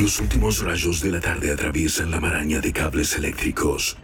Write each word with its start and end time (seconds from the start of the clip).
Los 0.00 0.18
últimos 0.18 0.64
rayos 0.64 1.02
de 1.02 1.10
la 1.10 1.20
tarde 1.20 1.52
atraviesan 1.52 2.10
la 2.10 2.20
maraña 2.20 2.58
de 2.58 2.72
cables 2.72 3.14
eléctricos. 3.16 3.98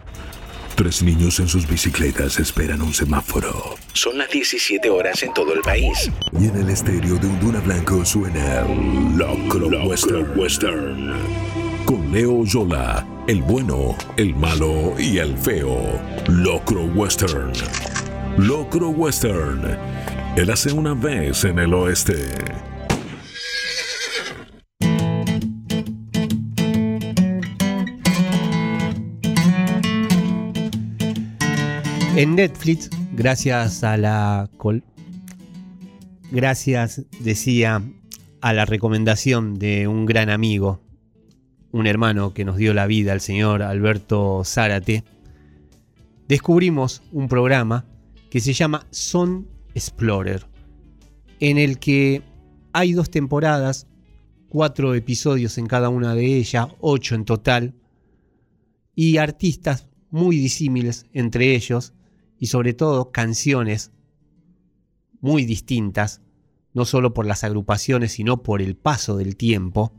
Tres 0.75 1.01
niños 1.01 1.39
en 1.39 1.47
sus 1.47 1.67
bicicletas 1.67 2.39
esperan 2.39 2.83
un 2.83 2.93
semáforo. 2.93 3.73
Son 3.93 4.15
las 4.15 4.29
17 4.29 4.91
horas 4.91 5.23
en 5.23 5.33
todo 5.33 5.55
el 5.55 5.61
país. 5.61 6.11
Y 6.39 6.49
en 6.49 6.55
el 6.55 6.69
estéreo 6.69 7.17
de 7.17 7.25
un 7.25 7.39
Duna 7.39 7.61
Blanco 7.61 8.05
suena 8.05 8.61
Locro 9.17 9.69
Western. 9.69 10.39
Western. 10.39 11.13
Con 11.85 12.11
Leo 12.11 12.45
Yola, 12.45 13.03
el 13.27 13.41
bueno, 13.41 13.97
el 14.17 14.35
malo 14.35 14.93
y 14.99 15.17
el 15.17 15.35
feo. 15.35 15.99
Locro 16.27 16.83
Western. 16.85 17.53
Locro 18.37 18.89
Western. 18.89 19.75
Él 20.35 20.51
hace 20.51 20.71
una 20.71 20.93
vez 20.93 21.43
en 21.43 21.57
el 21.57 21.73
oeste. 21.73 22.35
En 32.17 32.33
Netflix, 32.33 32.89
gracias 33.13 33.83
a 33.83 33.95
la 33.95 34.49
gracias 36.31 37.03
decía 37.19 37.83
a 38.41 38.53
la 38.53 38.65
recomendación 38.65 39.59
de 39.59 39.87
un 39.87 40.07
gran 40.07 40.31
amigo, 40.31 40.81
un 41.71 41.85
hermano 41.85 42.33
que 42.33 42.43
nos 42.43 42.57
dio 42.57 42.73
la 42.73 42.87
vida, 42.87 43.13
el 43.13 43.21
señor 43.21 43.61
Alberto 43.61 44.41
Zárate, 44.43 45.03
descubrimos 46.27 47.03
un 47.11 47.27
programa 47.27 47.85
que 48.31 48.39
se 48.39 48.53
llama 48.53 48.87
Son 48.89 49.47
Explorer, 49.75 50.47
en 51.39 51.59
el 51.59 51.77
que 51.77 52.23
hay 52.73 52.93
dos 52.93 53.11
temporadas, 53.11 53.85
cuatro 54.49 54.95
episodios 54.95 55.59
en 55.59 55.67
cada 55.67 55.89
una 55.89 56.15
de 56.15 56.25
ellas, 56.25 56.65
ocho 56.79 57.13
en 57.13 57.25
total, 57.25 57.75
y 58.95 59.17
artistas 59.17 59.85
muy 60.09 60.37
disímiles 60.37 61.05
entre 61.13 61.55
ellos, 61.55 61.93
y 62.39 62.47
sobre 62.47 62.73
todo 62.73 63.11
canciones 63.11 63.91
muy 65.19 65.45
distintas, 65.45 66.21
no 66.73 66.85
solo 66.85 67.13
por 67.13 67.25
las 67.25 67.43
agrupaciones, 67.43 68.13
sino 68.13 68.43
por 68.43 68.61
el 68.61 68.75
paso 68.75 69.17
del 69.17 69.35
tiempo, 69.35 69.93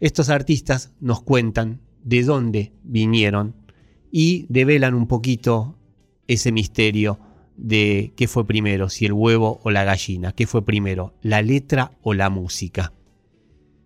estos 0.00 0.28
artistas 0.28 0.92
nos 1.00 1.22
cuentan 1.22 1.80
de 2.04 2.22
dónde 2.22 2.72
vinieron 2.84 3.56
y 4.12 4.46
develan 4.48 4.94
un 4.94 5.08
poquito 5.08 5.76
ese 6.28 6.52
misterio 6.52 7.18
de 7.56 8.12
qué 8.16 8.28
fue 8.28 8.46
primero, 8.46 8.88
si 8.88 9.06
el 9.06 9.12
huevo 9.12 9.60
o 9.64 9.70
la 9.70 9.82
gallina, 9.82 10.32
qué 10.32 10.46
fue 10.46 10.64
primero, 10.64 11.14
la 11.22 11.42
letra 11.42 11.98
o 12.02 12.14
la 12.14 12.30
música. 12.30 12.92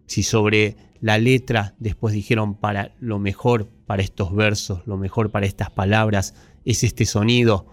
Si 0.07 0.23
sobre 0.23 0.77
la 1.01 1.19
letra 1.19 1.75
después 1.79 2.13
dijeron 2.13 2.55
para 2.55 2.95
lo 3.01 3.19
mejor 3.19 3.69
para 3.87 4.03
estos 4.03 4.35
versos, 4.35 4.87
lo 4.87 4.99
mejor 4.99 5.31
para 5.31 5.47
estas 5.47 5.71
palabras, 5.71 6.35
es 6.65 6.85
este 6.85 7.05
sonido, 7.05 7.67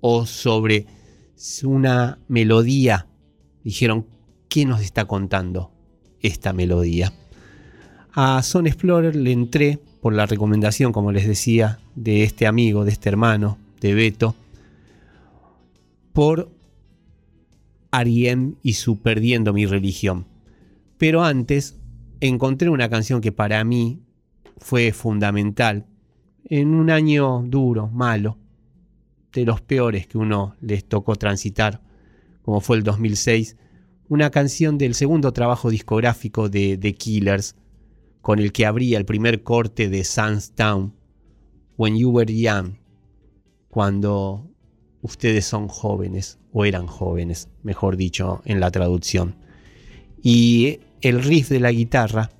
o 0.00 0.26
sobre 0.26 0.86
una 1.64 2.18
melodía, 2.28 3.08
dijeron, 3.64 4.06
¿qué 4.48 4.64
nos 4.64 4.80
está 4.80 5.04
contando 5.06 5.72
esta 6.20 6.52
melodía? 6.52 7.12
A 8.12 8.42
Son 8.42 8.66
Explorer 8.66 9.14
le 9.14 9.32
entré 9.32 9.78
por 10.00 10.14
la 10.14 10.26
recomendación, 10.26 10.92
como 10.92 11.12
les 11.12 11.26
decía, 11.26 11.80
de 11.94 12.22
este 12.22 12.46
amigo, 12.46 12.84
de 12.84 12.92
este 12.92 13.08
hermano, 13.08 13.58
de 13.80 13.94
Beto, 13.94 14.34
por 16.12 16.50
Ariem 17.90 18.54
y 18.62 18.74
su 18.74 19.00
Perdiendo 19.00 19.52
mi 19.52 19.66
religión. 19.66 20.26
Pero 20.96 21.24
antes 21.24 21.76
encontré 22.20 22.70
una 22.70 22.88
canción 22.88 23.20
que 23.20 23.32
para 23.32 23.62
mí 23.64 24.00
fue 24.58 24.92
fundamental 24.92 25.86
en 26.48 26.74
un 26.74 26.90
año 26.90 27.42
duro, 27.44 27.88
malo, 27.88 28.38
de 29.32 29.44
los 29.44 29.60
peores 29.60 30.06
que 30.06 30.18
uno 30.18 30.54
les 30.60 30.84
tocó 30.84 31.16
transitar, 31.16 31.82
como 32.42 32.60
fue 32.60 32.76
el 32.76 32.84
2006, 32.84 33.56
una 34.08 34.30
canción 34.30 34.78
del 34.78 34.94
segundo 34.94 35.32
trabajo 35.32 35.70
discográfico 35.70 36.48
de 36.48 36.78
The 36.78 36.94
Killers, 36.94 37.56
con 38.22 38.38
el 38.38 38.52
que 38.52 38.66
abría 38.66 38.98
el 38.98 39.04
primer 39.04 39.42
corte 39.42 39.88
de 39.88 40.06
Town, 40.54 40.94
When 41.76 41.96
You 41.96 42.10
Were 42.10 42.34
Young, 42.34 42.76
cuando 43.68 44.48
ustedes 45.02 45.44
son 45.44 45.68
jóvenes, 45.68 46.38
o 46.52 46.64
eran 46.64 46.86
jóvenes, 46.86 47.48
mejor 47.62 47.96
dicho, 47.96 48.40
en 48.44 48.60
la 48.60 48.70
traducción. 48.70 49.36
Y 50.22 50.80
el 51.02 51.22
riff 51.22 51.50
de 51.50 51.60
la 51.60 51.72
guitarra, 51.72 52.30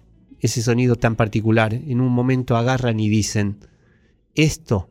ese 0.41 0.63
sonido 0.63 0.97
tan 0.97 1.17
particular, 1.17 1.75
en 1.75 2.01
un 2.01 2.13
momento 2.13 2.57
agarran 2.57 2.99
y 3.01 3.09
dicen, 3.09 3.59
esto, 4.37 4.91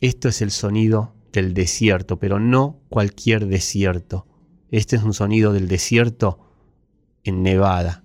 esto 0.00 0.28
es 0.28 0.42
el 0.42 0.50
sonido 0.50 1.14
del 1.32 1.54
desierto, 1.54 2.18
pero 2.18 2.40
no 2.40 2.80
cualquier 2.88 3.46
desierto. 3.46 4.26
Este 4.70 4.96
es 4.96 5.02
un 5.02 5.14
sonido 5.14 5.52
del 5.52 5.68
desierto 5.68 6.40
en 7.24 7.42
Nevada. 7.42 8.02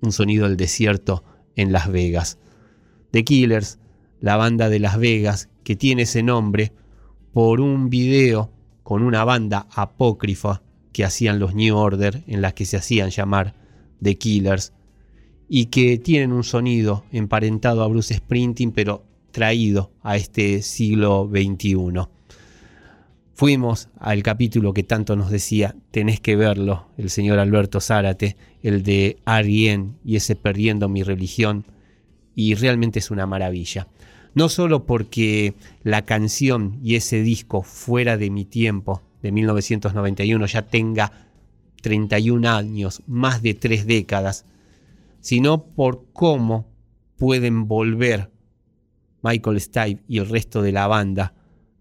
Un 0.00 0.12
sonido 0.12 0.46
del 0.46 0.56
desierto 0.56 1.24
en 1.56 1.72
Las 1.72 1.90
Vegas. 1.90 2.38
The 3.12 3.24
Killers, 3.24 3.78
la 4.20 4.36
banda 4.36 4.68
de 4.68 4.80
Las 4.80 4.98
Vegas, 4.98 5.48
que 5.62 5.76
tiene 5.76 6.02
ese 6.02 6.22
nombre 6.22 6.72
por 7.32 7.60
un 7.60 7.90
video 7.90 8.52
con 8.82 9.02
una 9.02 9.24
banda 9.24 9.66
apócrifa 9.74 10.62
que 10.92 11.04
hacían 11.04 11.38
los 11.38 11.54
New 11.54 11.76
Order, 11.76 12.24
en 12.26 12.42
las 12.42 12.54
que 12.54 12.64
se 12.64 12.76
hacían 12.76 13.10
llamar 13.10 13.54
The 14.02 14.18
Killers, 14.18 14.72
y 15.48 15.66
que 15.66 15.98
tienen 15.98 16.32
un 16.32 16.44
sonido 16.44 17.04
emparentado 17.12 17.82
a 17.82 17.88
Bruce 17.88 18.14
Sprinting, 18.14 18.72
pero 18.72 19.04
traído 19.30 19.90
a 20.02 20.16
este 20.16 20.62
siglo 20.62 21.28
XXI. 21.30 21.76
Fuimos 23.34 23.88
al 23.98 24.22
capítulo 24.22 24.72
que 24.72 24.84
tanto 24.84 25.16
nos 25.16 25.28
decía, 25.28 25.74
tenés 25.90 26.20
que 26.20 26.36
verlo, 26.36 26.86
el 26.96 27.10
señor 27.10 27.40
Alberto 27.40 27.80
Zárate, 27.80 28.36
el 28.62 28.84
de 28.84 29.18
Arien 29.24 29.96
y 30.04 30.16
ese 30.16 30.36
Perdiendo 30.36 30.88
mi 30.88 31.02
religión, 31.02 31.64
y 32.36 32.54
realmente 32.54 33.00
es 33.00 33.10
una 33.10 33.26
maravilla. 33.26 33.88
No 34.34 34.48
solo 34.48 34.84
porque 34.86 35.54
la 35.82 36.02
canción 36.02 36.78
y 36.82 36.94
ese 36.94 37.22
disco 37.22 37.62
fuera 37.62 38.16
de 38.16 38.30
mi 38.30 38.44
tiempo, 38.44 39.02
de 39.20 39.32
1991, 39.32 40.46
ya 40.46 40.62
tenga 40.62 41.10
31 41.82 42.48
años, 42.48 43.02
más 43.06 43.42
de 43.42 43.54
tres 43.54 43.86
décadas, 43.86 44.44
sino 45.24 45.64
por 45.68 46.12
cómo 46.12 46.70
pueden 47.16 47.66
volver 47.66 48.30
Michael 49.22 49.58
Stipe 49.58 50.04
y 50.06 50.18
el 50.18 50.28
resto 50.28 50.60
de 50.60 50.70
la 50.70 50.86
banda 50.86 51.34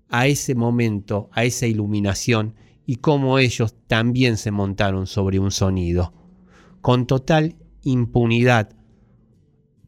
a 0.07 0.27
ese 0.27 0.55
momento, 0.55 1.29
a 1.33 1.43
esa 1.43 1.67
iluminación 1.67 2.55
y 2.85 2.95
cómo 2.95 3.39
ellos 3.39 3.75
también 3.87 4.37
se 4.37 4.51
montaron 4.51 5.07
sobre 5.07 5.39
un 5.39 5.51
sonido, 5.51 6.13
con 6.79 7.05
total 7.05 7.57
impunidad, 7.81 8.69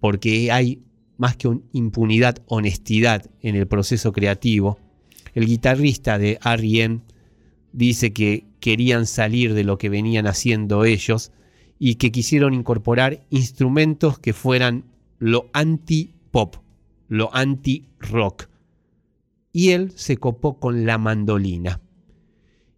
porque 0.02 0.52
hay 0.52 0.84
más 1.16 1.38
que 1.38 1.58
impunidad, 1.72 2.44
honestidad 2.48 3.26
en 3.40 3.56
el 3.56 3.68
proceso 3.68 4.12
creativo. 4.12 4.80
El 5.34 5.46
guitarrista 5.46 6.18
de 6.18 6.40
R.E.M. 6.44 7.00
dice 7.72 8.12
que 8.12 8.48
querían 8.60 9.06
salir 9.06 9.54
de 9.54 9.64
lo 9.64 9.78
que 9.78 9.88
venían 9.88 10.28
haciendo 10.28 10.84
ellos 10.84 11.32
y 11.78 11.96
que 11.96 12.12
quisieron 12.12 12.54
incorporar 12.54 13.26
instrumentos 13.30 14.20
que 14.20 14.34
fueran 14.34 14.86
lo 15.20 15.50
anti-pop, 15.54 16.56
lo 17.08 17.34
anti-rock. 17.34 18.48
Y 19.52 19.72
él 19.72 19.92
se 19.96 20.18
copó 20.18 20.60
con 20.60 20.86
la 20.86 20.98
mandolina. 20.98 21.82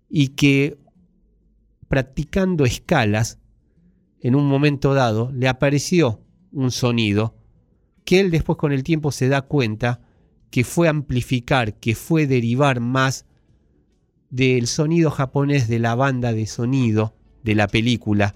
Y 0.09 0.29
que 0.29 0.77
practicando 1.87 2.65
escalas, 2.65 3.39
en 4.19 4.35
un 4.35 4.47
momento 4.47 4.93
dado, 4.93 5.31
le 5.31 5.47
apareció 5.47 6.21
un 6.51 6.71
sonido 6.71 7.35
que 8.03 8.19
él 8.19 8.31
después 8.31 8.57
con 8.57 8.71
el 8.71 8.83
tiempo 8.83 9.11
se 9.11 9.27
da 9.27 9.43
cuenta 9.43 10.01
que 10.49 10.63
fue 10.63 10.87
amplificar, 10.87 11.75
que 11.75 11.93
fue 11.93 12.25
derivar 12.25 12.79
más 12.79 13.25
del 14.29 14.67
sonido 14.67 15.11
japonés 15.11 15.67
de 15.67 15.79
la 15.79 15.93
banda 15.95 16.33
de 16.33 16.45
sonido 16.47 17.15
de 17.43 17.55
la 17.55 17.67
película 17.67 18.35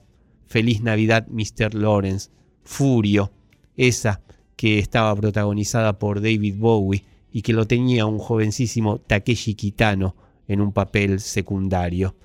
Feliz 0.51 0.81
Navidad 0.81 1.27
Mr. 1.29 1.73
Lawrence, 1.73 2.29
Furio, 2.65 3.31
esa 3.77 4.21
que 4.57 4.79
estaba 4.79 5.15
protagonizada 5.15 5.97
por 5.97 6.19
David 6.19 6.55
Bowie 6.57 7.05
y 7.31 7.41
que 7.41 7.53
lo 7.53 7.67
tenía 7.67 8.05
un 8.05 8.19
jovencísimo 8.19 8.97
Takeshi 8.97 9.53
Kitano 9.53 10.13
en 10.49 10.59
un 10.59 10.73
papel 10.73 11.21
secundario. 11.21 12.15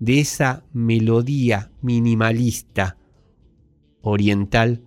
De 0.00 0.18
esa 0.18 0.64
melodía 0.72 1.70
minimalista 1.80 2.96
oriental, 4.02 4.82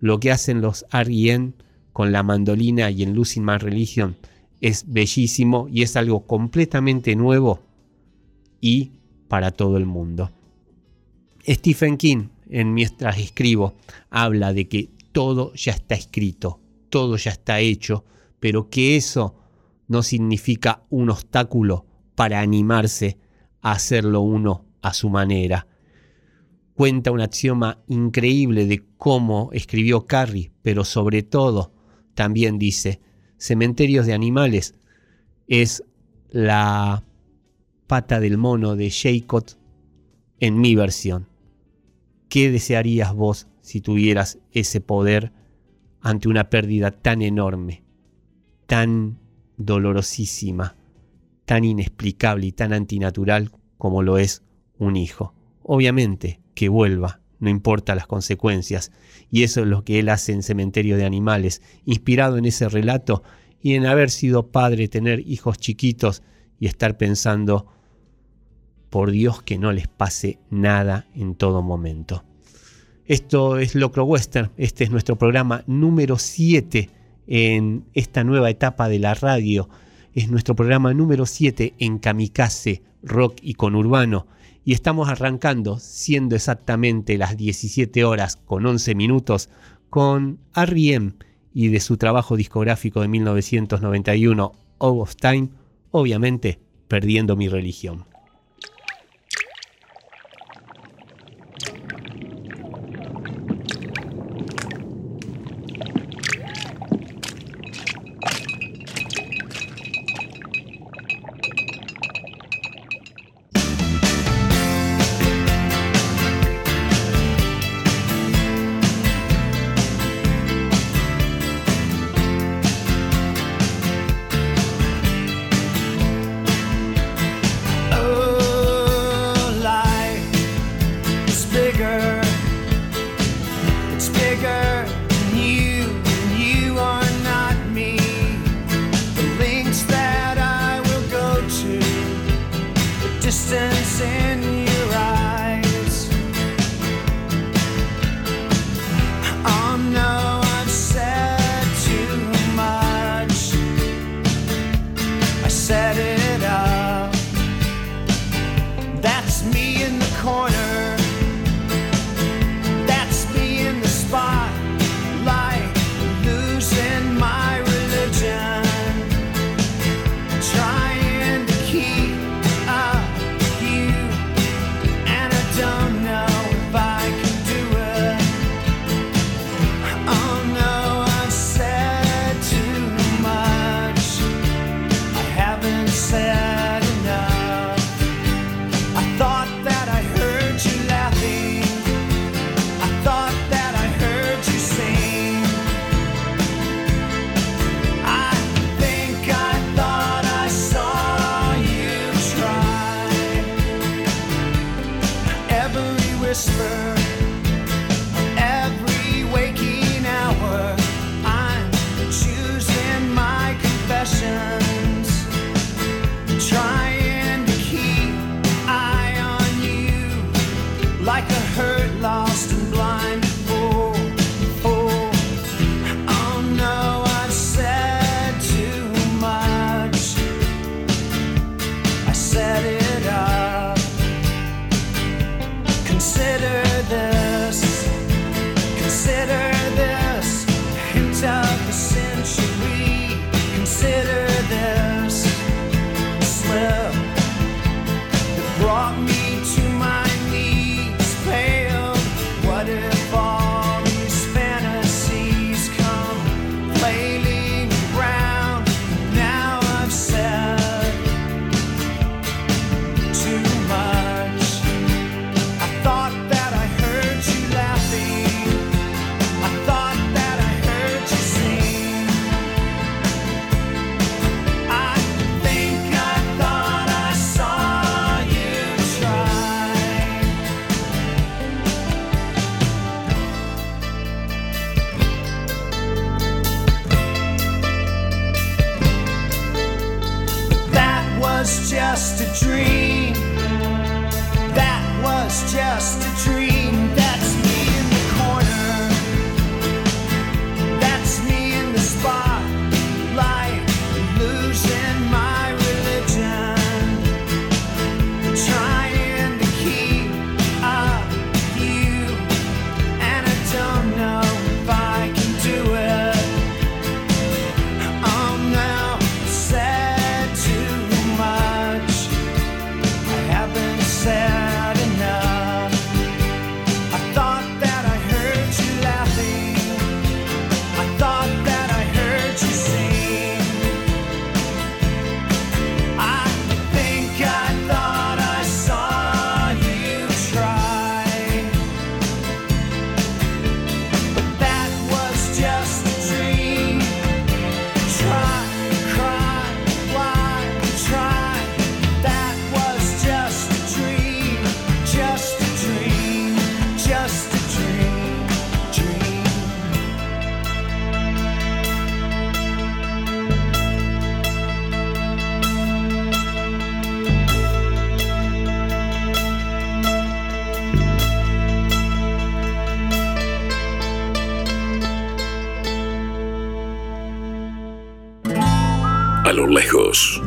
lo 0.00 0.20
que 0.20 0.32
hacen 0.32 0.62
los 0.62 0.86
R.E.M. 0.90 1.52
con 1.92 2.12
la 2.12 2.22
mandolina 2.22 2.90
y 2.90 3.02
en 3.02 3.14
Losing 3.14 3.44
My 3.44 3.58
Religion 3.58 4.16
es 4.62 4.90
bellísimo 4.90 5.68
y 5.70 5.82
es 5.82 5.96
algo 5.96 6.26
completamente 6.26 7.14
nuevo 7.14 7.60
y 8.62 8.92
para 9.28 9.50
todo 9.50 9.76
el 9.76 9.84
mundo. 9.84 10.30
Stephen 11.46 11.96
King, 11.96 12.28
en 12.48 12.72
mientras 12.72 13.18
escribo, 13.18 13.74
habla 14.10 14.52
de 14.52 14.68
que 14.68 14.90
todo 15.12 15.52
ya 15.54 15.72
está 15.72 15.94
escrito, 15.94 16.60
todo 16.88 17.16
ya 17.16 17.32
está 17.32 17.60
hecho, 17.60 18.04
pero 18.40 18.68
que 18.70 18.96
eso 18.96 19.36
no 19.88 20.02
significa 20.02 20.82
un 20.90 21.10
obstáculo 21.10 21.86
para 22.14 22.40
animarse 22.40 23.18
a 23.60 23.72
hacerlo 23.72 24.20
uno 24.20 24.64
a 24.82 24.94
su 24.94 25.10
manera. 25.10 25.66
Cuenta 26.74 27.12
un 27.12 27.20
axioma 27.20 27.82
increíble 27.88 28.66
de 28.66 28.82
cómo 28.96 29.50
escribió 29.52 30.06
Carrie, 30.06 30.52
pero 30.62 30.84
sobre 30.84 31.22
todo 31.22 31.72
también 32.14 32.58
dice, 32.58 33.00
Cementerios 33.36 34.06
de 34.06 34.14
Animales 34.14 34.74
es 35.46 35.84
la 36.30 37.04
pata 37.86 38.18
del 38.18 38.38
mono 38.38 38.76
de 38.76 38.90
Jacob 38.90 39.44
en 40.40 40.60
mi 40.60 40.74
versión. 40.74 41.33
¿Qué 42.34 42.50
desearías 42.50 43.14
vos 43.14 43.46
si 43.60 43.80
tuvieras 43.80 44.40
ese 44.50 44.80
poder 44.80 45.30
ante 46.00 46.28
una 46.28 46.50
pérdida 46.50 46.90
tan 46.90 47.22
enorme, 47.22 47.84
tan 48.66 49.20
dolorosísima, 49.56 50.74
tan 51.44 51.62
inexplicable 51.62 52.46
y 52.46 52.50
tan 52.50 52.72
antinatural 52.72 53.52
como 53.78 54.02
lo 54.02 54.18
es 54.18 54.42
un 54.80 54.96
hijo? 54.96 55.32
Obviamente 55.62 56.40
que 56.56 56.68
vuelva, 56.68 57.20
no 57.38 57.50
importa 57.50 57.94
las 57.94 58.08
consecuencias, 58.08 58.90
y 59.30 59.44
eso 59.44 59.60
es 59.60 59.68
lo 59.68 59.84
que 59.84 60.00
él 60.00 60.08
hace 60.08 60.32
en 60.32 60.42
Cementerio 60.42 60.96
de 60.96 61.04
Animales, 61.04 61.62
inspirado 61.84 62.36
en 62.36 62.46
ese 62.46 62.68
relato 62.68 63.22
y 63.62 63.74
en 63.74 63.86
haber 63.86 64.10
sido 64.10 64.50
padre, 64.50 64.88
tener 64.88 65.20
hijos 65.20 65.58
chiquitos 65.58 66.24
y 66.58 66.66
estar 66.66 66.96
pensando, 66.96 67.68
por 68.94 69.10
Dios 69.10 69.42
que 69.42 69.58
no 69.58 69.72
les 69.72 69.88
pase 69.88 70.38
nada 70.50 71.08
en 71.16 71.34
todo 71.34 71.62
momento. 71.62 72.22
Esto 73.06 73.58
es 73.58 73.74
Locro 73.74 74.04
Western, 74.04 74.52
este 74.56 74.84
es 74.84 74.92
nuestro 74.92 75.16
programa 75.16 75.64
número 75.66 76.16
7 76.16 76.90
en 77.26 77.86
esta 77.92 78.22
nueva 78.22 78.50
etapa 78.50 78.88
de 78.88 79.00
la 79.00 79.14
radio. 79.14 79.68
Es 80.12 80.30
nuestro 80.30 80.54
programa 80.54 80.94
número 80.94 81.26
7 81.26 81.74
en 81.80 81.98
Kamikaze, 81.98 82.84
rock 83.02 83.38
y 83.42 83.54
conurbano. 83.54 84.28
Y 84.64 84.74
estamos 84.74 85.08
arrancando, 85.08 85.80
siendo 85.80 86.36
exactamente 86.36 87.18
las 87.18 87.36
17 87.36 88.04
horas 88.04 88.36
con 88.36 88.64
11 88.64 88.94
minutos, 88.94 89.50
con 89.90 90.38
R.E.M. 90.54 91.14
y 91.52 91.66
de 91.66 91.80
su 91.80 91.96
trabajo 91.96 92.36
discográfico 92.36 93.00
de 93.00 93.08
1991, 93.08 94.52
All 94.78 95.00
of 95.00 95.16
Time, 95.16 95.48
obviamente 95.90 96.60
perdiendo 96.86 97.34
mi 97.34 97.48
religión. 97.48 98.13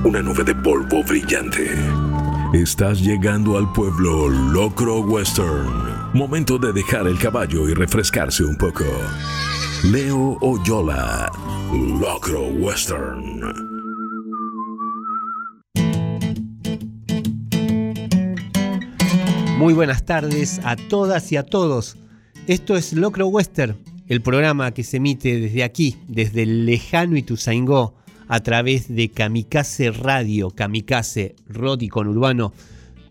Una 0.07 0.21
nube 0.21 0.45
de 0.45 0.55
polvo 0.55 1.03
brillante. 1.03 1.69
Estás 2.53 3.01
llegando 3.01 3.57
al 3.57 3.69
pueblo 3.73 4.29
Locro 4.29 5.01
Western. 5.01 6.13
Momento 6.13 6.57
de 6.57 6.71
dejar 6.71 7.07
el 7.07 7.19
caballo 7.19 7.67
y 7.67 7.73
refrescarse 7.73 8.45
un 8.45 8.55
poco. 8.55 8.85
Leo 9.83 10.37
Oyola, 10.39 11.29
Locro 11.99 12.47
Western. 12.47 13.41
Muy 19.57 19.73
buenas 19.73 20.05
tardes 20.05 20.61
a 20.63 20.77
todas 20.77 21.29
y 21.33 21.35
a 21.35 21.43
todos. 21.43 21.97
Esto 22.47 22.77
es 22.77 22.93
Locro 22.93 23.27
Western, 23.27 23.75
el 24.07 24.21
programa 24.21 24.71
que 24.71 24.85
se 24.85 24.97
emite 24.97 25.37
desde 25.37 25.65
aquí, 25.65 25.97
desde 26.07 26.43
el 26.43 26.65
lejano 26.65 27.17
Ituzaingó, 27.17 27.96
a 28.27 28.39
través 28.41 28.93
de 28.93 29.10
Kamikaze 29.10 29.91
Radio, 29.91 30.51
Kamikaze 30.51 31.36
Roti 31.48 31.88
con 31.88 32.07
Urbano, 32.07 32.53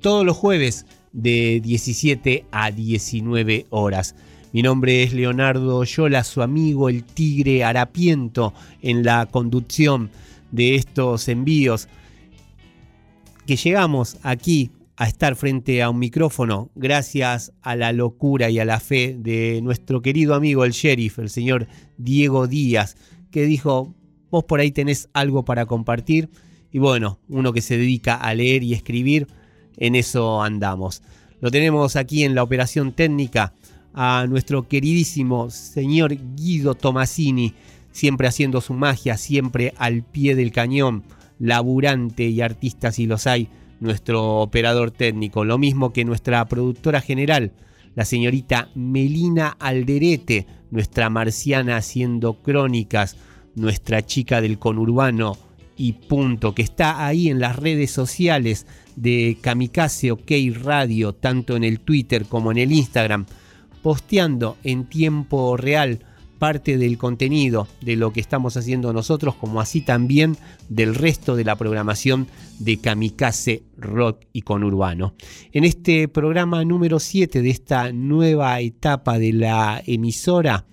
todos 0.00 0.24
los 0.24 0.36
jueves 0.36 0.86
de 1.12 1.60
17 1.62 2.44
a 2.50 2.70
19 2.70 3.66
horas. 3.70 4.14
Mi 4.52 4.62
nombre 4.62 5.02
es 5.02 5.12
Leonardo 5.12 5.82
Yola, 5.84 6.24
su 6.24 6.42
amigo 6.42 6.88
el 6.88 7.04
Tigre 7.04 7.64
Harapiento, 7.64 8.54
en 8.82 9.04
la 9.04 9.26
conducción 9.26 10.10
de 10.50 10.76
estos 10.76 11.28
envíos. 11.28 11.88
Que 13.46 13.56
llegamos 13.56 14.18
aquí 14.22 14.70
a 14.96 15.08
estar 15.08 15.36
frente 15.36 15.82
a 15.82 15.90
un 15.90 15.98
micrófono 15.98 16.70
gracias 16.74 17.52
a 17.62 17.76
la 17.76 17.92
locura 17.92 18.48
y 18.50 18.58
a 18.58 18.64
la 18.64 18.80
fe 18.80 19.16
de 19.18 19.60
nuestro 19.62 20.00
querido 20.00 20.34
amigo 20.34 20.64
el 20.64 20.72
sheriff, 20.72 21.18
el 21.18 21.28
señor 21.28 21.66
Diego 21.98 22.46
Díaz, 22.46 22.96
que 23.30 23.44
dijo, 23.44 23.94
vos 24.30 24.44
por 24.44 24.60
ahí 24.60 24.70
tenés 24.70 25.08
algo 25.12 25.44
para 25.44 25.66
compartir 25.66 26.28
y 26.72 26.78
bueno, 26.78 27.18
uno 27.28 27.52
que 27.52 27.62
se 27.62 27.78
dedica 27.78 28.16
a 28.16 28.34
leer 28.34 28.62
y 28.62 28.74
escribir, 28.74 29.28
en 29.78 29.94
eso 29.94 30.42
andamos. 30.42 31.02
Lo 31.40 31.50
tenemos 31.50 31.96
aquí 31.96 32.24
en 32.24 32.34
la 32.34 32.42
operación 32.42 32.92
técnica 32.92 33.54
a 33.94 34.26
nuestro 34.28 34.68
queridísimo 34.68 35.50
señor 35.50 36.16
Guido 36.36 36.74
Tomasini, 36.74 37.54
siempre 37.92 38.28
haciendo 38.28 38.60
su 38.60 38.74
magia, 38.74 39.16
siempre 39.16 39.72
al 39.78 40.02
pie 40.02 40.34
del 40.34 40.52
cañón, 40.52 41.04
laburante 41.38 42.24
y 42.24 42.40
artista 42.40 42.92
si 42.92 43.06
los 43.06 43.26
hay 43.26 43.48
nuestro 43.80 44.40
operador 44.40 44.90
técnico, 44.90 45.44
lo 45.44 45.58
mismo 45.58 45.92
que 45.92 46.04
nuestra 46.04 46.44
productora 46.46 47.00
general, 47.00 47.52
la 47.94 48.04
señorita 48.04 48.68
Melina 48.74 49.56
Alderete, 49.58 50.46
nuestra 50.70 51.10
marciana 51.10 51.76
haciendo 51.76 52.42
crónicas, 52.42 53.16
nuestra 53.56 54.06
chica 54.06 54.40
del 54.40 54.58
conurbano 54.58 55.36
y 55.76 55.92
punto, 55.92 56.54
que 56.54 56.62
está 56.62 57.06
ahí 57.06 57.28
en 57.28 57.40
las 57.40 57.56
redes 57.56 57.90
sociales 57.90 58.66
de 58.94 59.36
Kamikaze 59.40 60.12
OK 60.12 60.30
Radio, 60.62 61.12
tanto 61.12 61.56
en 61.56 61.64
el 61.64 61.80
Twitter 61.80 62.26
como 62.26 62.50
en 62.50 62.58
el 62.58 62.72
Instagram, 62.72 63.26
posteando 63.82 64.56
en 64.62 64.84
tiempo 64.84 65.56
real 65.56 66.00
parte 66.38 66.76
del 66.76 66.98
contenido 66.98 67.66
de 67.80 67.96
lo 67.96 68.12
que 68.12 68.20
estamos 68.20 68.56
haciendo 68.56 68.92
nosotros, 68.92 69.34
como 69.36 69.60
así 69.60 69.80
también 69.80 70.36
del 70.68 70.94
resto 70.94 71.34
de 71.34 71.44
la 71.44 71.56
programación 71.56 72.26
de 72.58 72.78
Kamikaze 72.78 73.62
Rock 73.76 74.24
y 74.32 74.42
Conurbano. 74.42 75.14
En 75.52 75.64
este 75.64 76.08
programa 76.08 76.64
número 76.64 76.98
7 76.98 77.42
de 77.42 77.50
esta 77.50 77.92
nueva 77.92 78.60
etapa 78.60 79.18
de 79.18 79.32
la 79.32 79.82
emisora, 79.86 80.66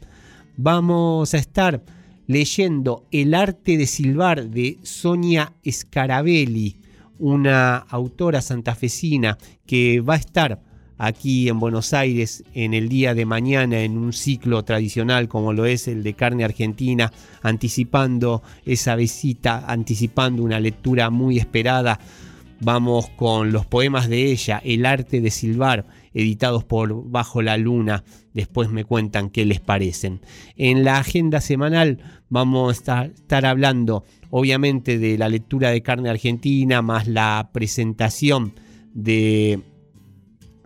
vamos 0.58 1.34
a 1.34 1.38
estar 1.38 1.84
leyendo 2.28 3.06
El 3.12 3.34
arte 3.34 3.78
de 3.78 3.88
silbar 3.88 4.50
de 4.50 4.78
Sonia 4.84 5.54
Scarabelli, 5.70 6.78
una 7.20 7.78
autora 7.78 8.42
santafesina 8.42 9.38
que 9.66 10.02
va 10.02 10.16
a 10.16 10.18
estar 10.18 10.62
aquí 10.98 11.50
en 11.50 11.60
Buenos 11.60 11.94
Aires 11.94 12.44
en 12.54 12.74
el 12.74 12.88
día 12.90 13.14
de 13.14 13.26
mañana 13.26 13.82
en 13.82 13.98
un 13.98 14.14
ciclo 14.14 14.64
tradicional 14.64 15.28
como 15.28 15.54
lo 15.54 15.66
es 15.66 15.88
el 15.88 16.04
de 16.04 16.14
carne 16.14 16.44
argentina, 16.44 17.12
anticipando 17.42 18.42
esa 18.66 18.96
visita, 18.96 19.66
anticipando 19.68 20.44
una 20.44 20.60
lectura 20.60 21.10
muy 21.10 21.38
esperada. 21.38 22.00
Vamos 22.60 23.10
con 23.10 23.52
los 23.52 23.66
poemas 23.66 24.08
de 24.08 24.32
ella, 24.32 24.62
El 24.64 24.86
arte 24.86 25.20
de 25.20 25.32
silbar, 25.32 25.86
editados 26.14 26.64
por 26.64 27.10
Bajo 27.10 27.42
la 27.42 27.58
Luna. 27.58 28.04
Después 28.34 28.70
me 28.70 28.84
cuentan 28.84 29.30
qué 29.30 29.46
les 29.46 29.60
parecen. 29.60 30.22
En 30.56 30.84
la 30.84 30.98
agenda 30.98 31.42
semanal 31.42 32.00
vamos 32.30 32.88
a 32.90 33.06
estar 33.06 33.46
hablando 33.46 34.04
obviamente 34.30 34.98
de 34.98 35.18
la 35.18 35.30
lectura 35.30 35.70
de 35.70 35.84
carne 35.84 36.10
argentina, 36.10 36.82
más 36.82 37.08
la 37.08 37.50
presentación 37.54 38.54
de 38.94 39.62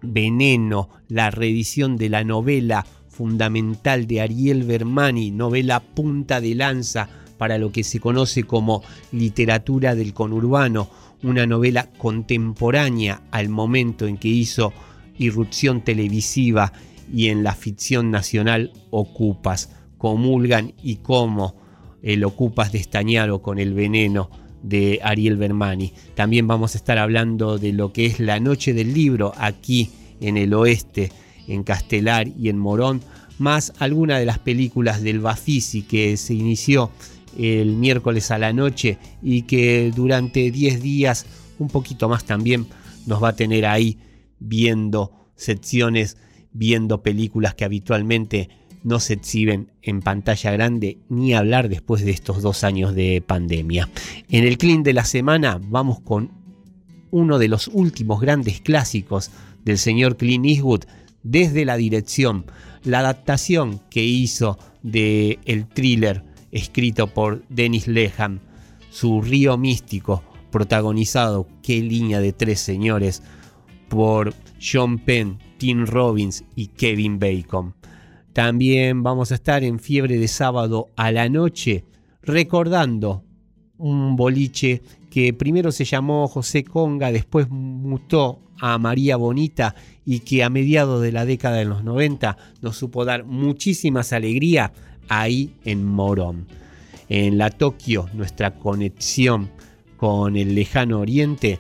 Veneno, 0.02 0.90
la 1.08 1.32
reedición 1.32 1.98
de 1.98 2.10
la 2.10 2.24
novela 2.24 2.86
fundamental 3.10 4.06
de 4.08 4.22
Ariel 4.22 4.64
Bermani, 4.64 5.32
novela 5.32 5.80
punta 5.80 6.40
de 6.40 6.56
lanza 6.56 7.10
para 7.38 7.58
lo 7.58 7.72
que 7.72 7.84
se 7.84 8.00
conoce 8.00 8.44
como 8.44 8.84
literatura 9.12 9.96
del 9.96 10.14
conurbano, 10.14 10.90
una 11.24 11.46
novela 11.46 11.90
contemporánea 11.98 13.24
al 13.32 13.50
momento 13.50 14.08
en 14.08 14.18
que 14.18 14.28
hizo 14.28 14.72
irrupción 15.18 15.84
televisiva 15.84 16.74
y 17.14 17.28
en 17.28 17.44
la 17.44 17.54
ficción 17.54 18.12
nacional 18.12 18.74
Ocupas, 18.90 19.72
comulgan 19.98 20.74
y 20.84 20.98
como 20.98 21.56
el 22.04 22.24
Ocupas 22.24 22.72
de 22.72 22.80
Estañaro 22.80 23.42
con 23.42 23.60
el 23.60 23.74
veneno 23.74 24.30
de 24.64 25.00
Ariel 25.04 25.38
Bermani. 25.38 25.94
También 26.16 26.48
vamos 26.48 26.76
a 26.76 26.78
estar 26.78 26.98
hablando 26.98 27.58
de 27.58 27.74
lo 27.74 27.94
que 27.94 28.06
es 28.06 28.20
la 28.20 28.40
noche 28.40 28.74
del 28.74 28.94
libro 28.94 29.34
aquí 29.38 29.90
en 30.20 30.38
el 30.38 30.54
oeste, 30.54 31.12
en 31.48 31.64
Castelar 31.64 32.28
y 32.28 32.50
en 32.50 32.58
Morón, 32.58 33.02
más 33.40 33.74
alguna 33.80 34.18
de 34.20 34.26
las 34.26 34.40
películas 34.40 35.02
del 35.02 35.20
Bafisi 35.20 35.84
que 35.84 36.18
se 36.18 36.34
inició 36.34 36.92
el 37.38 37.76
miércoles 37.76 38.32
a 38.32 38.40
la 38.40 38.52
noche 38.52 38.98
y 39.22 39.44
que 39.44 39.92
durante 39.96 40.50
10 40.50 40.82
días, 40.82 41.26
un 41.60 41.68
poquito 41.68 42.10
más 42.10 42.26
también, 42.26 42.66
nos 43.06 43.24
va 43.24 43.30
a 43.30 43.36
tener 43.36 43.66
ahí 43.66 43.98
viendo 44.40 45.12
secciones, 45.36 46.18
viendo 46.54 47.04
películas 47.04 47.56
que 47.56 47.66
habitualmente 47.66 48.50
no 48.84 49.00
se 49.00 49.14
exhiben 49.14 49.72
en 49.82 50.02
pantalla 50.02 50.52
grande 50.52 51.00
ni 51.10 51.34
hablar 51.34 51.70
después 51.70 52.06
de 52.06 52.12
estos 52.12 52.42
dos 52.42 52.64
años 52.64 52.96
de 52.96 53.22
pandemia. 53.26 53.90
En 54.30 54.46
el 54.46 54.58
clean 54.58 54.84
de 54.84 54.94
la 54.94 55.06
semana 55.06 55.60
vamos 55.62 56.00
con 56.00 56.32
uno 57.12 57.40
de 57.40 57.48
los 57.48 57.68
últimos 57.68 58.22
grandes 58.22 58.62
clásicos 58.62 59.32
del 59.66 59.78
señor 59.78 60.18
Clint 60.18 60.46
Eastwood 60.46 60.84
desde 61.24 61.66
la 61.66 61.76
dirección, 61.76 62.46
la 62.84 63.00
adaptación 63.00 63.82
que 63.90 64.04
hizo 64.04 64.58
de 64.84 65.40
el 65.46 65.68
thriller 65.68 66.24
escrito 66.52 67.08
por 67.08 67.44
Dennis 67.50 67.88
Leham, 67.88 68.40
su 68.90 69.22
río 69.22 69.58
místico, 69.58 70.24
protagonizado, 70.52 71.48
qué 71.62 71.82
línea 71.82 72.22
de 72.22 72.34
tres 72.34 72.60
señores, 72.62 73.22
por 73.90 74.34
John 74.62 75.00
Penn, 75.00 75.40
Tim 75.58 75.86
Robbins 75.86 76.44
y 76.56 76.68
Kevin 76.68 77.20
Bacon. 77.20 77.76
También 78.34 79.04
vamos 79.04 79.32
a 79.32 79.36
estar 79.36 79.64
en 79.64 79.80
fiebre 79.80 80.18
de 80.18 80.28
sábado 80.28 80.90
a 80.96 81.12
la 81.12 81.30
noche 81.30 81.86
recordando 82.22 83.24
un 83.78 84.16
boliche 84.16 84.82
que 85.10 85.34
primero 85.34 85.72
se 85.72 85.86
llamó 85.86 86.28
José 86.28 86.64
Conga, 86.64 87.12
después 87.12 87.50
mutó 87.50 88.40
a 88.60 88.78
María 88.78 89.18
Bonita 89.18 89.76
y 90.06 90.20
que 90.20 90.44
a 90.44 90.50
mediados 90.50 91.02
de 91.02 91.12
la 91.12 91.26
década 91.26 91.58
de 91.58 91.66
los 91.66 91.84
90 91.84 92.38
nos 92.62 92.78
supo 92.78 93.06
dar 93.06 93.24
muchísimas 93.24 94.14
alegrías 94.14 94.72
ahí 95.10 95.54
en 95.64 95.86
Morón. 95.86 96.48
En 97.10 97.38
la 97.38 97.50
Tokio, 97.50 98.10
nuestra 98.14 98.56
conexión 98.56 99.50
con 99.96 100.36
el 100.36 100.54
lejano 100.56 101.00
oriente, 101.00 101.60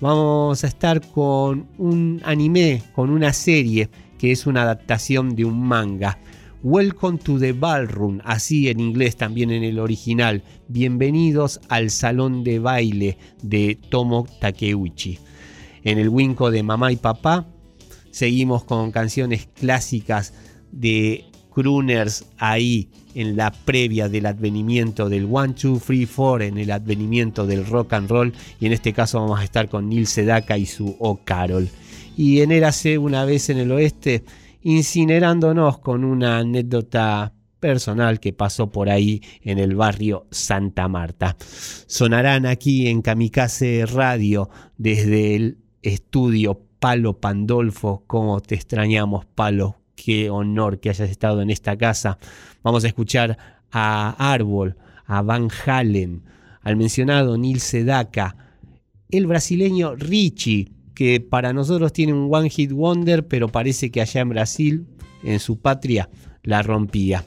vamos 0.00 0.62
a 0.62 0.66
estar 0.66 1.00
con 1.10 1.66
un 1.78 2.20
anime, 2.24 2.82
con 2.94 3.10
una 3.10 3.32
serie 3.32 3.88
que 4.18 4.32
es 4.32 4.46
una 4.46 4.62
adaptación 4.62 5.34
de 5.34 5.44
un 5.44 5.60
manga. 5.60 6.18
Welcome 6.62 7.18
to 7.18 7.38
the 7.38 7.52
Ballroom, 7.52 8.20
así 8.24 8.68
en 8.68 8.80
inglés 8.80 9.16
también 9.16 9.50
en 9.50 9.62
el 9.62 9.78
original. 9.78 10.42
Bienvenidos 10.68 11.60
al 11.68 11.90
salón 11.90 12.44
de 12.44 12.58
baile 12.58 13.18
de 13.42 13.78
Tomo 13.88 14.26
Takeuchi. 14.40 15.18
En 15.84 15.98
el 15.98 16.08
winco 16.08 16.50
de 16.50 16.62
Mamá 16.62 16.92
y 16.92 16.96
Papá 16.96 17.46
seguimos 18.10 18.64
con 18.64 18.90
canciones 18.90 19.48
clásicas 19.54 20.34
de 20.72 21.24
crooners 21.56 22.26
ahí 22.36 22.90
en 23.14 23.34
la 23.34 23.50
previa 23.50 24.10
del 24.10 24.26
advenimiento 24.26 25.08
del 25.08 25.24
1, 25.24 25.54
2, 25.60 25.82
3, 25.82 26.08
4, 26.14 26.44
en 26.44 26.58
el 26.58 26.70
advenimiento 26.70 27.46
del 27.46 27.64
rock 27.64 27.94
and 27.94 28.10
roll. 28.10 28.34
Y 28.60 28.66
en 28.66 28.74
este 28.74 28.92
caso 28.92 29.20
vamos 29.20 29.40
a 29.40 29.44
estar 29.44 29.70
con 29.70 29.88
Neil 29.88 30.06
Sedaka 30.06 30.58
y 30.58 30.66
su 30.66 30.94
O 30.98 31.16
Carol. 31.24 31.70
Y 32.14 32.42
en 32.42 32.52
Érase 32.52 32.98
una 32.98 33.24
vez 33.24 33.48
en 33.48 33.56
el 33.56 33.72
oeste, 33.72 34.22
incinerándonos 34.60 35.78
con 35.78 36.04
una 36.04 36.36
anécdota 36.36 37.32
personal 37.58 38.20
que 38.20 38.34
pasó 38.34 38.70
por 38.70 38.90
ahí 38.90 39.22
en 39.40 39.58
el 39.58 39.76
barrio 39.76 40.26
Santa 40.30 40.88
Marta. 40.88 41.38
Sonarán 41.86 42.44
aquí 42.44 42.88
en 42.88 43.00
Kamikaze 43.00 43.86
Radio 43.86 44.50
desde 44.76 45.36
el 45.36 45.58
estudio 45.80 46.60
Palo 46.80 47.18
Pandolfo, 47.18 48.04
como 48.06 48.42
te 48.42 48.56
extrañamos 48.56 49.24
Palo, 49.24 49.78
qué 49.96 50.30
honor 50.30 50.78
que 50.78 50.90
hayas 50.90 51.10
estado 51.10 51.42
en 51.42 51.50
esta 51.50 51.76
casa. 51.76 52.18
Vamos 52.62 52.84
a 52.84 52.88
escuchar 52.88 53.36
a 53.72 54.14
Árbol, 54.32 54.76
a 55.06 55.22
Van 55.22 55.48
Halen, 55.66 56.22
al 56.62 56.76
mencionado 56.76 57.36
Neil 57.36 57.60
Sedaka, 57.60 58.36
el 59.10 59.26
brasileño 59.26 59.96
Richie, 59.96 60.70
que 60.94 61.20
para 61.20 61.52
nosotros 61.52 61.92
tiene 61.92 62.12
un 62.12 62.32
One 62.32 62.50
Hit 62.50 62.72
Wonder, 62.72 63.26
pero 63.26 63.48
parece 63.48 63.90
que 63.90 64.00
allá 64.00 64.20
en 64.20 64.28
Brasil, 64.30 64.86
en 65.22 65.40
su 65.40 65.58
patria, 65.58 66.08
la 66.42 66.62
rompía. 66.62 67.24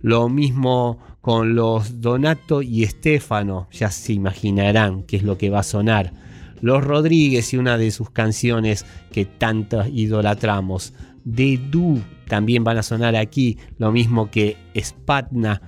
Lo 0.00 0.28
mismo 0.28 0.98
con 1.20 1.54
los 1.54 2.00
Donato 2.00 2.62
y 2.62 2.82
Estefano, 2.82 3.68
ya 3.70 3.90
se 3.90 4.12
imaginarán 4.12 5.04
qué 5.04 5.18
es 5.18 5.22
lo 5.22 5.38
que 5.38 5.50
va 5.50 5.60
a 5.60 5.64
sonar. 5.64 6.12
Los 6.60 6.82
Rodríguez 6.82 7.52
y 7.52 7.56
una 7.56 7.76
de 7.76 7.90
sus 7.90 8.10
canciones 8.10 8.86
que 9.12 9.24
tanto 9.24 9.84
idolatramos. 9.86 10.94
De 11.24 11.58
Du 11.70 12.00
también 12.28 12.64
van 12.64 12.78
a 12.78 12.82
sonar 12.82 13.14
aquí, 13.16 13.58
lo 13.78 13.92
mismo 13.92 14.30
que 14.30 14.56
Spatna 14.76 15.60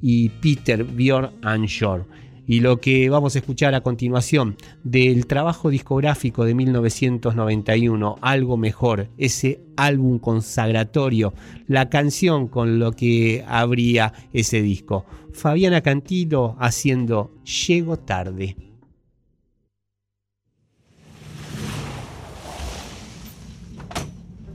y 0.00 0.28
Peter 0.28 0.84
Bjorn 0.84 1.64
Shore. 1.66 2.04
Y 2.46 2.60
lo 2.60 2.80
que 2.80 3.08
vamos 3.08 3.34
a 3.34 3.38
escuchar 3.38 3.74
a 3.74 3.82
continuación 3.82 4.56
del 4.82 5.26
trabajo 5.26 5.70
discográfico 5.70 6.44
de 6.44 6.54
1991, 6.54 8.16
Algo 8.20 8.56
Mejor, 8.56 9.08
ese 9.16 9.60
álbum 9.76 10.18
consagratorio, 10.18 11.34
la 11.68 11.88
canción 11.88 12.48
con 12.48 12.80
lo 12.80 12.92
que 12.92 13.44
abría 13.46 14.12
ese 14.32 14.60
disco. 14.60 15.06
Fabiana 15.32 15.80
Cantilo 15.82 16.56
haciendo 16.58 17.32
Llego 17.44 17.96
tarde. 17.96 18.71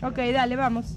Ok, 0.04 0.18
dale, 0.32 0.56
vamos. 0.56 0.96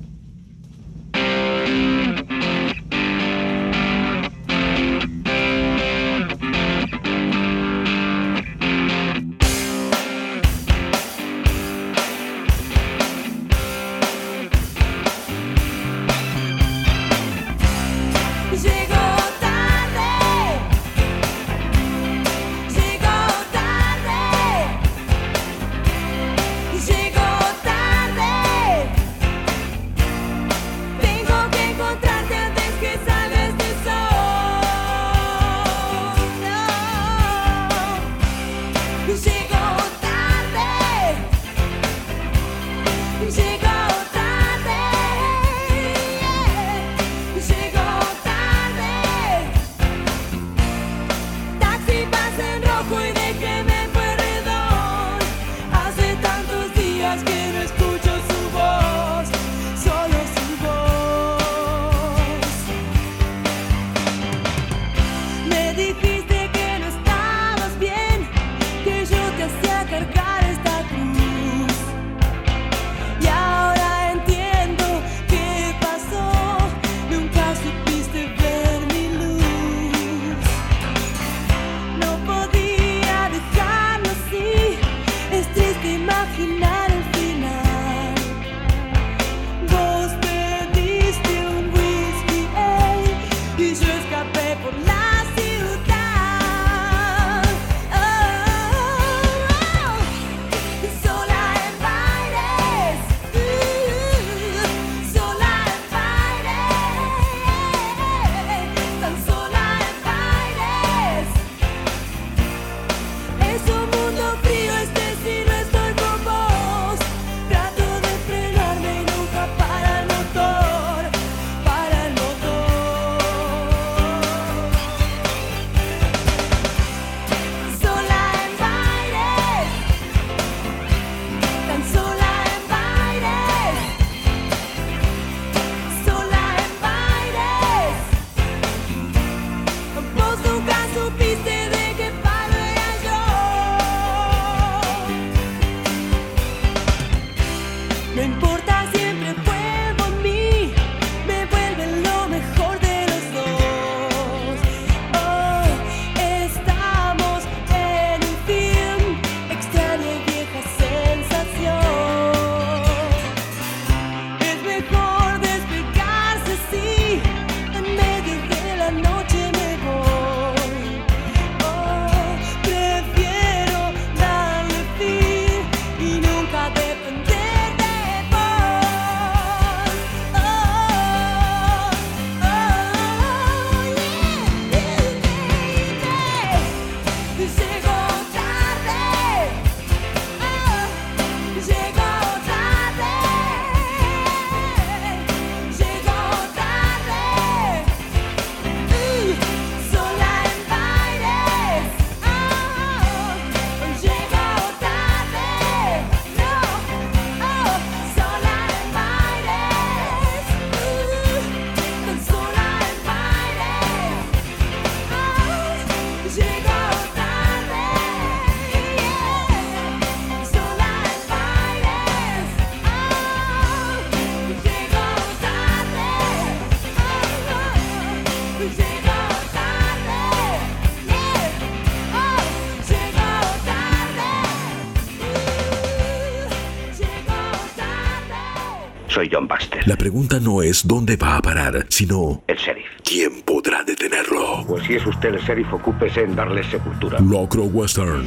John 239.40 239.48
Baxter. 239.48 239.86
La 239.88 239.96
pregunta 239.96 240.38
no 240.38 240.62
es 240.62 240.86
dónde 240.86 241.16
va 241.16 241.36
a 241.36 241.42
parar, 241.42 241.86
sino... 241.88 242.42
El 242.46 242.56
sheriff. 242.56 242.86
¿Quién 243.02 243.42
podrá 243.42 243.82
detenerlo? 243.82 244.64
Pues 244.66 244.84
si 244.86 244.94
es 244.94 245.06
usted 245.06 245.34
el 245.34 245.40
sheriff, 245.40 245.72
ocúpese 245.72 246.22
en 246.22 246.36
darle 246.36 246.62
sepultura. 246.64 247.18
Locro 247.20 247.64
Western. 247.64 248.26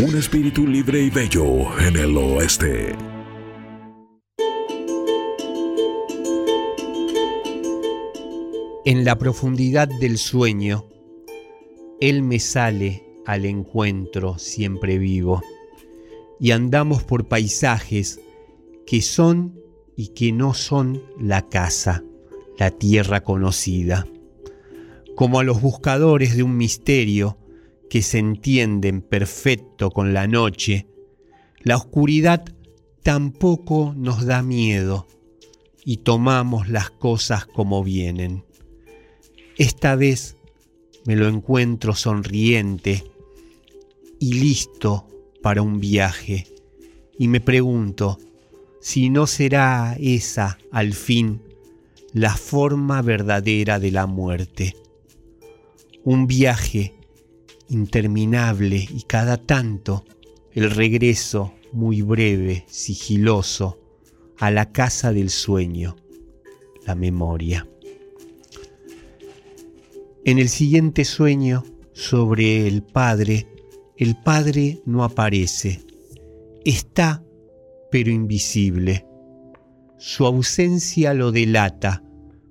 Un 0.00 0.16
espíritu 0.16 0.66
libre 0.66 1.00
y 1.00 1.10
bello 1.10 1.78
en 1.80 1.96
el 1.96 2.16
oeste. 2.16 2.94
En 8.84 9.04
la 9.04 9.18
profundidad 9.18 9.88
del 10.00 10.16
sueño, 10.16 10.84
Él 12.00 12.22
me 12.22 12.38
sale 12.38 13.02
al 13.26 13.44
encuentro 13.44 14.38
siempre 14.38 14.98
vivo 14.98 15.42
y 16.38 16.52
andamos 16.52 17.02
por 17.02 17.26
paisajes 17.26 18.20
que 18.86 19.02
son 19.02 19.65
y 19.96 20.08
que 20.08 20.32
no 20.32 20.54
son 20.54 21.02
la 21.18 21.48
casa, 21.48 22.04
la 22.58 22.70
tierra 22.70 23.22
conocida, 23.22 24.06
como 25.14 25.40
a 25.40 25.44
los 25.44 25.60
buscadores 25.62 26.36
de 26.36 26.42
un 26.42 26.56
misterio 26.56 27.38
que 27.88 28.02
se 28.02 28.18
entienden 28.18 29.00
perfecto 29.00 29.90
con 29.90 30.12
la 30.12 30.26
noche, 30.26 30.86
la 31.60 31.76
oscuridad 31.76 32.44
tampoco 33.02 33.94
nos 33.96 34.26
da 34.26 34.42
miedo 34.42 35.06
y 35.84 35.98
tomamos 35.98 36.68
las 36.68 36.90
cosas 36.90 37.46
como 37.46 37.82
vienen. 37.82 38.44
Esta 39.56 39.96
vez 39.96 40.36
me 41.06 41.16
lo 41.16 41.28
encuentro 41.28 41.94
sonriente 41.94 43.04
y 44.18 44.34
listo 44.34 45.06
para 45.42 45.62
un 45.62 45.78
viaje 45.78 46.46
y 47.18 47.28
me 47.28 47.40
pregunto 47.40 48.18
si 48.86 49.10
no 49.10 49.26
será 49.26 49.96
esa 49.98 50.58
al 50.70 50.94
fin 50.94 51.42
la 52.12 52.36
forma 52.36 53.02
verdadera 53.02 53.80
de 53.80 53.90
la 53.90 54.06
muerte. 54.06 54.76
Un 56.04 56.28
viaje 56.28 56.94
interminable 57.68 58.86
y 58.88 59.02
cada 59.02 59.38
tanto 59.38 60.04
el 60.52 60.70
regreso 60.70 61.52
muy 61.72 62.02
breve, 62.02 62.64
sigiloso, 62.68 63.76
a 64.38 64.52
la 64.52 64.70
casa 64.70 65.12
del 65.12 65.30
sueño, 65.30 65.96
la 66.86 66.94
memoria. 66.94 67.66
En 70.24 70.38
el 70.38 70.48
siguiente 70.48 71.04
sueño 71.04 71.64
sobre 71.92 72.68
el 72.68 72.84
Padre, 72.84 73.48
el 73.96 74.16
Padre 74.22 74.80
no 74.86 75.02
aparece. 75.02 75.84
Está, 76.64 77.25
pero 77.90 78.10
invisible. 78.10 79.06
Su 79.98 80.26
ausencia 80.26 81.14
lo 81.14 81.32
delata 81.32 82.02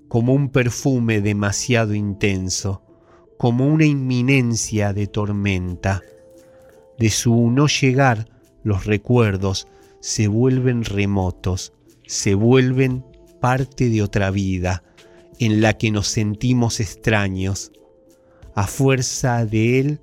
como 0.07 0.33
un 0.33 0.49
perfume 0.49 1.21
demasiado 1.21 1.93
intenso, 1.93 2.83
como 3.37 3.67
una 3.67 3.85
inminencia 3.85 4.93
de 4.93 5.07
tormenta. 5.07 6.01
De 6.97 7.09
su 7.09 7.51
no 7.51 7.67
llegar, 7.67 8.27
los 8.63 8.85
recuerdos 8.85 9.67
se 9.99 10.27
vuelven 10.27 10.83
remotos, 10.83 11.73
se 12.07 12.33
vuelven 12.33 13.05
parte 13.41 13.89
de 13.89 14.01
otra 14.01 14.31
vida, 14.31 14.83
en 15.39 15.61
la 15.61 15.73
que 15.73 15.91
nos 15.91 16.07
sentimos 16.07 16.79
extraños. 16.79 17.71
A 18.55 18.67
fuerza 18.67 19.45
de 19.45 19.79
él, 19.79 19.99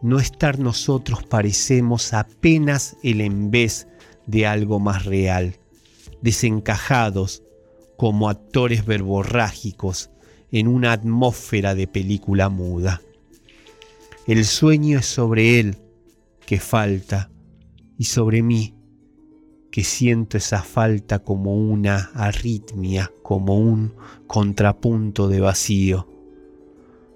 no 0.00 0.18
estar 0.18 0.58
nosotros 0.58 1.22
parecemos 1.24 2.12
apenas 2.12 2.96
el 3.02 3.20
en 3.20 3.50
vez 3.50 3.86
de 4.26 4.46
algo 4.46 4.80
más 4.80 5.04
real, 5.04 5.56
desencajados 6.20 7.42
como 7.96 8.28
actores 8.28 8.84
verborrágicos 8.86 10.10
en 10.50 10.68
una 10.68 10.92
atmósfera 10.92 11.74
de 11.74 11.86
película 11.86 12.48
muda. 12.48 13.00
El 14.26 14.44
sueño 14.44 14.98
es 14.98 15.06
sobre 15.06 15.58
él 15.58 15.76
que 16.46 16.60
falta 16.60 17.30
y 17.98 18.04
sobre 18.04 18.42
mí 18.42 18.74
que 19.72 19.84
siento 19.84 20.36
esa 20.36 20.62
falta 20.62 21.20
como 21.20 21.56
una 21.56 22.10
arritmia, 22.14 23.10
como 23.22 23.58
un 23.58 23.94
contrapunto 24.26 25.28
de 25.28 25.40
vacío. 25.40 26.06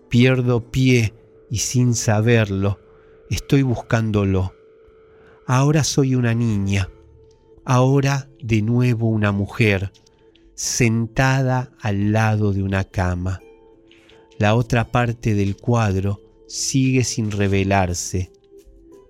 Pierdo 0.08 0.70
pie 0.70 1.12
y 1.50 1.58
sin 1.58 1.94
saberlo, 1.94 2.78
estoy 3.28 3.60
buscándolo. 3.60 4.54
Ahora 5.46 5.84
soy 5.84 6.14
una 6.14 6.32
niña, 6.32 6.88
ahora 7.66 8.30
de 8.40 8.62
nuevo 8.62 9.08
una 9.08 9.32
mujer, 9.32 9.92
sentada 10.54 11.72
al 11.80 12.12
lado 12.12 12.52
de 12.52 12.62
una 12.62 12.84
cama. 12.84 13.40
La 14.38 14.54
otra 14.54 14.90
parte 14.90 15.34
del 15.34 15.56
cuadro 15.56 16.22
sigue 16.46 17.02
sin 17.02 17.30
revelarse. 17.30 18.30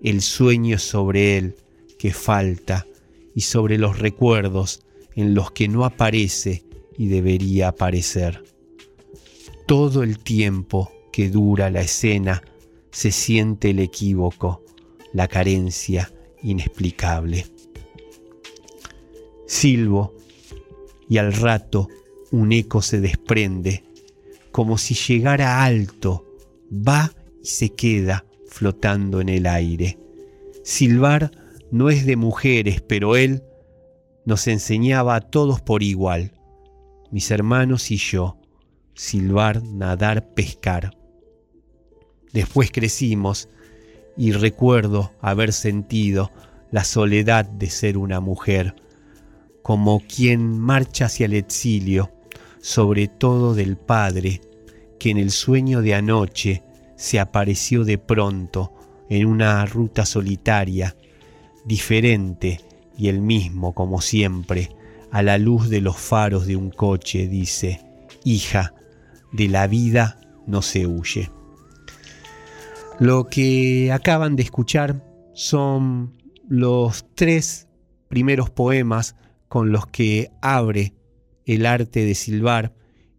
El 0.01 0.21
sueño 0.21 0.79
sobre 0.79 1.37
él 1.37 1.55
que 1.99 2.11
falta 2.11 2.87
y 3.35 3.41
sobre 3.41 3.77
los 3.77 3.99
recuerdos 3.99 4.81
en 5.15 5.35
los 5.35 5.51
que 5.51 5.67
no 5.67 5.85
aparece 5.85 6.63
y 6.97 7.07
debería 7.07 7.69
aparecer. 7.69 8.43
Todo 9.67 10.01
el 10.01 10.17
tiempo 10.19 10.91
que 11.11 11.29
dura 11.29 11.69
la 11.69 11.81
escena 11.81 12.41
se 12.89 13.11
siente 13.11 13.69
el 13.69 13.79
equívoco, 13.79 14.63
la 15.13 15.27
carencia 15.27 16.11
inexplicable. 16.41 17.45
Silbo 19.47 20.13
y 21.09 21.17
al 21.17 21.33
rato 21.33 21.87
un 22.31 22.51
eco 22.51 22.81
se 22.81 22.99
desprende, 22.99 23.83
como 24.51 24.77
si 24.77 24.93
llegara 24.93 25.63
alto, 25.63 26.25
va 26.71 27.11
y 27.41 27.47
se 27.47 27.69
queda 27.69 28.25
flotando 28.47 29.21
en 29.21 29.29
el 29.29 29.47
aire. 29.47 29.97
Silbar 30.63 31.31
no 31.71 31.89
es 31.89 32.05
de 32.05 32.15
mujeres, 32.17 32.81
pero 32.81 33.15
él 33.15 33.43
nos 34.25 34.47
enseñaba 34.47 35.15
a 35.15 35.21
todos 35.21 35.61
por 35.61 35.83
igual, 35.83 36.33
mis 37.11 37.31
hermanos 37.31 37.91
y 37.91 37.97
yo, 37.97 38.37
silbar, 38.93 39.63
nadar, 39.63 40.33
pescar. 40.33 40.97
Después 42.33 42.71
crecimos 42.71 43.47
y 44.17 44.33
recuerdo 44.33 45.11
haber 45.21 45.53
sentido 45.53 46.31
la 46.71 46.83
soledad 46.83 47.45
de 47.45 47.69
ser 47.69 47.97
una 47.97 48.19
mujer, 48.19 48.75
como 49.67 49.99
quien 49.99 50.57
marcha 50.57 51.07
hacia 51.07 51.25
el 51.25 51.33
exilio, 51.33 52.09
sobre 52.61 53.09
todo 53.09 53.53
del 53.53 53.75
Padre, 53.75 54.39
que 54.97 55.09
en 55.09 55.17
el 55.17 55.29
sueño 55.29 55.81
de 55.81 55.93
anoche 55.93 56.63
se 56.95 57.19
apareció 57.19 57.83
de 57.83 57.97
pronto 57.97 58.71
en 59.09 59.27
una 59.27 59.65
ruta 59.65 60.05
solitaria 60.05 60.95
diferente 61.65 62.61
y 62.97 63.09
el 63.09 63.19
mismo 63.19 63.73
como 63.73 63.99
siempre, 63.99 64.71
a 65.11 65.21
la 65.21 65.37
luz 65.37 65.67
de 65.67 65.81
los 65.81 65.97
faros 65.97 66.47
de 66.47 66.55
un 66.55 66.69
coche, 66.69 67.27
dice, 67.27 67.81
hija, 68.23 68.73
de 69.33 69.49
la 69.49 69.67
vida 69.67 70.17
no 70.45 70.61
se 70.61 70.87
huye. 70.87 71.29
Lo 72.99 73.27
que 73.27 73.91
acaban 73.91 74.37
de 74.37 74.43
escuchar 74.43 75.03
son 75.33 76.13
los 76.47 77.05
tres 77.15 77.67
primeros 78.07 78.49
poemas 78.49 79.17
con 79.47 79.71
los 79.71 79.87
que 79.87 80.31
abre 80.41 80.93
el 81.45 81.65
arte 81.65 82.05
de 82.05 82.15
silbar 82.15 82.73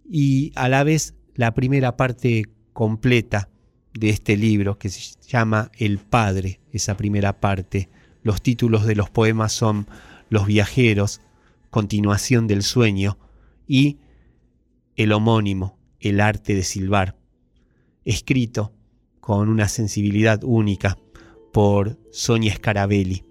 y 0.08 0.52
a 0.54 0.68
la 0.68 0.84
vez 0.84 1.14
la 1.34 1.54
primera 1.54 1.96
parte 1.96 2.44
completa 2.72 3.48
de 3.94 4.10
este 4.10 4.36
libro 4.36 4.78
que 4.78 4.88
se 4.88 5.16
llama 5.26 5.70
El 5.76 5.98
Padre, 5.98 6.60
esa 6.72 6.96
primera 6.96 7.40
parte. 7.40 7.88
Los 8.22 8.42
títulos 8.42 8.86
de 8.86 8.94
los 8.94 9.10
poemas 9.10 9.52
son 9.52 9.86
Los 10.28 10.46
viajeros, 10.46 11.20
Continuación 11.70 12.46
del 12.46 12.62
sueño 12.62 13.18
y 13.66 13.98
el 14.96 15.12
homónimo, 15.12 15.78
El 16.00 16.20
arte 16.20 16.54
de 16.54 16.62
silbar, 16.62 17.16
escrito 18.04 18.72
con 19.20 19.48
una 19.48 19.68
sensibilidad 19.68 20.42
única 20.44 20.98
por 21.52 21.98
Sonia 22.10 22.54
Scarabelli, 22.54 23.24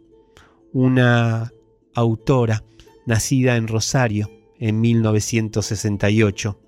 una 0.72 1.52
autora 1.96 2.64
nacida 3.08 3.56
en 3.56 3.68
Rosario 3.68 4.30
en 4.60 4.80
1968. 4.82 6.60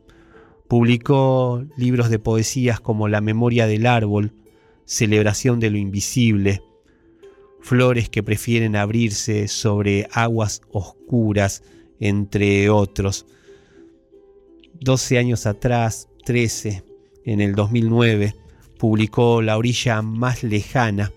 Publicó 0.68 1.64
libros 1.78 2.10
de 2.10 2.18
poesías 2.18 2.80
como 2.80 3.08
La 3.08 3.22
memoria 3.22 3.68
del 3.68 3.86
árbol, 3.86 4.34
Celebración 4.86 5.60
de 5.60 5.70
lo 5.70 5.78
invisible, 5.78 6.64
flores 7.62 8.10
que 8.10 8.24
prefieren 8.24 8.76
abrirse 8.76 9.48
sobre 9.48 10.08
aguas 10.12 10.62
oscuras, 10.72 11.62
entre 12.00 12.70
otros. 12.70 13.28
12 14.80 15.18
años 15.20 15.46
atrás, 15.46 16.08
13, 16.26 16.84
en 17.26 17.42
el 17.42 17.54
2009, 17.54 18.34
publicó 18.80 19.42
La 19.42 19.58
orilla 19.58 20.02
más 20.02 20.42
lejana, 20.44 21.12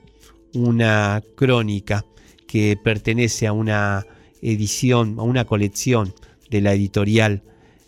una 0.53 1.23
crónica 1.37 2.05
que 2.47 2.77
pertenece 2.83 3.47
a 3.47 3.53
una 3.53 4.05
edición, 4.43 5.17
a 5.19 5.23
una 5.23 5.45
colección 5.45 6.15
de 6.51 6.61
la 6.61 6.75
editorial 6.75 7.43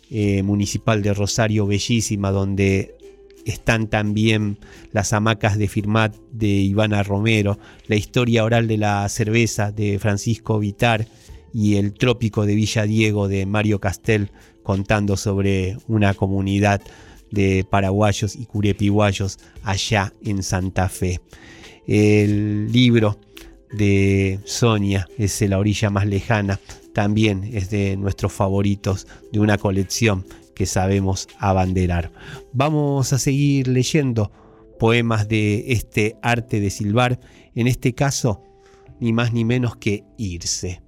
eh, 0.09 0.41
municipal 0.43 1.01
de 1.01 1.13
Rosario, 1.13 1.67
bellísima, 1.67 2.31
donde 2.31 2.95
están 3.45 3.87
también 3.87 4.57
las 4.91 5.13
hamacas 5.13 5.57
de 5.57 5.67
Firmat 5.67 6.15
de 6.31 6.47
Ivana 6.47 7.03
Romero, 7.03 7.59
la 7.87 7.95
historia 7.95 8.43
oral 8.43 8.67
de 8.67 8.77
la 8.77 9.07
cerveza 9.07 9.71
de 9.71 9.99
Francisco 9.99 10.57
Vitar 10.57 11.07
y 11.53 11.75
el 11.75 11.93
trópico 11.93 12.45
de 12.45 12.55
Villa 12.55 12.83
Diego 12.83 13.27
de 13.27 13.45
Mario 13.45 13.79
Castel 13.79 14.31
contando 14.63 15.15
sobre 15.15 15.77
una 15.87 16.15
comunidad 16.15 16.81
de 17.31 17.65
paraguayos 17.69 18.35
y 18.35 18.45
curepiguayos 18.45 19.37
allá 19.63 20.11
en 20.23 20.41
Santa 20.41 20.89
Fe. 20.89 21.21
El 21.87 22.71
libro 22.71 23.19
de 23.71 24.39
Sonia 24.45 25.07
es 25.17 25.41
La 25.41 25.59
orilla 25.59 25.89
más 25.89 26.05
lejana, 26.05 26.59
también 26.93 27.43
es 27.53 27.69
de 27.69 27.97
nuestros 27.97 28.31
favoritos 28.31 29.07
de 29.31 29.39
una 29.39 29.57
colección 29.57 30.25
que 30.53 30.65
sabemos 30.65 31.27
abanderar. 31.39 32.11
Vamos 32.53 33.11
a 33.13 33.19
seguir 33.19 33.67
leyendo 33.67 34.31
poemas 34.79 35.27
de 35.27 35.73
este 35.73 36.17
arte 36.21 36.59
de 36.59 36.69
silbar, 36.69 37.19
en 37.53 37.67
este 37.67 37.93
caso 37.93 38.41
ni 38.99 39.13
más 39.13 39.33
ni 39.33 39.45
menos 39.45 39.75
que 39.75 40.03
irse. 40.17 40.81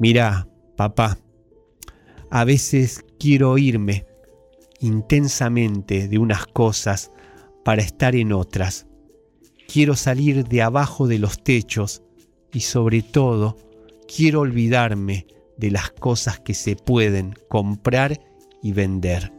Mira, 0.00 0.48
papá, 0.76 1.18
a 2.30 2.44
veces 2.44 3.04
quiero 3.18 3.56
irme 3.58 4.06
intensamente 4.80 6.08
de 6.08 6.18
unas 6.18 6.46
cosas 6.46 7.12
para 7.64 7.82
estar 7.82 8.16
en 8.16 8.32
otras. 8.32 8.86
Quiero 9.66 9.96
salir 9.96 10.44
de 10.44 10.62
abajo 10.62 11.06
de 11.06 11.18
los 11.18 11.42
techos 11.42 12.02
y 12.52 12.60
sobre 12.60 13.02
todo 13.02 13.56
quiero 14.06 14.40
olvidarme 14.40 15.26
de 15.56 15.70
las 15.70 15.90
cosas 15.90 16.40
que 16.40 16.54
se 16.54 16.76
pueden 16.76 17.34
comprar 17.48 18.20
y 18.62 18.72
vender. 18.72 19.32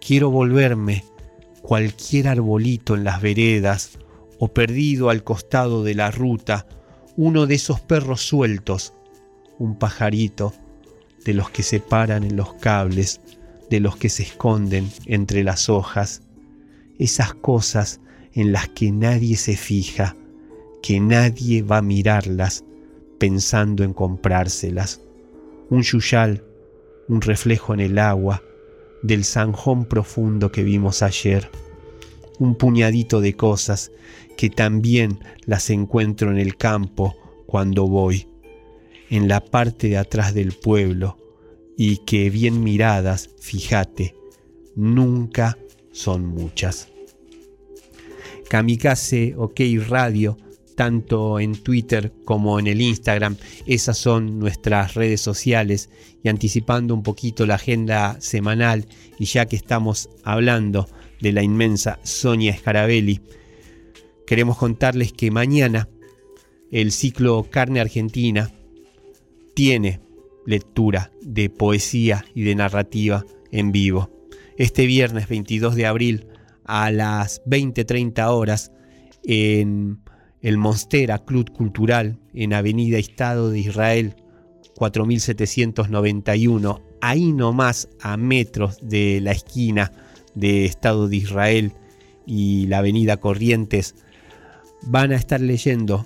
Quiero 0.00 0.30
volverme 0.30 1.04
cualquier 1.62 2.28
arbolito 2.28 2.94
en 2.94 3.04
las 3.04 3.22
veredas 3.22 3.98
o 4.38 4.48
perdido 4.48 5.10
al 5.10 5.24
costado 5.24 5.82
de 5.82 5.94
la 5.94 6.10
ruta, 6.10 6.66
uno 7.16 7.46
de 7.46 7.54
esos 7.54 7.80
perros 7.80 8.20
sueltos, 8.26 8.92
un 9.58 9.78
pajarito 9.78 10.52
de 11.24 11.34
los 11.34 11.50
que 11.50 11.62
se 11.62 11.80
paran 11.80 12.24
en 12.24 12.36
los 12.36 12.54
cables, 12.54 13.20
de 13.70 13.80
los 13.80 13.96
que 13.96 14.08
se 14.08 14.24
esconden 14.24 14.90
entre 15.06 15.42
las 15.42 15.68
hojas, 15.68 16.22
esas 16.98 17.34
cosas 17.34 18.00
en 18.34 18.52
las 18.52 18.68
que 18.68 18.92
nadie 18.92 19.36
se 19.36 19.56
fija, 19.56 20.16
que 20.82 21.00
nadie 21.00 21.62
va 21.62 21.78
a 21.78 21.82
mirarlas 21.82 22.64
pensando 23.18 23.84
en 23.84 23.92
comprárselas 23.92 25.00
un 25.70 25.82
yuyal, 25.82 26.44
un 27.08 27.20
reflejo 27.20 27.74
en 27.74 27.80
el 27.80 27.98
agua 27.98 28.42
del 29.02 29.24
zanjón 29.24 29.84
profundo 29.84 30.50
que 30.50 30.62
vimos 30.62 31.02
ayer, 31.02 31.50
un 32.38 32.54
puñadito 32.54 33.20
de 33.20 33.34
cosas 33.34 33.92
que 34.36 34.50
también 34.50 35.18
las 35.46 35.70
encuentro 35.70 36.30
en 36.30 36.38
el 36.38 36.56
campo 36.56 37.14
cuando 37.46 37.86
voy, 37.86 38.28
en 39.10 39.28
la 39.28 39.44
parte 39.44 39.88
de 39.88 39.98
atrás 39.98 40.34
del 40.34 40.52
pueblo, 40.52 41.18
y 41.76 41.98
que 41.98 42.30
bien 42.30 42.62
miradas, 42.62 43.30
fíjate, 43.40 44.14
nunca 44.74 45.58
son 45.92 46.24
muchas. 46.26 46.93
Kamikaze 48.48 49.34
OK 49.36 49.60
Radio 49.88 50.36
tanto 50.74 51.38
en 51.40 51.54
Twitter 51.54 52.12
como 52.24 52.58
en 52.58 52.66
el 52.66 52.80
Instagram. 52.80 53.36
Esas 53.66 53.98
son 53.98 54.38
nuestras 54.38 54.94
redes 54.94 55.20
sociales 55.20 55.90
y 56.22 56.28
anticipando 56.28 56.94
un 56.94 57.02
poquito 57.02 57.46
la 57.46 57.54
agenda 57.54 58.20
semanal 58.20 58.86
y 59.18 59.24
ya 59.26 59.46
que 59.46 59.56
estamos 59.56 60.10
hablando 60.22 60.88
de 61.20 61.32
la 61.32 61.42
inmensa 61.42 61.98
Sonia 62.02 62.56
Scarabelli, 62.56 63.20
queremos 64.26 64.58
contarles 64.58 65.12
que 65.12 65.30
mañana 65.30 65.88
el 66.70 66.92
ciclo 66.92 67.46
Carne 67.50 67.80
Argentina 67.80 68.52
tiene 69.54 70.00
lectura 70.46 71.12
de 71.22 71.48
poesía 71.48 72.24
y 72.34 72.42
de 72.42 72.54
narrativa 72.54 73.24
en 73.52 73.72
vivo. 73.72 74.10
Este 74.56 74.86
viernes 74.86 75.28
22 75.28 75.76
de 75.76 75.86
abril 75.86 76.26
a 76.64 76.90
las 76.90 77.42
20-30 77.44 78.26
horas 78.28 78.72
en 79.24 80.00
el 80.40 80.58
Monstera 80.58 81.24
Club 81.24 81.50
Cultural 81.52 82.18
en 82.34 82.52
Avenida 82.52 82.98
Estado 82.98 83.50
de 83.50 83.60
Israel 83.60 84.16
4791, 84.76 86.82
ahí 87.00 87.32
nomás 87.32 87.88
a 88.00 88.16
metros 88.16 88.78
de 88.82 89.20
la 89.20 89.32
esquina 89.32 89.92
de 90.34 90.64
Estado 90.64 91.08
de 91.08 91.16
Israel 91.16 91.72
y 92.26 92.66
la 92.66 92.78
Avenida 92.78 93.18
Corrientes, 93.18 93.94
van 94.82 95.12
a 95.12 95.16
estar 95.16 95.40
leyendo 95.40 96.04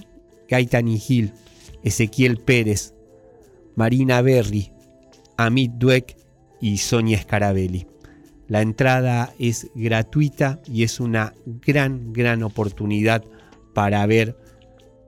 Gaitani 0.49 0.99
Gil, 0.99 1.33
Ezequiel 1.83 2.39
Pérez, 2.39 2.95
Marina 3.75 4.21
Berry, 4.23 4.71
Amit 5.37 5.73
Dweck 5.73 6.17
y 6.61 6.79
Sonia 6.79 7.21
Scarabelli. 7.21 7.87
La 8.49 8.63
entrada 8.63 9.35
es 9.39 9.71
gratuita 9.75 10.61
y 10.67 10.83
es 10.83 11.01
una 11.01 11.35
gran, 11.67 12.13
gran 12.13 12.43
oportunidad 12.43 13.23
para 13.75 14.05
ver 14.07 14.37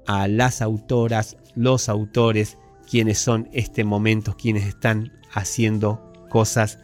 a 0.06 0.28
las 0.28 0.60
autoras, 0.62 1.36
los 1.56 1.88
autores, 1.88 2.58
quienes 2.88 3.18
son 3.18 3.48
este 3.52 3.82
momento, 3.84 4.36
quienes 4.36 4.66
están 4.66 5.12
haciendo 5.32 6.12
cosas 6.28 6.78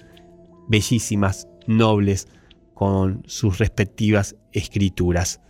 bellísimas, 0.69 1.47
nobles, 1.67 2.29
con 2.75 3.23
sus 3.27 3.59
respectivas 3.59 4.37
escrituras. 4.53 5.41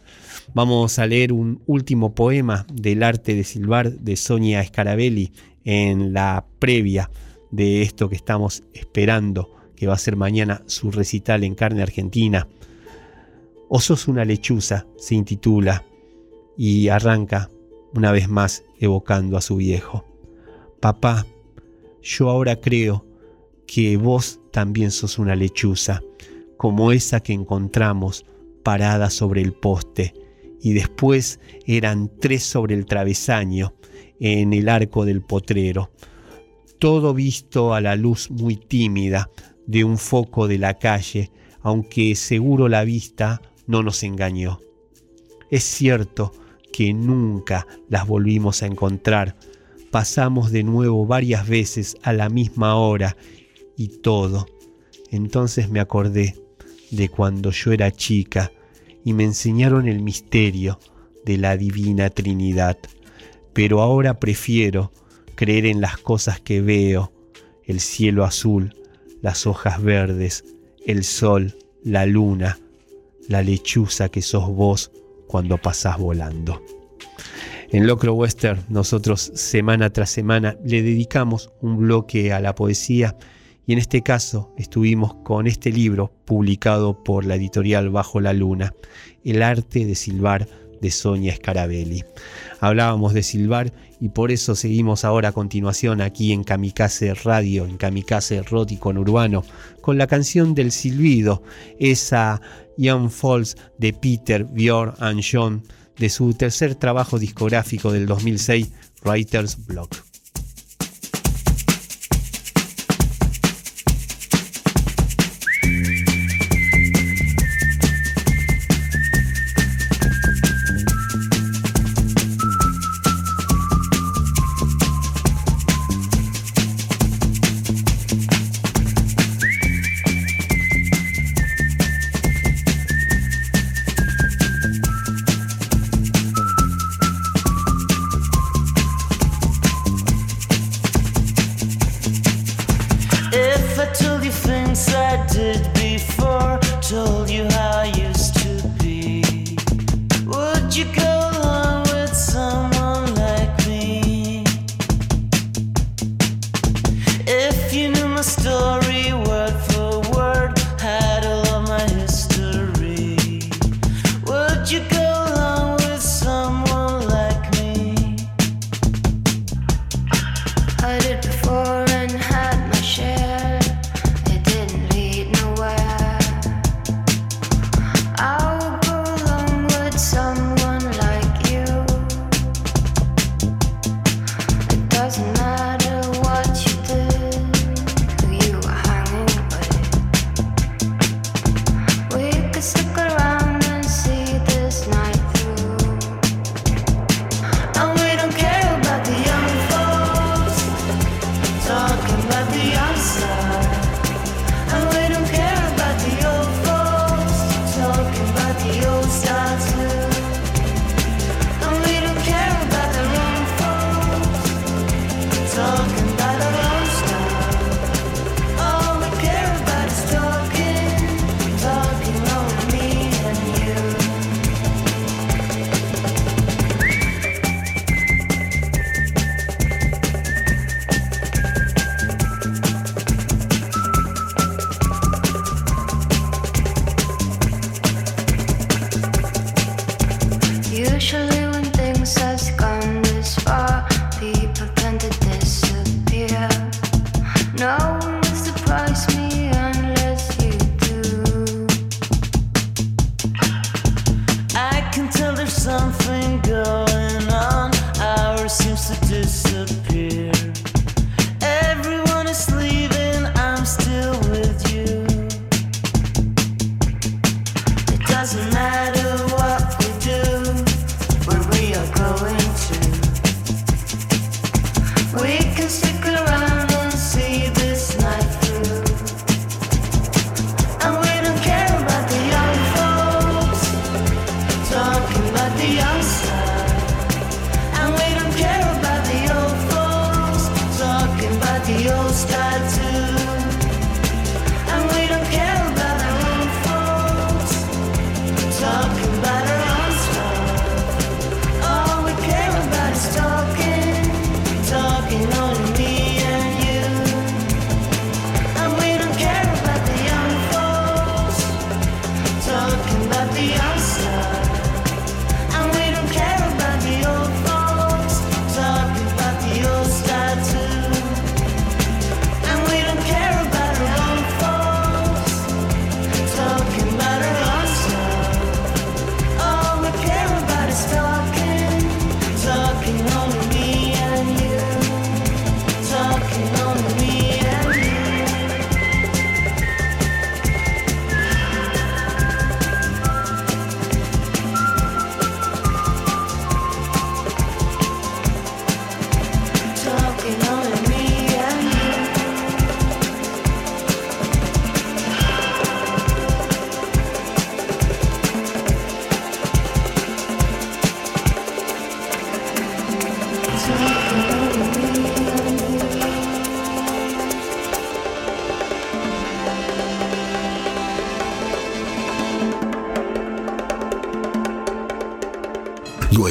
Vamos 0.54 0.98
a 0.98 1.06
leer 1.06 1.32
un 1.32 1.62
último 1.66 2.14
poema 2.14 2.66
del 2.72 3.02
arte 3.02 3.34
de 3.34 3.44
silbar 3.44 3.92
de 3.92 4.16
Sonia 4.16 4.64
Scarabelli 4.64 5.32
en 5.64 6.12
la 6.12 6.46
previa 6.58 7.10
de 7.50 7.82
esto 7.82 8.08
que 8.08 8.16
estamos 8.16 8.62
esperando, 8.74 9.55
que 9.76 9.86
va 9.86 9.94
a 9.94 9.98
ser 9.98 10.16
mañana 10.16 10.62
su 10.66 10.90
recital 10.90 11.44
en 11.44 11.54
carne 11.54 11.82
argentina. 11.82 12.48
O 13.68 13.80
sos 13.80 14.08
una 14.08 14.24
lechuza, 14.24 14.86
se 14.96 15.14
intitula 15.14 15.84
y 16.56 16.88
arranca 16.88 17.50
una 17.94 18.12
vez 18.12 18.28
más 18.28 18.64
evocando 18.78 19.36
a 19.36 19.40
su 19.40 19.56
viejo. 19.56 20.04
Papá, 20.80 21.26
yo 22.02 22.30
ahora 22.30 22.60
creo 22.60 23.04
que 23.66 23.96
vos 23.96 24.40
también 24.52 24.90
sos 24.90 25.18
una 25.18 25.34
lechuza, 25.34 26.02
como 26.56 26.92
esa 26.92 27.20
que 27.20 27.32
encontramos 27.32 28.24
parada 28.62 29.10
sobre 29.10 29.42
el 29.42 29.52
poste, 29.52 30.14
y 30.60 30.72
después 30.72 31.40
eran 31.66 32.10
tres 32.18 32.42
sobre 32.42 32.74
el 32.74 32.86
travesaño, 32.86 33.74
en 34.18 34.52
el 34.52 34.68
arco 34.68 35.04
del 35.04 35.22
potrero, 35.22 35.90
todo 36.78 37.14
visto 37.14 37.74
a 37.74 37.80
la 37.80 37.96
luz 37.96 38.30
muy 38.30 38.56
tímida 38.56 39.30
de 39.66 39.84
un 39.84 39.98
foco 39.98 40.48
de 40.48 40.58
la 40.58 40.78
calle, 40.78 41.30
aunque 41.60 42.14
seguro 42.14 42.68
la 42.68 42.84
vista 42.84 43.42
no 43.66 43.82
nos 43.82 44.02
engañó. 44.02 44.60
Es 45.50 45.64
cierto 45.64 46.32
que 46.72 46.92
nunca 46.92 47.66
las 47.88 48.06
volvimos 48.06 48.62
a 48.62 48.66
encontrar. 48.66 49.36
Pasamos 49.90 50.50
de 50.50 50.62
nuevo 50.62 51.06
varias 51.06 51.48
veces 51.48 51.96
a 52.02 52.12
la 52.12 52.28
misma 52.28 52.76
hora 52.76 53.16
y 53.76 53.88
todo. 53.88 54.46
Entonces 55.10 55.70
me 55.70 55.80
acordé 55.80 56.34
de 56.90 57.08
cuando 57.08 57.50
yo 57.50 57.72
era 57.72 57.90
chica 57.90 58.52
y 59.04 59.12
me 59.12 59.24
enseñaron 59.24 59.88
el 59.88 60.00
misterio 60.02 60.78
de 61.24 61.38
la 61.38 61.56
divina 61.56 62.10
Trinidad. 62.10 62.78
Pero 63.52 63.80
ahora 63.80 64.18
prefiero 64.20 64.92
creer 65.34 65.66
en 65.66 65.80
las 65.80 65.98
cosas 65.98 66.40
que 66.40 66.60
veo, 66.60 67.12
el 67.64 67.80
cielo 67.80 68.24
azul, 68.24 68.74
las 69.22 69.46
hojas 69.46 69.82
verdes, 69.82 70.44
el 70.86 71.04
sol, 71.04 71.54
la 71.82 72.06
luna, 72.06 72.58
la 73.28 73.42
lechuza 73.42 74.08
que 74.08 74.22
sos 74.22 74.48
vos 74.48 74.90
cuando 75.26 75.58
pasás 75.58 75.98
volando. 75.98 76.62
En 77.70 77.86
Locro 77.86 78.14
Western 78.14 78.62
nosotros 78.68 79.32
semana 79.34 79.90
tras 79.90 80.10
semana 80.10 80.56
le 80.64 80.82
dedicamos 80.82 81.50
un 81.60 81.78
bloque 81.78 82.32
a 82.32 82.40
la 82.40 82.54
poesía 82.54 83.16
y 83.66 83.72
en 83.72 83.80
este 83.80 84.02
caso 84.02 84.54
estuvimos 84.56 85.14
con 85.24 85.48
este 85.48 85.72
libro 85.72 86.12
publicado 86.24 87.02
por 87.02 87.24
la 87.24 87.34
editorial 87.34 87.90
Bajo 87.90 88.20
la 88.20 88.32
Luna, 88.32 88.72
El 89.24 89.42
arte 89.42 89.84
de 89.84 89.96
silbar 89.96 90.46
de 90.80 90.90
Sonia 90.92 91.34
Scarabelli. 91.34 92.04
Hablábamos 92.60 93.12
de 93.12 93.24
silbar 93.24 93.72
y 94.00 94.10
por 94.10 94.30
eso 94.30 94.54
seguimos 94.54 95.04
ahora 95.04 95.30
a 95.30 95.32
continuación 95.32 96.00
aquí 96.00 96.32
en 96.32 96.44
Kamikaze 96.44 97.14
Radio, 97.14 97.64
en 97.64 97.76
Kamikaze 97.76 98.36
Erótico 98.36 98.90
en 98.90 98.98
Urbano, 98.98 99.44
con 99.80 99.98
la 99.98 100.06
canción 100.06 100.54
del 100.54 100.72
silbido, 100.72 101.42
esa 101.78 102.40
Young 102.76 103.10
Falls 103.10 103.56
de 103.78 103.92
Peter, 103.92 104.44
Bjorn 104.44 104.94
and 104.98 105.22
John, 105.22 105.62
de 105.98 106.10
su 106.10 106.34
tercer 106.34 106.74
trabajo 106.74 107.18
discográfico 107.18 107.90
del 107.90 108.06
2006, 108.06 108.70
Writer's 109.04 109.66
Block. 109.66 109.96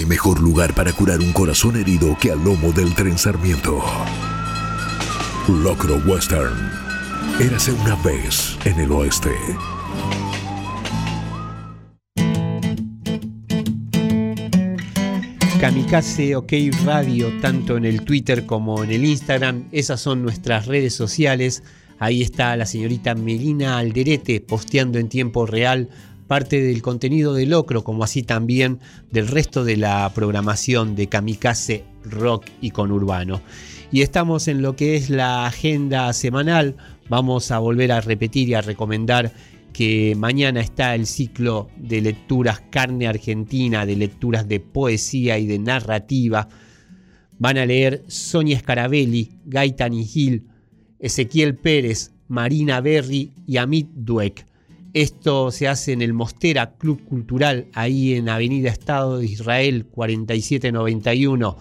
Mejor 0.06 0.39
lugar 0.39 0.74
para 0.74 0.93
curar 0.93 1.20
un 1.20 1.34
corazón 1.34 1.76
herido 1.76 2.18
que 2.20 2.32
al 2.32 2.43
lomo 2.43 2.72
del 2.72 2.93
tren 2.93 3.18
Sarmiento. 3.18 3.84
Locro 5.47 5.97
Western. 6.06 6.72
Érase 7.39 7.72
una 7.74 7.95
vez 7.97 8.58
en 8.66 8.80
el 8.80 8.91
oeste. 8.91 9.32
Kamikaze 15.60 16.36
OK 16.36 16.53
Radio, 16.86 17.32
tanto 17.41 17.78
en 17.78 17.86
el 17.86 18.03
Twitter 18.03 18.45
como 18.45 18.84
en 18.84 18.91
el 18.91 19.06
Instagram. 19.06 19.68
Esas 19.72 19.99
son 19.99 20.22
nuestras 20.22 20.68
redes 20.68 20.93
sociales. 20.93 21.64
Ahí 21.97 22.22
está 22.22 22.56
la 22.56 22.66
señorita 22.66 23.16
Melina 23.16 23.78
Alderete 23.78 24.41
posteando 24.41 24.99
en 24.99 25.10
tiempo 25.10 25.45
real 25.45 25.89
parte 26.28 26.61
del 26.61 26.82
contenido 26.82 27.34
de 27.34 27.45
Locro, 27.45 27.84
como 27.84 28.03
así 28.03 28.23
también 28.23 28.80
del 29.11 29.28
resto 29.28 29.63
de 29.63 29.78
la 29.78 30.11
programación 30.13 30.95
de 30.95 31.07
Kamikaze 31.07 31.84
Rock 32.03 32.45
y 32.61 32.71
Conurbano. 32.71 33.41
Y 33.91 34.01
estamos 34.01 34.47
en 34.47 34.61
lo 34.61 34.76
que 34.76 34.95
es 34.95 35.09
la 35.09 35.45
agenda 35.45 36.11
semanal. 36.13 36.76
Vamos 37.09 37.51
a 37.51 37.59
volver 37.59 37.91
a 37.91 38.01
repetir 38.01 38.49
y 38.49 38.55
a 38.55 38.61
recomendar 38.61 39.32
que 39.71 40.15
mañana 40.17 40.61
está 40.61 40.95
el 40.95 41.05
ciclo 41.05 41.69
de 41.76 42.01
lecturas 42.01 42.61
Carne 42.71 43.07
Argentina, 43.07 43.86
de 43.86 43.95
lecturas 43.95 44.47
de 44.47 44.59
poesía 44.59 45.38
y 45.38 45.45
de 45.45 45.59
narrativa. 45.59 46.47
Van 47.38 47.57
a 47.57 47.65
leer 47.65 48.03
Sonia 48.07 48.59
Scarabelli, 48.59 49.32
Gaitani 49.45 50.05
Gil, 50.05 50.47
Ezequiel 50.99 51.55
Pérez, 51.55 52.13
Marina 52.28 52.80
Berry 52.82 53.34
y 53.45 53.57
Amit 53.57 53.89
Dueck. 53.93 54.45
Esto 54.95 55.51
se 55.51 55.67
hace 55.67 55.91
en 55.91 56.01
el 56.01 56.13
Mostera 56.13 56.77
Club 56.77 57.03
Cultural, 57.03 57.67
ahí 57.73 58.13
en 58.13 58.29
Avenida 58.29 58.69
Estado 58.69 59.17
de 59.17 59.25
Israel 59.25 59.87
4791, 59.91 61.57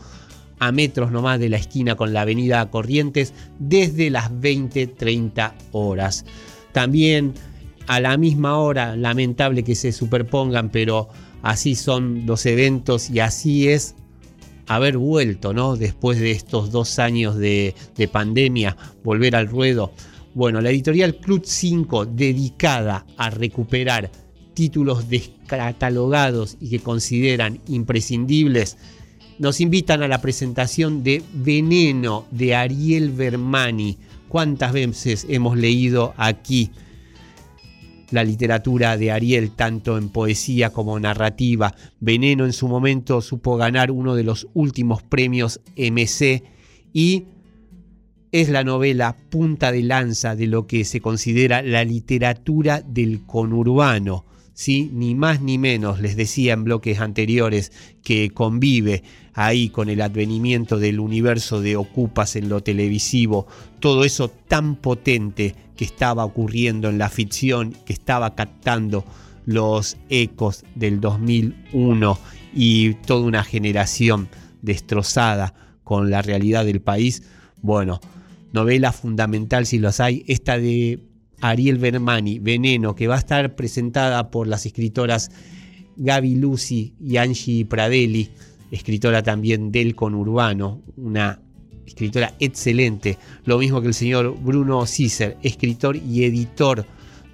a 0.61 0.71
metros 0.71 1.11
nomás 1.11 1.41
de 1.41 1.49
la 1.49 1.57
esquina 1.57 1.97
con 1.97 2.13
la 2.13 2.21
Avenida 2.21 2.71
Corrientes, 2.71 3.35
desde 3.59 4.09
las 4.11 4.31
20.30 4.31 5.53
horas. 5.73 6.25
También 6.71 7.35
a 7.89 7.99
la 7.99 8.17
misma 8.19 8.57
hora, 8.57 8.95
lamentable 8.95 9.65
que 9.65 9.75
se 9.75 9.91
superpongan, 9.91 10.71
pero 10.71 11.09
así 11.43 11.75
son 11.75 12.27
los 12.27 12.47
eventos 12.47 13.11
y 13.11 13.19
así 13.19 13.69
es 13.69 13.97
haber 14.69 14.97
vuelto, 14.97 15.53
¿no? 15.53 15.75
Después 15.75 16.21
de 16.21 16.31
estos 16.31 16.71
dos 16.71 17.01
años 17.01 17.37
de, 17.37 17.75
de 17.97 18.07
pandemia, 18.07 18.77
volver 19.03 19.35
al 19.35 19.49
ruedo 19.49 19.91
bueno, 20.35 20.61
la 20.61 20.71
editorial 20.71 21.17
Club 21.17 21.43
5, 21.45 22.07
dedicada 22.07 23.07
a 23.17 23.31
recuperar 23.31 24.11
títulos 24.53 25.09
descatalogados 25.09 26.57
y 26.61 26.71
que 26.71 26.81
consideran 26.81 27.61
imprescindibles, 27.69 28.77
nos 29.39 29.61
invitan 29.61 30.03
a 30.03 30.09
la 30.09 30.21
presentación 30.21 31.03
de 31.03 31.23
Veneno 31.33 32.27
de 32.31 32.55
Ariel 32.55 33.11
Bermani. 33.11 33.99
¿Cuántas 34.29 34.73
veces 34.73 35.27
hemos 35.29 35.57
leído 35.57 36.15
aquí 36.17 36.71
la 38.11 38.25
literatura 38.25 38.97
de 38.97 39.13
Ariel, 39.13 39.53
tanto 39.53 39.99
en 39.99 40.09
poesía 40.09 40.71
como 40.71 40.99
narrativa? 40.99 41.75
Veneno 42.01 42.45
en 42.45 42.53
su 42.53 42.67
momento 42.67 43.21
supo 43.21 43.57
ganar 43.57 43.93
uno 43.93 44.17
de 44.17 44.25
los 44.25 44.49
últimos 44.55 45.03
premios 45.03 45.61
MC 45.77 46.43
y 46.93 47.25
es 48.35 48.49
la 48.49 48.65
novela 48.65 49.17
punta 49.31 49.71
de 49.71 49.85
lanza 49.85 50.35
de 50.35 50.49
lo 50.49 50.67
que 50.67 50.85
se 50.85 51.01
considera 51.01 51.63
la 51.63 51.85
literatura 51.85 52.81
del 52.81 53.25
conurbano. 53.25 54.25
¿sí? 54.55 54.91
Ni 54.93 55.15
más 55.15 55.41
ni 55.41 55.57
menos, 55.57 56.01
les 56.01 56.17
decía 56.17 56.55
en 56.55 56.65
bloques 56.65 56.99
anteriores, 56.99 57.71
que 58.03 58.31
convive 58.31 59.05
ahí 59.35 59.69
con 59.69 59.89
el 59.89 60.01
advenimiento 60.01 60.81
del 60.81 60.99
universo 60.99 61.61
de 61.61 61.77
Ocupas 61.77 62.35
en 62.35 62.49
lo 62.49 62.61
televisivo, 62.61 63.47
todo 63.79 64.05
eso 64.05 64.29
tan 64.29 64.75
potente 64.75 65.55
que 65.77 65.85
estaba 65.85 66.25
ocurriendo 66.25 66.89
en 66.89 66.99
la 66.99 67.11
ficción, 67.11 67.73
que 67.87 67.93
estaba 67.93 68.35
captando 68.35 69.05
los 69.47 69.97
ecos 70.09 70.65
del 70.75 71.01
2001 71.01 72.19
y 72.53 72.95
toda 72.95 73.25
una 73.25 73.45
generación 73.45 74.29
destrozada 74.61 75.55
con 75.85 76.11
la 76.11 76.21
realidad 76.21 76.65
del 76.65 76.81
país. 76.81 77.23
Bueno, 77.63 78.01
novela 78.55 78.93
fundamental 78.93 79.67
si 79.67 79.79
los 79.81 79.99
hay, 79.99 80.25
esta 80.29 80.59
de 80.59 81.01
Ariel 81.41 81.77
Bermani, 81.77 82.39
Veneno, 82.39 82.95
que 82.95 83.09
va 83.09 83.17
a 83.17 83.19
estar 83.19 83.57
presentada 83.57 84.31
por 84.31 84.47
las 84.47 84.65
escritoras 84.65 85.33
Gaby 85.97 86.37
Lucy 86.37 86.95
y 87.01 87.17
Angie 87.17 87.67
Pradelli, 87.67 88.31
escritora 88.71 89.25
también 89.25 89.73
del 89.73 89.97
conurbano, 89.97 90.83
una 90.97 91.41
escritora 91.85 92.35
excelente, 92.39 93.19
lo 93.45 93.59
mismo 93.59 93.81
que 93.81 93.89
el 93.89 93.95
señor 93.95 94.37
Bruno 94.41 94.87
Cicer, 94.87 95.37
escritor 95.43 95.97
y 95.97 96.23
editor 96.23 96.87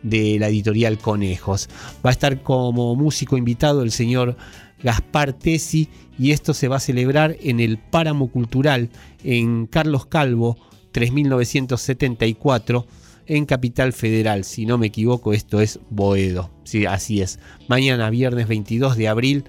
de 0.02 0.38
la 0.38 0.48
editorial 0.48 0.96
Conejos. 0.96 1.68
Va 2.04 2.08
a 2.08 2.12
estar 2.12 2.42
como 2.42 2.96
músico 2.96 3.36
invitado 3.36 3.82
el 3.82 3.90
señor 3.90 4.38
Gaspar 4.82 5.34
Tesi 5.34 5.90
y 6.18 6.30
esto 6.30 6.54
se 6.54 6.68
va 6.68 6.76
a 6.76 6.80
celebrar 6.80 7.36
en 7.42 7.60
el 7.60 7.76
Páramo 7.76 8.28
Cultural 8.30 8.88
en 9.22 9.66
Carlos 9.66 10.06
Calvo, 10.06 10.56
3974 10.92 12.86
en 13.26 13.46
Capital 13.46 13.92
Federal. 13.92 14.44
Si 14.44 14.66
no 14.66 14.78
me 14.78 14.88
equivoco, 14.88 15.32
esto 15.32 15.60
es 15.60 15.78
Boedo. 15.90 16.50
Sí, 16.64 16.86
así 16.86 17.20
es. 17.22 17.38
Mañana, 17.68 18.10
viernes 18.10 18.48
22 18.48 18.96
de 18.96 19.08
abril, 19.08 19.44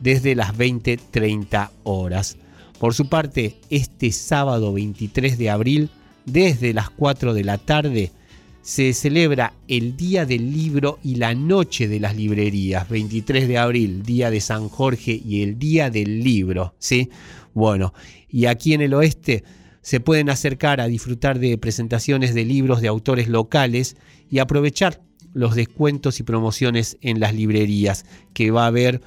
desde 0.00 0.34
las 0.34 0.56
20.30 0.56 1.70
horas. 1.84 2.36
Por 2.78 2.94
su 2.94 3.08
parte, 3.08 3.56
este 3.70 4.12
sábado 4.12 4.72
23 4.72 5.38
de 5.38 5.50
abril, 5.50 5.90
desde 6.26 6.72
las 6.72 6.90
4 6.90 7.34
de 7.34 7.44
la 7.44 7.58
tarde, 7.58 8.12
se 8.62 8.92
celebra 8.92 9.54
el 9.66 9.96
Día 9.96 10.26
del 10.26 10.52
Libro 10.52 10.98
y 11.02 11.14
la 11.14 11.34
Noche 11.34 11.88
de 11.88 12.00
las 12.00 12.14
Librerías, 12.14 12.88
23 12.88 13.48
de 13.48 13.58
abril, 13.58 14.02
Día 14.02 14.30
de 14.30 14.40
San 14.40 14.68
Jorge 14.68 15.20
y 15.24 15.42
el 15.42 15.58
Día 15.58 15.88
del 15.90 16.22
Libro, 16.22 16.74
¿sí? 16.78 17.08
Bueno, 17.54 17.94
y 18.28 18.44
aquí 18.44 18.74
en 18.74 18.82
el 18.82 18.94
oeste 18.94 19.42
se 19.82 20.00
pueden 20.00 20.30
acercar 20.30 20.80
a 20.80 20.88
disfrutar 20.88 21.38
de 21.38 21.56
presentaciones 21.58 22.34
de 22.34 22.44
libros 22.44 22.80
de 22.80 22.88
autores 22.88 23.28
locales 23.28 23.96
y 24.30 24.38
aprovechar 24.38 25.00
los 25.32 25.54
descuentos 25.54 26.20
y 26.20 26.22
promociones 26.22 26.98
en 27.00 27.20
las 27.20 27.34
librerías, 27.34 28.04
que 28.34 28.50
va 28.50 28.64
a 28.64 28.68
haber 28.68 29.00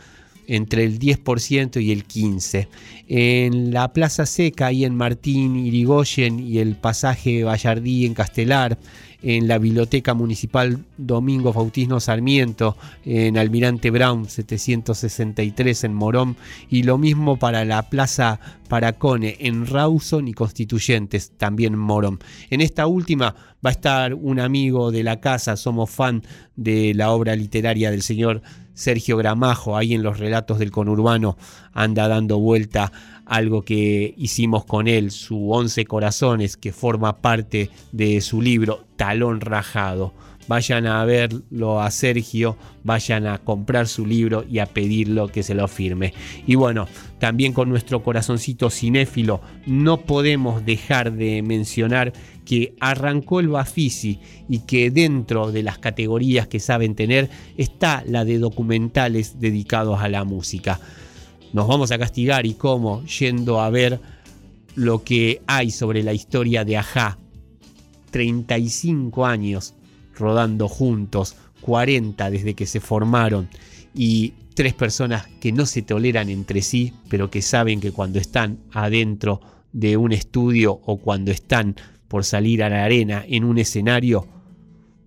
entre 0.48 0.84
el 0.84 1.00
10% 1.00 1.82
y 1.82 1.92
el 1.92 2.08
15%. 2.08 2.68
En 3.08 3.74
la 3.74 3.94
Plaza 3.94 4.26
Seca, 4.26 4.72
y 4.72 4.86
en 4.86 4.96
Martín 4.96 5.56
Irigoyen 5.56 6.40
y 6.40 6.60
el 6.60 6.76
pasaje 6.76 7.44
Vallardí 7.44 8.06
en 8.06 8.14
Castelar, 8.14 8.78
en 9.22 9.48
la 9.48 9.58
Biblioteca 9.58 10.14
Municipal 10.14 10.84
Domingo 10.98 11.54
Fautisno 11.54 12.00
Sarmiento, 12.00 12.78
en 13.06 13.38
Almirante 13.38 13.90
Brown 13.90 14.28
763 14.28 15.84
en 15.84 15.94
Morón, 15.94 16.36
y 16.70 16.84
lo 16.84 16.98
mismo 16.98 17.38
para 17.38 17.66
la 17.66 17.90
Plaza 17.90 18.40
Paracone 18.68 19.38
en 19.40 19.68
Rawson 19.68 20.28
y 20.28 20.34
Constituyentes, 20.34 21.32
también 21.38 21.74
en 21.74 21.80
Morón. 21.80 22.20
En 22.50 22.62
esta 22.62 22.88
última 22.88 23.36
va 23.66 23.70
a 23.70 23.74
estar 23.74 24.14
un 24.14 24.40
amigo 24.40 24.92
de 24.92 25.04
la 25.04 25.20
casa, 25.20 25.58
somos 25.58 25.90
fan 25.90 26.24
de 26.56 26.94
la 26.94 27.12
obra 27.12 27.36
literaria 27.36 27.92
del 27.92 28.02
señor 28.02 28.42
Sergio 28.74 29.18
Gramajo, 29.18 29.78
ahí 29.78 29.94
en 29.94 30.04
los 30.04 30.18
relatos 30.20 30.58
del 30.58 30.72
conurbano, 30.72 31.38
anda 31.74 32.08
dando 32.08 32.40
vuelta 32.40 32.92
algo 33.32 33.62
que 33.62 34.14
hicimos 34.18 34.66
con 34.66 34.90
él, 34.90 35.10
su 35.10 35.52
Once 35.52 35.86
Corazones, 35.86 36.58
que 36.58 36.74
forma 36.74 37.22
parte 37.22 37.70
de 37.94 38.20
su 38.20 38.42
libro 38.42 38.84
Talón 38.98 39.40
Rajado. 39.40 40.14
Vayan 40.50 40.86
a 40.86 41.06
verlo 41.06 41.80
a 41.80 41.90
Sergio, 41.92 42.58
vayan 42.84 43.28
a 43.28 43.38
comprar 43.38 43.88
su 43.88 44.06
libro 44.06 44.44
y 44.50 44.60
a 44.60 44.66
pedirlo 44.66 45.30
que 45.30 45.44
se 45.44 45.56
lo 45.56 45.70
firme. 45.70 46.14
Y 46.46 46.56
bueno, 46.56 46.88
también 47.20 47.54
con 47.54 47.70
nuestro 47.70 48.04
corazoncito 48.04 48.70
cinéfilo, 48.70 49.40
no 49.66 50.02
podemos 50.02 50.66
dejar 50.66 51.14
de 51.14 51.42
mencionar 51.42 52.12
que 52.44 52.76
arrancó 52.82 53.40
el 53.40 53.48
Bafisi 53.48 54.20
y 54.50 54.60
que 54.66 54.92
dentro 54.92 55.54
de 55.54 55.64
las 55.64 55.78
categorías 55.78 56.48
que 56.48 56.60
saben 56.60 56.96
tener 56.96 57.30
está 57.56 58.04
la 58.06 58.26
de 58.26 58.40
documentales 58.40 59.40
dedicados 59.40 60.02
a 60.02 60.10
la 60.10 60.26
música 60.26 60.82
nos 61.54 61.68
vamos 61.68 61.92
a 61.92 61.98
castigar 61.98 62.46
y 62.46 62.54
cómo 62.54 63.04
yendo 63.06 63.62
a 63.62 63.70
ver 63.70 64.00
lo 64.76 65.04
que 65.04 65.42
hay 65.48 65.72
sobre 65.72 66.04
la 66.04 66.14
historia 66.14 66.64
de 66.64 66.78
Ajá. 66.78 67.18
35 68.12 69.26
años 69.26 69.74
rodando 70.16 70.68
juntos, 70.68 71.36
40 71.62 72.30
desde 72.30 72.54
que 72.54 72.66
se 72.66 72.80
formaron 72.80 73.50
y 73.96 74.34
tres 74.54 74.74
personas 74.74 75.28
que 75.40 75.52
no 75.52 75.66
se 75.66 75.82
toleran 75.82 76.30
entre 76.30 76.62
sí, 76.62 76.94
pero 77.10 77.32
que 77.32 77.42
saben 77.42 77.80
que 77.80 77.92
cuando 77.92 78.20
están 78.20 78.60
adentro 78.72 79.42
de 79.72 79.98
un 79.98 80.12
estudio 80.12 80.82
o 80.86 80.98
cuando 80.98 81.32
están 81.32 81.76
por 82.08 82.26
salir 82.26 82.64
a 82.64 82.70
la 82.70 82.84
arena 82.84 83.24
en 83.28 83.46
un 83.46 83.58
escenario, 83.58 84.28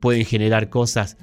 pueden 0.00 0.24
generar 0.24 0.70
cosas 0.70 1.16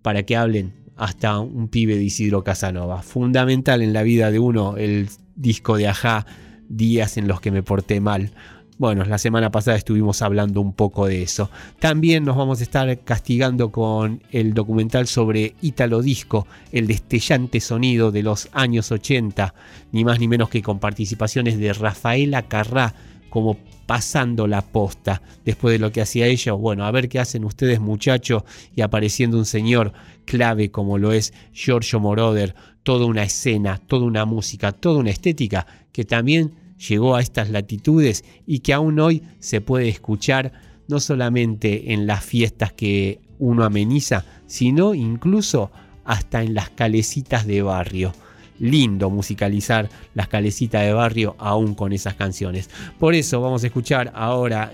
para 0.00 0.22
que 0.24 0.36
hablen 0.36 0.81
hasta 0.96 1.38
un 1.38 1.68
pibe 1.68 1.96
de 1.96 2.04
Isidro 2.04 2.44
Casanova. 2.44 3.02
Fundamental 3.02 3.82
en 3.82 3.92
la 3.92 4.02
vida 4.02 4.30
de 4.30 4.38
uno 4.38 4.76
el 4.76 5.08
disco 5.36 5.76
de 5.76 5.88
Ajá, 5.88 6.26
Días 6.68 7.18
en 7.18 7.28
los 7.28 7.40
que 7.40 7.50
me 7.50 7.62
porté 7.62 8.00
mal. 8.00 8.32
Bueno, 8.78 9.04
la 9.04 9.18
semana 9.18 9.50
pasada 9.50 9.76
estuvimos 9.76 10.22
hablando 10.22 10.60
un 10.60 10.72
poco 10.72 11.06
de 11.06 11.22
eso. 11.22 11.50
También 11.78 12.24
nos 12.24 12.36
vamos 12.36 12.60
a 12.60 12.62
estar 12.62 12.98
castigando 13.00 13.70
con 13.70 14.22
el 14.30 14.54
documental 14.54 15.06
sobre 15.06 15.54
Ítalo 15.60 16.02
Disco, 16.02 16.46
el 16.72 16.86
destellante 16.86 17.60
sonido 17.60 18.10
de 18.10 18.22
los 18.22 18.48
años 18.52 18.90
80, 18.90 19.54
ni 19.92 20.04
más 20.04 20.18
ni 20.18 20.26
menos 20.26 20.48
que 20.48 20.62
con 20.62 20.78
participaciones 20.78 21.58
de 21.58 21.72
Rafaela 21.74 22.42
Carrá 22.48 22.94
como 23.28 23.56
pasando 23.86 24.46
la 24.46 24.62
posta 24.62 25.22
después 25.44 25.72
de 25.72 25.78
lo 25.78 25.92
que 25.92 26.00
hacía 26.02 26.26
ella. 26.26 26.52
Bueno, 26.52 26.84
a 26.84 26.90
ver 26.90 27.08
qué 27.08 27.18
hacen 27.18 27.44
ustedes 27.44 27.80
muchachos 27.80 28.42
y 28.74 28.80
apareciendo 28.80 29.38
un 29.38 29.44
señor 29.44 29.92
clave 30.24 30.70
como 30.70 30.98
lo 30.98 31.12
es 31.12 31.32
Giorgio 31.52 32.00
Moroder, 32.00 32.54
toda 32.82 33.06
una 33.06 33.22
escena, 33.22 33.78
toda 33.78 34.04
una 34.04 34.24
música, 34.24 34.72
toda 34.72 34.98
una 34.98 35.10
estética 35.10 35.66
que 35.92 36.04
también 36.04 36.52
llegó 36.88 37.16
a 37.16 37.20
estas 37.20 37.50
latitudes 37.50 38.24
y 38.46 38.60
que 38.60 38.72
aún 38.72 38.98
hoy 38.98 39.22
se 39.38 39.60
puede 39.60 39.88
escuchar 39.88 40.52
no 40.88 41.00
solamente 41.00 41.92
en 41.92 42.06
las 42.06 42.24
fiestas 42.24 42.72
que 42.72 43.20
uno 43.38 43.64
ameniza, 43.64 44.24
sino 44.46 44.94
incluso 44.94 45.70
hasta 46.04 46.42
en 46.42 46.54
las 46.54 46.70
calecitas 46.70 47.46
de 47.46 47.62
barrio. 47.62 48.12
Lindo 48.58 49.10
musicalizar 49.10 49.88
las 50.14 50.28
calecitas 50.28 50.82
de 50.82 50.92
barrio 50.92 51.34
aún 51.38 51.74
con 51.74 51.92
esas 51.92 52.14
canciones. 52.14 52.70
Por 52.98 53.14
eso 53.14 53.40
vamos 53.40 53.64
a 53.64 53.66
escuchar 53.66 54.12
ahora 54.14 54.70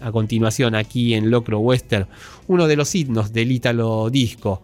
a 0.00 0.12
continuación 0.12 0.74
aquí 0.74 1.14
en 1.14 1.30
Locro 1.30 1.60
Western 1.60 2.08
uno 2.48 2.66
de 2.66 2.76
los 2.76 2.94
himnos 2.94 3.32
del 3.32 3.52
Ítalo 3.52 4.10
Disco, 4.10 4.62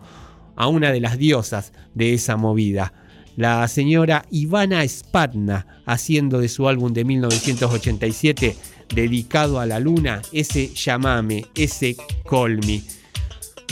a 0.56 0.68
una 0.68 0.92
de 0.92 1.00
las 1.00 1.18
diosas 1.18 1.72
de 1.94 2.14
esa 2.14 2.36
movida 2.36 2.92
la 3.36 3.66
señora 3.68 4.24
Ivana 4.30 4.86
Spatna 4.86 5.66
haciendo 5.86 6.40
de 6.40 6.48
su 6.48 6.68
álbum 6.68 6.92
de 6.92 7.04
1987 7.04 8.56
dedicado 8.94 9.58
a 9.58 9.66
la 9.66 9.80
luna 9.80 10.22
ese 10.32 10.72
llamame, 10.74 11.46
ese 11.54 11.96
colmi. 12.24 12.84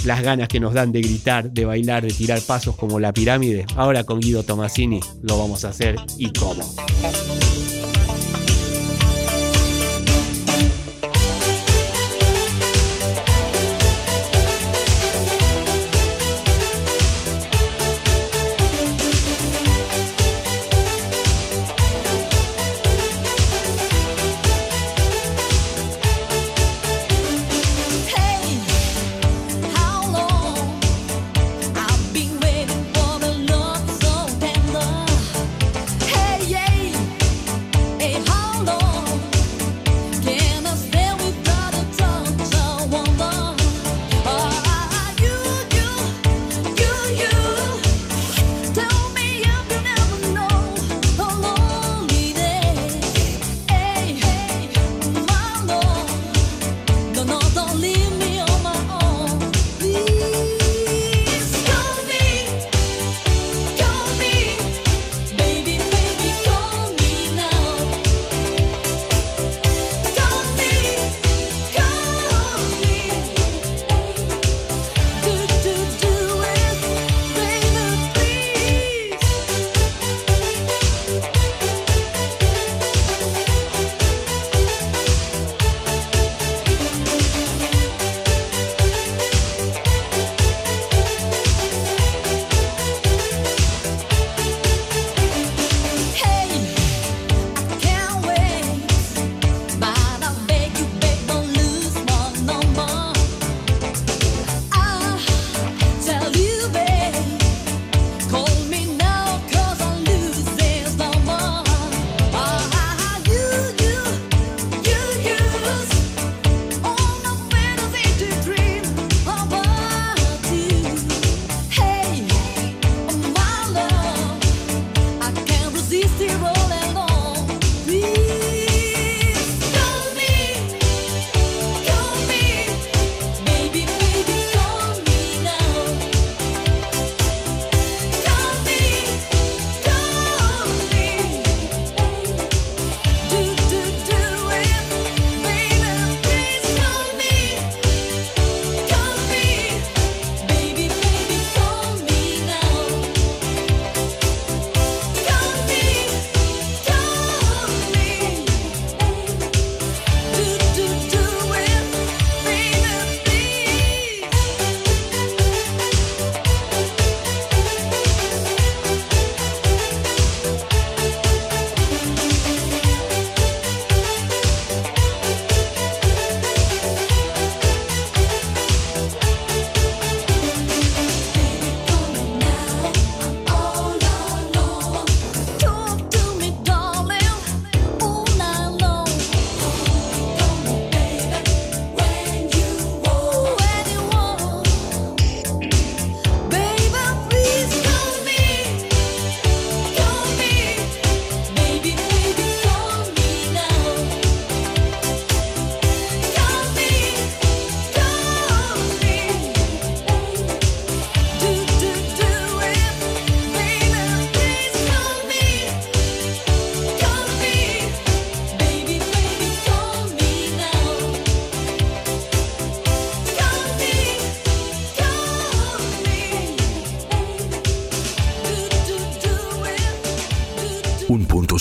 Las 0.05 0.23
ganas 0.23 0.49
que 0.49 0.59
nos 0.59 0.75
dan 0.75 0.91
de 0.91 1.01
gritar, 1.01 1.53
de 1.53 1.65
bailar, 1.65 2.03
de 2.03 2.13
tirar 2.13 2.41
pasos 2.41 2.75
como 2.75 2.99
la 2.99 3.13
pirámide. 3.13 3.67
Ahora 3.77 4.03
con 4.03 4.19
Guido 4.19 4.43
Tomasini 4.43 4.99
lo 5.23 5.39
vamos 5.39 5.65
a 5.65 5.69
hacer 5.69 5.95
y 6.19 6.33
cómo. 6.33 6.63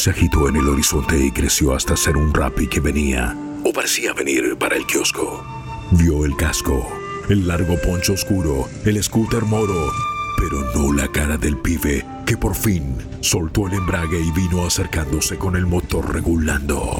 Se 0.02 0.10
agitó 0.10 0.49
en 0.49 0.56
el 0.56 0.68
horizonte 0.68 1.16
y 1.16 1.30
creció 1.30 1.76
hasta 1.76 1.95
ser 1.95 2.18
un 2.18 2.34
rapi 2.34 2.66
que 2.66 2.80
venía, 2.80 3.38
o 3.64 3.72
parecía 3.72 4.14
venir 4.14 4.58
para 4.58 4.76
el 4.76 4.88
kiosco. 4.88 5.45
Vio 5.91 6.26
el 6.26 6.36
casco, 6.36 6.91
el 7.30 7.47
largo 7.47 7.80
poncho 7.80 8.14
oscuro, 8.14 8.68
el 8.84 9.04
scooter 9.04 9.43
moro, 9.43 9.91
pero 10.39 10.64
no 10.74 10.91
la 10.91 11.08
cara 11.08 11.38
del 11.38 11.56
pibe 11.56 12.04
que 12.26 12.36
por 12.36 12.56
fin 12.56 12.95
soltó 13.20 13.68
el 13.68 13.74
embrague 13.74 14.20
y 14.20 14.32
vino 14.32 14.66
acercándose 14.66 15.38
con 15.38 15.56
el 15.56 15.68
motor 15.68 16.12
regulando. 16.12 16.99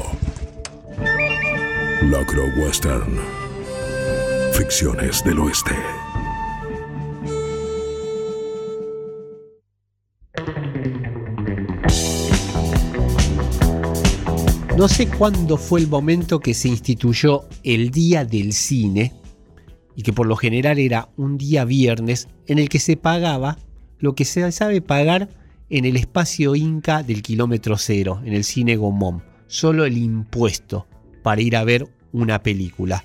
Locro 2.02 2.44
Western. 2.56 3.18
Ficciones 4.52 5.24
del 5.24 5.40
Oeste. 5.40 5.74
No 14.82 14.88
sé 14.88 15.06
cuándo 15.06 15.58
fue 15.58 15.78
el 15.78 15.86
momento 15.86 16.40
que 16.40 16.54
se 16.54 16.66
instituyó 16.66 17.44
el 17.62 17.92
Día 17.92 18.24
del 18.24 18.52
Cine, 18.52 19.12
y 19.94 20.02
que 20.02 20.12
por 20.12 20.26
lo 20.26 20.34
general 20.34 20.80
era 20.80 21.08
un 21.16 21.38
día 21.38 21.64
viernes 21.64 22.26
en 22.48 22.58
el 22.58 22.68
que 22.68 22.80
se 22.80 22.96
pagaba 22.96 23.58
lo 24.00 24.16
que 24.16 24.24
se 24.24 24.50
sabe 24.50 24.80
pagar 24.80 25.28
en 25.70 25.84
el 25.84 25.96
espacio 25.96 26.56
Inca 26.56 27.04
del 27.04 27.22
kilómetro 27.22 27.78
cero, 27.78 28.22
en 28.24 28.32
el 28.32 28.42
cine 28.42 28.74
Gomón, 28.74 29.22
solo 29.46 29.84
el 29.84 29.96
impuesto 29.96 30.88
para 31.22 31.42
ir 31.42 31.54
a 31.54 31.62
ver 31.62 31.86
una 32.10 32.42
película. 32.42 33.04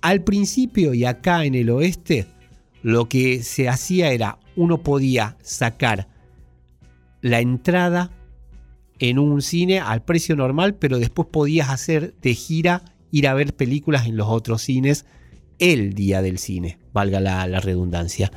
Al 0.00 0.22
principio 0.22 0.94
y 0.94 1.04
acá 1.06 1.44
en 1.44 1.56
el 1.56 1.70
oeste, 1.70 2.28
lo 2.82 3.08
que 3.08 3.42
se 3.42 3.68
hacía 3.68 4.12
era 4.12 4.38
uno 4.54 4.78
podía 4.84 5.38
sacar 5.42 6.06
la 7.20 7.40
entrada 7.40 8.12
en 8.98 9.18
un 9.18 9.42
cine 9.42 9.80
al 9.80 10.02
precio 10.02 10.36
normal, 10.36 10.74
pero 10.74 10.98
después 10.98 11.28
podías 11.30 11.70
hacer 11.70 12.14
de 12.20 12.34
gira 12.34 12.82
ir 13.10 13.28
a 13.28 13.34
ver 13.34 13.54
películas 13.54 14.06
en 14.06 14.16
los 14.16 14.28
otros 14.28 14.62
cines 14.62 15.06
el 15.58 15.94
día 15.94 16.22
del 16.22 16.38
cine, 16.38 16.78
valga 16.92 17.20
la, 17.20 17.60
redundancia. 17.60 18.30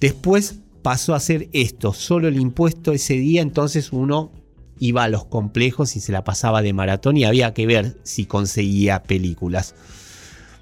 Después 0.00 0.60
pasó 0.82 1.14
a 1.14 1.20
ser 1.20 1.48
esto, 1.52 1.92
solo 1.92 2.28
el 2.28 2.38
impuesto 2.38 2.92
ese 2.92 3.14
día, 3.14 3.42
entonces 3.42 3.92
uno 3.92 4.30
iba 4.78 5.04
a 5.04 5.08
los 5.08 5.24
complejos 5.24 5.96
y 5.96 6.00
se 6.00 6.12
la 6.12 6.22
pasaba 6.22 6.62
de 6.62 6.72
maratón 6.72 7.16
y 7.16 7.24
había 7.24 7.54
que 7.54 7.66
ver 7.66 7.96
si 8.02 8.26
conseguía 8.26 9.02
películas 9.02 9.74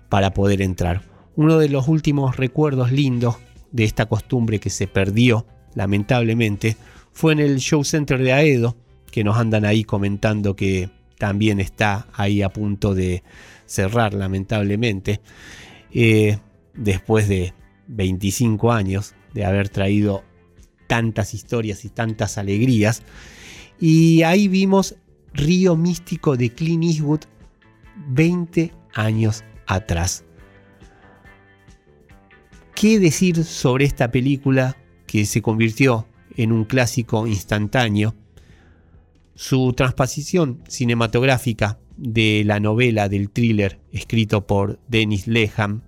para 0.09 0.33
poder 0.33 0.62
entrar. 0.62 1.03
Uno 1.37 1.59
de 1.59 1.68
los 1.68 1.89
últimos 1.89 2.37
recuerdos 2.37 2.93
lindos 2.93 3.37
de 3.72 3.85
esta 3.85 4.07
costumbre 4.07 4.61
que 4.61 4.70
se 4.70 4.87
perdió, 4.87 5.47
lamentablemente, 5.75 6.77
fue 7.12 7.33
en 7.33 7.41
el 7.41 7.59
Show 7.59 7.85
Center 7.85 8.22
de 8.22 8.33
Aedo, 8.33 8.77
que 9.14 9.22
nos 9.22 9.36
andan 9.36 9.64
ahí 9.64 9.84
comentando 9.84 10.56
que 10.56 10.90
también 11.18 11.60
está 11.60 12.08
ahí 12.14 12.42
a 12.42 12.48
punto 12.48 12.96
de 12.96 13.22
cerrar, 13.64 14.12
lamentablemente, 14.12 15.20
eh, 15.92 16.38
después 16.74 17.28
de 17.28 17.54
25 17.86 18.72
años 18.72 19.14
de 19.32 19.44
haber 19.44 19.68
traído 19.68 20.24
tantas 20.88 21.32
historias 21.32 21.84
y 21.84 21.90
tantas 21.90 22.38
alegrías. 22.38 23.04
Y 23.78 24.24
ahí 24.24 24.48
vimos 24.48 24.96
Río 25.32 25.76
Místico 25.76 26.36
de 26.36 26.50
Clint 26.50 26.82
Eastwood 26.82 27.20
20 28.08 28.72
años 28.94 29.44
atrás. 29.68 30.24
¿Qué 32.74 32.98
decir 32.98 33.44
sobre 33.44 33.84
esta 33.84 34.10
película 34.10 34.76
que 35.06 35.24
se 35.24 35.40
convirtió 35.40 36.08
en 36.36 36.50
un 36.50 36.64
clásico 36.64 37.28
instantáneo? 37.28 38.16
Su 39.37 39.72
transposición 39.72 40.62
cinematográfica 40.68 41.80
de 41.97 42.45
la 42.47 42.61
novela 42.61 43.09
del 43.09 43.30
thriller 43.30 43.80
escrito 43.91 44.47
por 44.47 44.78
Dennis 44.87 45.26
Leham, 45.26 45.82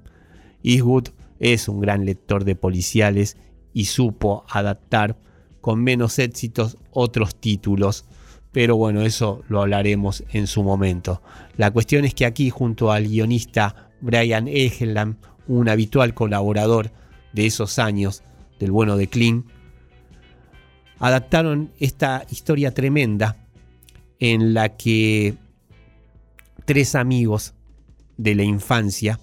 Eastwood 0.64 1.10
es 1.38 1.68
un 1.68 1.80
gran 1.80 2.04
lector 2.04 2.42
de 2.42 2.56
policiales 2.56 3.36
y 3.72 3.84
supo 3.84 4.44
adaptar 4.48 5.16
con 5.60 5.80
menos 5.80 6.18
éxitos 6.18 6.76
otros 6.90 7.36
títulos. 7.36 8.06
Pero 8.50 8.76
bueno, 8.76 9.02
eso 9.02 9.44
lo 9.48 9.62
hablaremos 9.62 10.24
en 10.32 10.48
su 10.48 10.64
momento. 10.64 11.22
La 11.56 11.70
cuestión 11.70 12.04
es 12.04 12.14
que 12.14 12.26
aquí 12.26 12.50
junto 12.50 12.90
al 12.90 13.06
guionista 13.06 13.90
Brian 14.00 14.48
Egeland, 14.48 15.18
un 15.46 15.68
habitual 15.68 16.14
colaborador 16.14 16.90
de 17.32 17.46
esos 17.46 17.78
años 17.78 18.24
del 18.58 18.72
bueno 18.72 18.96
de 18.96 19.06
Kling, 19.06 19.44
adaptaron 20.98 21.72
esta 21.78 22.24
historia 22.30 22.72
tremenda 22.72 23.36
en 24.18 24.54
la 24.54 24.76
que 24.76 25.36
tres 26.64 26.94
amigos 26.94 27.54
de 28.16 28.34
la 28.34 28.44
infancia 28.44 29.20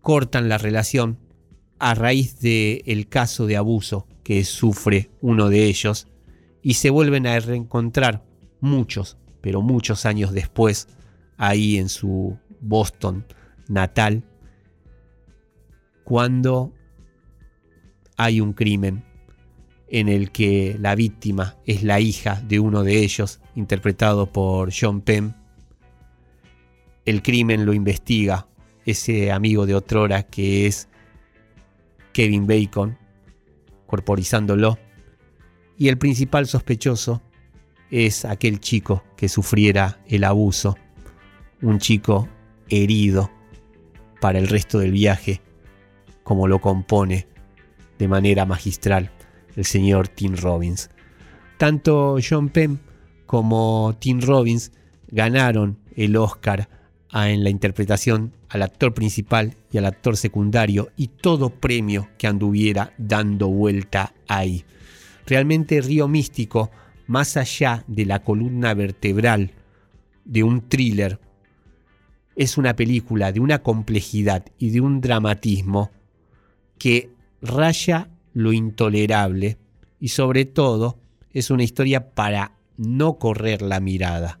cortan 0.00 0.48
la 0.48 0.58
relación 0.58 1.18
a 1.78 1.94
raíz 1.94 2.40
del 2.40 3.08
caso 3.08 3.46
de 3.46 3.56
abuso 3.56 4.06
que 4.22 4.44
sufre 4.44 5.10
uno 5.20 5.48
de 5.48 5.64
ellos 5.64 6.08
y 6.62 6.74
se 6.74 6.90
vuelven 6.90 7.26
a 7.26 7.38
reencontrar 7.38 8.24
muchos, 8.60 9.18
pero 9.40 9.62
muchos 9.62 10.06
años 10.06 10.32
después, 10.32 10.88
ahí 11.36 11.76
en 11.76 11.88
su 11.88 12.38
Boston 12.60 13.24
natal, 13.68 14.24
cuando 16.04 16.72
hay 18.16 18.40
un 18.40 18.52
crimen 18.52 19.04
en 19.88 20.08
el 20.08 20.30
que 20.30 20.76
la 20.80 20.94
víctima 20.94 21.56
es 21.64 21.82
la 21.82 22.00
hija 22.00 22.42
de 22.46 22.58
uno 22.60 22.82
de 22.82 22.98
ellos, 22.98 23.40
interpretado 23.54 24.32
por 24.32 24.72
John 24.78 25.00
Penn. 25.00 25.34
El 27.04 27.22
crimen 27.22 27.64
lo 27.66 27.72
investiga 27.72 28.48
ese 28.84 29.30
amigo 29.30 29.66
de 29.66 29.74
otrora 29.74 30.24
que 30.24 30.66
es 30.66 30.88
Kevin 32.12 32.46
Bacon, 32.46 32.98
corporizándolo. 33.86 34.78
Y 35.78 35.88
el 35.88 35.98
principal 35.98 36.46
sospechoso 36.46 37.22
es 37.90 38.24
aquel 38.24 38.58
chico 38.60 39.04
que 39.16 39.28
sufriera 39.28 40.00
el 40.08 40.24
abuso, 40.24 40.76
un 41.62 41.78
chico 41.78 42.28
herido 42.68 43.30
para 44.20 44.38
el 44.38 44.48
resto 44.48 44.78
del 44.78 44.90
viaje, 44.90 45.40
como 46.24 46.48
lo 46.48 46.60
compone 46.60 47.28
de 47.98 48.08
manera 48.08 48.46
magistral 48.46 49.12
el 49.56 49.64
señor 49.64 50.08
Tim 50.08 50.36
Robbins. 50.36 50.90
Tanto 51.58 52.18
John 52.22 52.50
Penn 52.50 52.78
como 53.26 53.96
Tim 53.98 54.20
Robbins 54.20 54.72
ganaron 55.08 55.78
el 55.96 56.16
Oscar 56.16 56.68
en 57.12 57.42
la 57.42 57.50
interpretación 57.50 58.32
al 58.48 58.62
actor 58.62 58.92
principal 58.92 59.54
y 59.72 59.78
al 59.78 59.86
actor 59.86 60.16
secundario 60.16 60.90
y 60.96 61.08
todo 61.08 61.50
premio 61.50 62.08
que 62.18 62.26
anduviera 62.26 62.92
dando 62.98 63.48
vuelta 63.48 64.12
ahí. 64.28 64.64
Realmente 65.26 65.80
Río 65.80 66.08
Místico, 66.08 66.70
más 67.06 67.36
allá 67.36 67.84
de 67.86 68.04
la 68.04 68.22
columna 68.22 68.74
vertebral 68.74 69.52
de 70.24 70.42
un 70.42 70.68
thriller, 70.68 71.18
es 72.36 72.58
una 72.58 72.76
película 72.76 73.32
de 73.32 73.40
una 73.40 73.60
complejidad 73.60 74.44
y 74.58 74.70
de 74.70 74.82
un 74.82 75.00
dramatismo 75.00 75.90
que 76.78 77.10
raya 77.40 78.08
lo 78.36 78.52
intolerable 78.52 79.56
y 79.98 80.08
sobre 80.08 80.44
todo 80.44 80.98
es 81.30 81.50
una 81.50 81.62
historia 81.62 82.10
para 82.10 82.58
no 82.76 83.16
correr 83.18 83.62
la 83.62 83.80
mirada, 83.80 84.40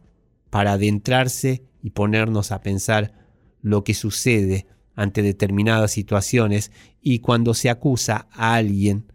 para 0.50 0.72
adentrarse 0.72 1.62
y 1.82 1.90
ponernos 1.90 2.52
a 2.52 2.60
pensar 2.60 3.14
lo 3.62 3.84
que 3.84 3.94
sucede 3.94 4.66
ante 4.96 5.22
determinadas 5.22 5.92
situaciones 5.92 6.72
y 7.00 7.20
cuando 7.20 7.54
se 7.54 7.70
acusa 7.70 8.28
a 8.32 8.56
alguien 8.56 9.10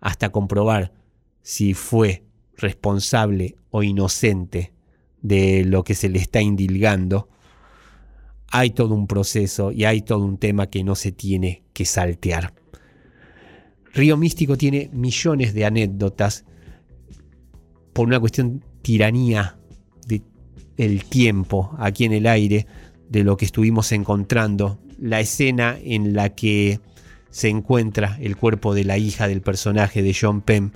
hasta 0.00 0.30
comprobar 0.30 0.92
si 1.42 1.72
fue 1.72 2.24
responsable 2.56 3.54
o 3.70 3.84
inocente 3.84 4.72
de 5.22 5.64
lo 5.64 5.84
que 5.84 5.94
se 5.94 6.08
le 6.08 6.18
está 6.18 6.40
indilgando, 6.40 7.28
hay 8.48 8.70
todo 8.70 8.96
un 8.96 9.06
proceso 9.06 9.70
y 9.70 9.84
hay 9.84 10.02
todo 10.02 10.24
un 10.24 10.36
tema 10.38 10.66
que 10.66 10.82
no 10.82 10.96
se 10.96 11.12
tiene 11.12 11.62
que 11.72 11.84
saltear. 11.84 12.54
Río 13.94 14.16
Místico 14.16 14.56
tiene 14.56 14.90
millones 14.92 15.54
de 15.54 15.64
anécdotas 15.64 16.44
por 17.92 18.06
una 18.06 18.20
cuestión 18.20 18.64
tiranía 18.82 19.58
el 20.76 21.04
tiempo 21.04 21.74
aquí 21.78 22.04
en 22.04 22.12
el 22.12 22.26
aire 22.26 22.66
de 23.08 23.24
lo 23.24 23.36
que 23.36 23.44
estuvimos 23.44 23.90
encontrando, 23.92 24.78
la 24.98 25.20
escena 25.20 25.76
en 25.82 26.14
la 26.14 26.34
que 26.34 26.80
se 27.30 27.48
encuentra 27.48 28.16
el 28.20 28.36
cuerpo 28.36 28.74
de 28.74 28.84
la 28.84 28.96
hija 28.96 29.28
del 29.28 29.42
personaje 29.42 30.02
de 30.02 30.16
John 30.18 30.40
Penn 30.40 30.72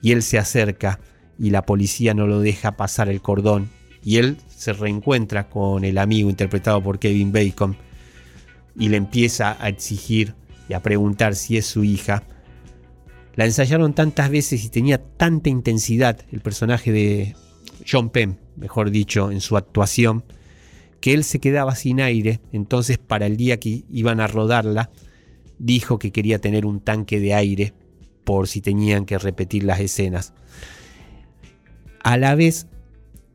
y 0.00 0.12
él 0.12 0.22
se 0.22 0.38
acerca 0.38 0.98
y 1.38 1.50
la 1.50 1.66
policía 1.66 2.14
no 2.14 2.26
lo 2.26 2.40
deja 2.40 2.76
pasar 2.76 3.08
el 3.08 3.20
cordón 3.20 3.68
y 4.02 4.16
él 4.16 4.38
se 4.48 4.72
reencuentra 4.72 5.48
con 5.48 5.84
el 5.84 5.98
amigo 5.98 6.28
interpretado 6.28 6.82
por 6.82 6.98
Kevin 6.98 7.32
Bacon 7.32 7.76
y 8.76 8.88
le 8.88 8.96
empieza 8.96 9.56
a 9.60 9.68
exigir 9.68 10.34
y 10.68 10.72
a 10.72 10.80
preguntar 10.80 11.34
si 11.34 11.56
es 11.56 11.66
su 11.66 11.84
hija. 11.84 12.22
La 13.34 13.46
ensayaron 13.46 13.94
tantas 13.94 14.30
veces 14.30 14.64
y 14.64 14.68
tenía 14.68 15.02
tanta 15.02 15.48
intensidad 15.48 16.20
el 16.30 16.40
personaje 16.40 16.92
de 16.92 17.34
John 17.90 18.10
Penn, 18.10 18.38
mejor 18.56 18.90
dicho, 18.90 19.30
en 19.30 19.40
su 19.40 19.56
actuación, 19.56 20.24
que 21.00 21.14
él 21.14 21.24
se 21.24 21.40
quedaba 21.40 21.74
sin 21.74 22.00
aire, 22.00 22.40
entonces 22.52 22.98
para 22.98 23.26
el 23.26 23.36
día 23.36 23.58
que 23.58 23.84
iban 23.90 24.20
a 24.20 24.26
rodarla, 24.26 24.90
dijo 25.58 25.98
que 25.98 26.12
quería 26.12 26.40
tener 26.40 26.66
un 26.66 26.80
tanque 26.80 27.20
de 27.20 27.34
aire 27.34 27.74
por 28.24 28.48
si 28.48 28.60
tenían 28.60 29.04
que 29.04 29.18
repetir 29.18 29.64
las 29.64 29.80
escenas. 29.80 30.34
A 32.04 32.16
la 32.16 32.34
vez, 32.34 32.66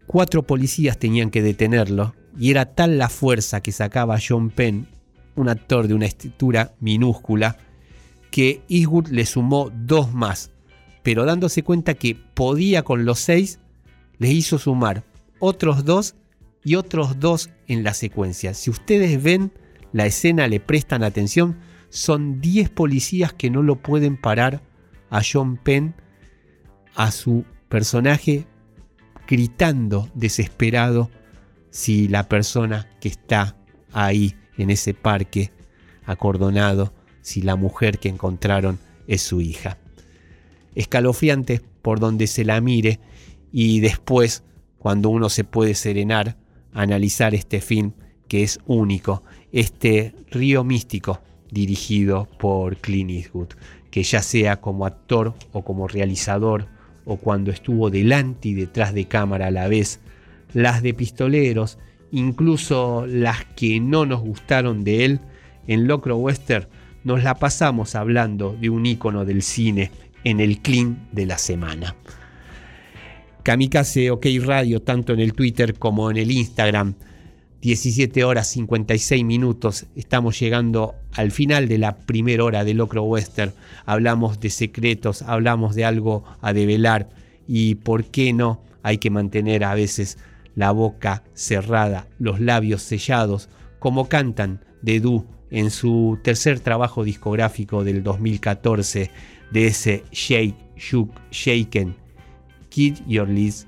cuatro 0.05 0.43
policías 0.43 0.97
tenían 0.97 1.29
que 1.31 1.41
detenerlo 1.41 2.15
y 2.37 2.51
era 2.51 2.73
tal 2.73 2.97
la 2.97 3.09
fuerza 3.09 3.61
que 3.61 3.71
sacaba 3.71 4.19
John 4.25 4.49
Penn, 4.49 4.87
un 5.35 5.49
actor 5.49 5.87
de 5.87 5.93
una 5.93 6.05
estatura 6.05 6.75
minúscula, 6.79 7.57
que 8.31 8.63
Eastwood 8.69 9.07
le 9.07 9.25
sumó 9.25 9.71
dos 9.73 10.13
más, 10.13 10.51
pero 11.03 11.25
dándose 11.25 11.63
cuenta 11.63 11.93
que 11.93 12.15
podía 12.15 12.83
con 12.83 13.05
los 13.05 13.19
seis, 13.19 13.59
les 14.17 14.31
hizo 14.31 14.57
sumar 14.57 15.03
otros 15.39 15.85
dos 15.85 16.15
y 16.63 16.75
otros 16.75 17.19
dos 17.19 17.49
en 17.67 17.83
la 17.83 17.93
secuencia. 17.93 18.53
Si 18.53 18.69
ustedes 18.69 19.21
ven 19.21 19.51
la 19.93 20.05
escena, 20.05 20.47
le 20.47 20.59
prestan 20.59 21.03
atención, 21.03 21.57
son 21.89 22.41
10 22.41 22.69
policías 22.69 23.33
que 23.33 23.49
no 23.49 23.63
lo 23.63 23.81
pueden 23.81 24.17
parar 24.17 24.61
a 25.09 25.21
John 25.23 25.57
Penn, 25.57 25.95
a 26.95 27.11
su 27.11 27.45
personaje, 27.69 28.45
gritando 29.27 30.09
desesperado 30.13 31.09
si 31.69 32.07
la 32.07 32.27
persona 32.27 32.89
que 32.99 33.07
está 33.07 33.55
ahí 33.93 34.35
en 34.57 34.69
ese 34.69 34.93
parque 34.93 35.51
acordonado, 36.05 36.93
si 37.27 37.41
la 37.41 37.57
mujer 37.57 37.99
que 37.99 38.07
encontraron 38.07 38.79
es 39.05 39.21
su 39.21 39.41
hija. 39.41 39.77
Escalofriante 40.75 41.61
por 41.81 41.99
donde 41.99 42.25
se 42.25 42.45
la 42.45 42.61
mire 42.61 43.01
y 43.51 43.81
después, 43.81 44.45
cuando 44.77 45.09
uno 45.09 45.27
se 45.27 45.43
puede 45.43 45.75
serenar, 45.75 46.37
analizar 46.71 47.35
este 47.35 47.59
film 47.59 47.91
que 48.29 48.43
es 48.43 48.61
único, 48.65 49.23
este 49.51 50.15
río 50.31 50.63
místico 50.63 51.19
dirigido 51.51 52.29
por 52.39 52.77
Clint 52.77 53.11
Eastwood, 53.11 53.49
que 53.91 54.03
ya 54.03 54.21
sea 54.21 54.61
como 54.61 54.85
actor 54.85 55.33
o 55.51 55.65
como 55.65 55.89
realizador 55.89 56.67
o 57.03 57.17
cuando 57.17 57.51
estuvo 57.51 57.89
delante 57.89 58.47
y 58.47 58.53
detrás 58.53 58.93
de 58.93 59.03
cámara 59.03 59.47
a 59.47 59.51
la 59.51 59.67
vez, 59.67 59.99
las 60.53 60.81
de 60.81 60.93
pistoleros, 60.93 61.77
incluso 62.09 63.05
las 63.05 63.43
que 63.43 63.81
no 63.81 64.05
nos 64.05 64.21
gustaron 64.21 64.85
de 64.85 65.03
él, 65.03 65.19
en 65.67 65.87
Locro 65.87 66.15
Western 66.15 66.67
nos 67.07 67.23
la 67.23 67.35
pasamos 67.35 67.95
hablando 67.95 68.57
de 68.59 68.69
un 68.69 68.85
ícono 68.85 69.23
del 69.23 69.41
cine 69.41 69.91
en 70.25 70.41
el 70.41 70.61
clean 70.61 71.07
de 71.13 71.25
la 71.25 71.37
semana. 71.37 71.95
Kamikaze 73.43 74.11
OK 74.11 74.25
Radio, 74.43 74.81
tanto 74.81 75.13
en 75.13 75.21
el 75.21 75.31
Twitter 75.31 75.75
como 75.75 76.11
en 76.11 76.17
el 76.17 76.31
Instagram, 76.31 76.95
17 77.61 78.25
horas 78.25 78.49
56 78.49 79.23
minutos. 79.23 79.85
Estamos 79.95 80.37
llegando 80.37 80.95
al 81.13 81.31
final 81.31 81.69
de 81.69 81.77
la 81.77 81.95
primera 81.95 82.43
hora 82.43 82.65
de 82.65 82.73
Locro 82.73 83.03
Western. 83.03 83.53
Hablamos 83.85 84.41
de 84.41 84.49
secretos, 84.49 85.21
hablamos 85.21 85.75
de 85.75 85.85
algo 85.85 86.25
a 86.41 86.51
develar 86.51 87.07
y 87.47 87.75
por 87.75 88.03
qué 88.03 88.33
no 88.33 88.61
hay 88.83 88.97
que 88.97 89.11
mantener 89.11 89.63
a 89.63 89.75
veces 89.75 90.17
la 90.55 90.71
boca 90.71 91.23
cerrada, 91.33 92.09
los 92.19 92.41
labios 92.41 92.81
sellados, 92.81 93.47
como 93.79 94.09
cantan 94.09 94.59
de 94.81 94.99
Du 94.99 95.36
en 95.51 95.71
su 95.71 96.19
tercer 96.23 96.59
trabajo 96.59 97.03
discográfico 97.03 97.83
del 97.83 98.03
2014 98.03 99.11
de 99.51 99.67
ese 99.67 100.03
Shake, 100.11 100.55
Shook, 100.75 101.11
Shaken, 101.31 101.95
Kid 102.69 102.97
Your 103.07 103.27
Lips 103.29 103.67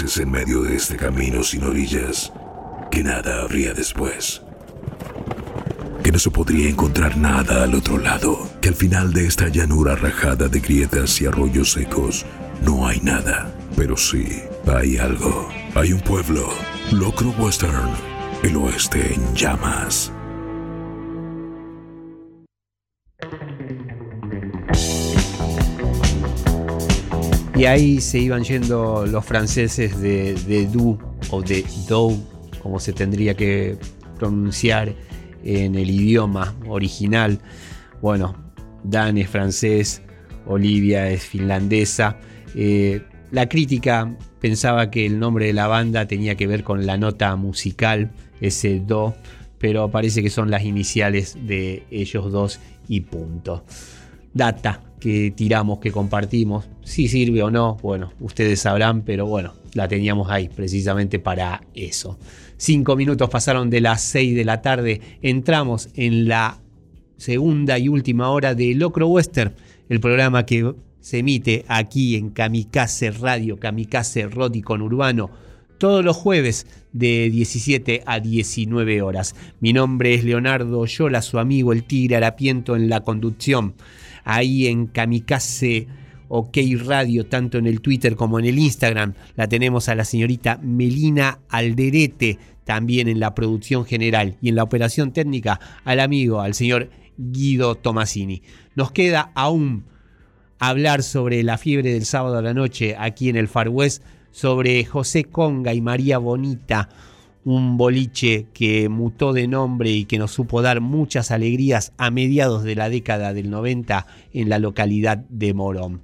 en 0.00 0.30
medio 0.30 0.62
de 0.62 0.76
este 0.76 0.96
camino 0.96 1.42
sin 1.42 1.64
orillas 1.64 2.32
que 2.88 3.02
nada 3.02 3.42
habría 3.42 3.74
después. 3.74 4.42
Que 6.04 6.12
no 6.12 6.20
se 6.20 6.30
podría 6.30 6.68
encontrar 6.68 7.16
nada 7.16 7.64
al 7.64 7.74
otro 7.74 7.98
lado, 7.98 8.48
que 8.60 8.68
al 8.68 8.76
final 8.76 9.12
de 9.12 9.26
esta 9.26 9.48
llanura 9.48 9.96
rajada 9.96 10.46
de 10.46 10.60
grietas 10.60 11.20
y 11.20 11.26
arroyos 11.26 11.72
secos 11.72 12.24
no 12.62 12.86
hay 12.86 13.00
nada. 13.00 13.52
Pero 13.76 13.96
sí, 13.96 14.40
hay 14.72 14.98
algo. 14.98 15.48
Hay 15.74 15.92
un 15.92 16.00
pueblo, 16.00 16.48
Locro 16.92 17.30
Western, 17.30 17.90
el 18.44 18.56
oeste 18.56 19.14
en 19.14 19.34
llamas. 19.34 20.12
Y 27.58 27.64
ahí 27.66 28.00
se 28.00 28.20
iban 28.20 28.44
yendo 28.44 29.04
los 29.04 29.24
franceses 29.24 30.00
de, 30.00 30.34
de 30.34 30.66
Du 30.68 30.96
o 31.32 31.42
de 31.42 31.64
Dou, 31.88 32.16
como 32.62 32.78
se 32.78 32.92
tendría 32.92 33.34
que 33.34 33.76
pronunciar 34.16 34.94
en 35.42 35.74
el 35.74 35.90
idioma 35.90 36.54
original. 36.68 37.40
Bueno, 38.00 38.36
Dan 38.84 39.18
es 39.18 39.28
francés, 39.28 40.02
Olivia 40.46 41.10
es 41.10 41.24
finlandesa. 41.24 42.16
Eh, 42.54 43.02
la 43.32 43.48
crítica 43.48 44.16
pensaba 44.40 44.88
que 44.88 45.04
el 45.04 45.18
nombre 45.18 45.46
de 45.46 45.52
la 45.52 45.66
banda 45.66 46.06
tenía 46.06 46.36
que 46.36 46.46
ver 46.46 46.62
con 46.62 46.86
la 46.86 46.96
nota 46.96 47.34
musical, 47.34 48.12
ese 48.40 48.78
Do, 48.78 49.16
pero 49.58 49.90
parece 49.90 50.22
que 50.22 50.30
son 50.30 50.52
las 50.52 50.62
iniciales 50.62 51.36
de 51.42 51.82
ellos 51.90 52.30
dos 52.30 52.60
y 52.86 53.00
punto. 53.00 53.64
Data 54.32 54.87
que 54.98 55.32
tiramos, 55.34 55.78
que 55.78 55.92
compartimos, 55.92 56.68
si 56.82 57.08
sirve 57.08 57.42
o 57.42 57.50
no, 57.50 57.76
bueno, 57.82 58.12
ustedes 58.20 58.60
sabrán, 58.60 59.02
pero 59.02 59.26
bueno, 59.26 59.54
la 59.74 59.88
teníamos 59.88 60.30
ahí 60.30 60.48
precisamente 60.48 61.18
para 61.18 61.62
eso. 61.74 62.18
Cinco 62.56 62.96
minutos 62.96 63.30
pasaron 63.30 63.70
de 63.70 63.80
las 63.80 64.02
seis 64.02 64.34
de 64.34 64.44
la 64.44 64.62
tarde, 64.62 65.00
entramos 65.22 65.90
en 65.94 66.28
la 66.28 66.58
segunda 67.16 67.78
y 67.78 67.88
última 67.88 68.30
hora 68.30 68.54
de 68.54 68.74
Locro 68.74 69.08
Western, 69.08 69.54
el 69.88 70.00
programa 70.00 70.44
que 70.44 70.74
se 71.00 71.18
emite 71.18 71.64
aquí 71.68 72.16
en 72.16 72.30
Kamikaze 72.30 73.10
Radio, 73.10 73.58
Kamikaze 73.58 74.26
Rodi 74.26 74.62
con 74.62 74.82
Urbano, 74.82 75.30
todos 75.78 76.04
los 76.04 76.16
jueves 76.16 76.66
de 76.92 77.30
17 77.30 78.02
a 78.04 78.20
19 78.20 79.02
horas. 79.02 79.34
Mi 79.60 79.72
nombre 79.72 80.14
es 80.14 80.24
Leonardo 80.24 80.84
Yola, 80.86 81.22
su 81.22 81.38
amigo 81.38 81.72
el 81.72 81.84
Tigre 81.84 82.16
Arapiento 82.16 82.74
en 82.74 82.88
la 82.88 83.00
conducción 83.00 83.74
ahí 84.28 84.66
en 84.66 84.86
Kamikaze 84.86 85.88
OK 86.28 86.58
Radio, 86.84 87.26
tanto 87.26 87.56
en 87.56 87.66
el 87.66 87.80
Twitter 87.80 88.14
como 88.14 88.38
en 88.38 88.44
el 88.44 88.58
Instagram. 88.58 89.14
La 89.36 89.48
tenemos 89.48 89.88
a 89.88 89.94
la 89.94 90.04
señorita 90.04 90.60
Melina 90.62 91.40
Alderete, 91.48 92.38
también 92.64 93.08
en 93.08 93.20
la 93.20 93.34
producción 93.34 93.86
general 93.86 94.36
y 94.42 94.50
en 94.50 94.54
la 94.54 94.62
operación 94.62 95.12
técnica 95.12 95.58
al 95.84 96.00
amigo, 96.00 96.42
al 96.42 96.52
señor 96.52 96.90
Guido 97.16 97.74
Tomasini. 97.76 98.42
Nos 98.74 98.92
queda 98.92 99.32
aún 99.34 99.84
hablar 100.58 101.02
sobre 101.02 101.42
la 101.42 101.56
fiebre 101.56 101.92
del 101.94 102.04
sábado 102.04 102.36
a 102.36 102.42
la 102.42 102.52
noche 102.52 102.96
aquí 102.98 103.30
en 103.30 103.36
el 103.36 103.48
Far 103.48 103.70
West, 103.70 104.02
sobre 104.30 104.84
José 104.84 105.24
Conga 105.24 105.72
y 105.72 105.80
María 105.80 106.18
Bonita, 106.18 106.90
un 107.44 107.76
boliche 107.76 108.46
que 108.52 108.88
mutó 108.88 109.32
de 109.32 109.48
nombre 109.48 109.90
y 109.90 110.04
que 110.04 110.18
nos 110.18 110.32
supo 110.32 110.62
dar 110.62 110.80
muchas 110.80 111.30
alegrías 111.30 111.92
a 111.96 112.10
mediados 112.10 112.64
de 112.64 112.74
la 112.74 112.90
década 112.90 113.32
del 113.32 113.50
90 113.50 114.06
en 114.32 114.48
la 114.48 114.58
localidad 114.58 115.18
de 115.28 115.54
Morón. 115.54 116.02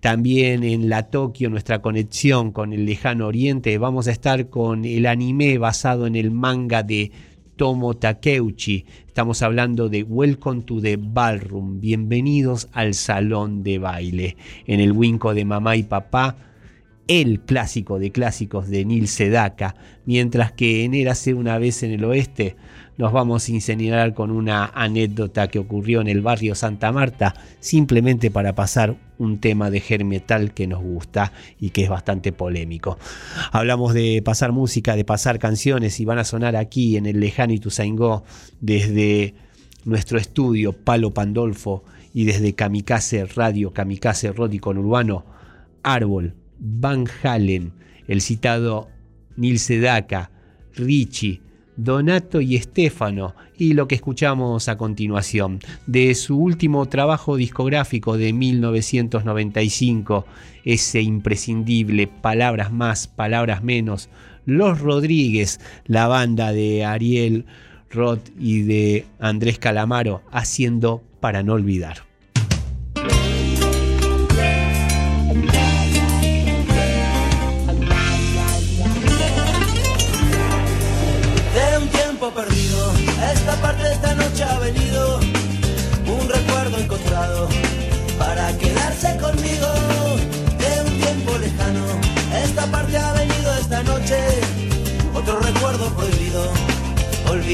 También 0.00 0.64
en 0.64 0.88
la 0.88 1.04
Tokio, 1.04 1.48
nuestra 1.48 1.80
conexión 1.80 2.50
con 2.50 2.72
el 2.72 2.86
lejano 2.86 3.28
oriente, 3.28 3.78
vamos 3.78 4.08
a 4.08 4.10
estar 4.10 4.48
con 4.48 4.84
el 4.84 5.06
anime 5.06 5.58
basado 5.58 6.06
en 6.06 6.16
el 6.16 6.32
manga 6.32 6.82
de 6.82 7.12
Tomo 7.54 7.94
Takeuchi. 7.94 8.84
Estamos 9.06 9.42
hablando 9.42 9.88
de 9.88 10.02
Welcome 10.02 10.62
to 10.62 10.80
the 10.80 10.96
Ballroom. 10.96 11.80
Bienvenidos 11.80 12.68
al 12.72 12.94
salón 12.94 13.62
de 13.62 13.78
baile. 13.78 14.36
En 14.66 14.80
el 14.80 14.90
Winco 14.90 15.34
de 15.34 15.44
mamá 15.44 15.76
y 15.76 15.84
papá 15.84 16.36
el 17.20 17.40
clásico 17.40 17.98
de 17.98 18.10
clásicos 18.10 18.68
de 18.68 18.86
Neil 18.86 19.06
Sedaka, 19.06 19.74
mientras 20.06 20.52
que 20.52 20.84
en 20.84 20.94
Érase 20.94 21.34
una 21.34 21.58
vez 21.58 21.82
en 21.82 21.90
el 21.90 22.04
oeste 22.04 22.56
nos 22.96 23.12
vamos 23.12 23.46
a 23.46 23.52
incinerar 23.52 24.14
con 24.14 24.30
una 24.30 24.66
anécdota 24.74 25.48
que 25.48 25.58
ocurrió 25.58 26.00
en 26.00 26.08
el 26.08 26.22
barrio 26.22 26.54
Santa 26.54 26.90
Marta, 26.90 27.34
simplemente 27.60 28.30
para 28.30 28.54
pasar 28.54 28.96
un 29.18 29.40
tema 29.40 29.70
de 29.70 29.80
germetal 29.80 30.54
que 30.54 30.66
nos 30.66 30.82
gusta 30.82 31.32
y 31.60 31.70
que 31.70 31.84
es 31.84 31.90
bastante 31.90 32.32
polémico. 32.32 32.98
Hablamos 33.50 33.92
de 33.92 34.22
pasar 34.24 34.52
música, 34.52 34.96
de 34.96 35.04
pasar 35.04 35.38
canciones 35.38 36.00
y 36.00 36.06
van 36.06 36.18
a 36.18 36.24
sonar 36.24 36.56
aquí 36.56 36.96
en 36.96 37.04
el 37.04 37.20
lejano 37.20 37.52
Ituzaingó 37.52 38.24
desde 38.60 39.34
nuestro 39.84 40.18
estudio 40.18 40.72
Palo 40.72 41.12
Pandolfo 41.12 41.84
y 42.14 42.24
desde 42.24 42.54
Kamikaze 42.54 43.26
Radio, 43.26 43.72
Kamikaze 43.74 44.32
Rodi 44.32 44.58
con 44.58 44.78
Urbano, 44.78 45.26
Árbol, 45.82 46.36
Van 46.64 47.06
Halen, 47.24 47.72
el 48.06 48.20
citado 48.20 48.88
Nil 49.36 49.58
Sedaka, 49.58 50.30
Richie, 50.76 51.42
Donato 51.76 52.40
y 52.40 52.56
Stefano 52.56 53.34
y 53.58 53.74
lo 53.74 53.88
que 53.88 53.96
escuchamos 53.96 54.68
a 54.68 54.76
continuación. 54.76 55.58
De 55.88 56.14
su 56.14 56.38
último 56.38 56.86
trabajo 56.86 57.34
discográfico 57.34 58.16
de 58.16 58.32
1995, 58.32 60.24
ese 60.64 61.02
imprescindible 61.02 62.06
Palabras 62.06 62.70
más, 62.70 63.08
Palabras 63.08 63.64
menos, 63.64 64.08
Los 64.46 64.80
Rodríguez, 64.80 65.58
la 65.86 66.06
banda 66.06 66.52
de 66.52 66.84
Ariel 66.84 67.44
Roth 67.90 68.28
y 68.38 68.62
de 68.62 69.04
Andrés 69.18 69.58
Calamaro, 69.58 70.22
haciendo 70.30 71.02
para 71.18 71.42
no 71.42 71.54
olvidar. 71.54 72.11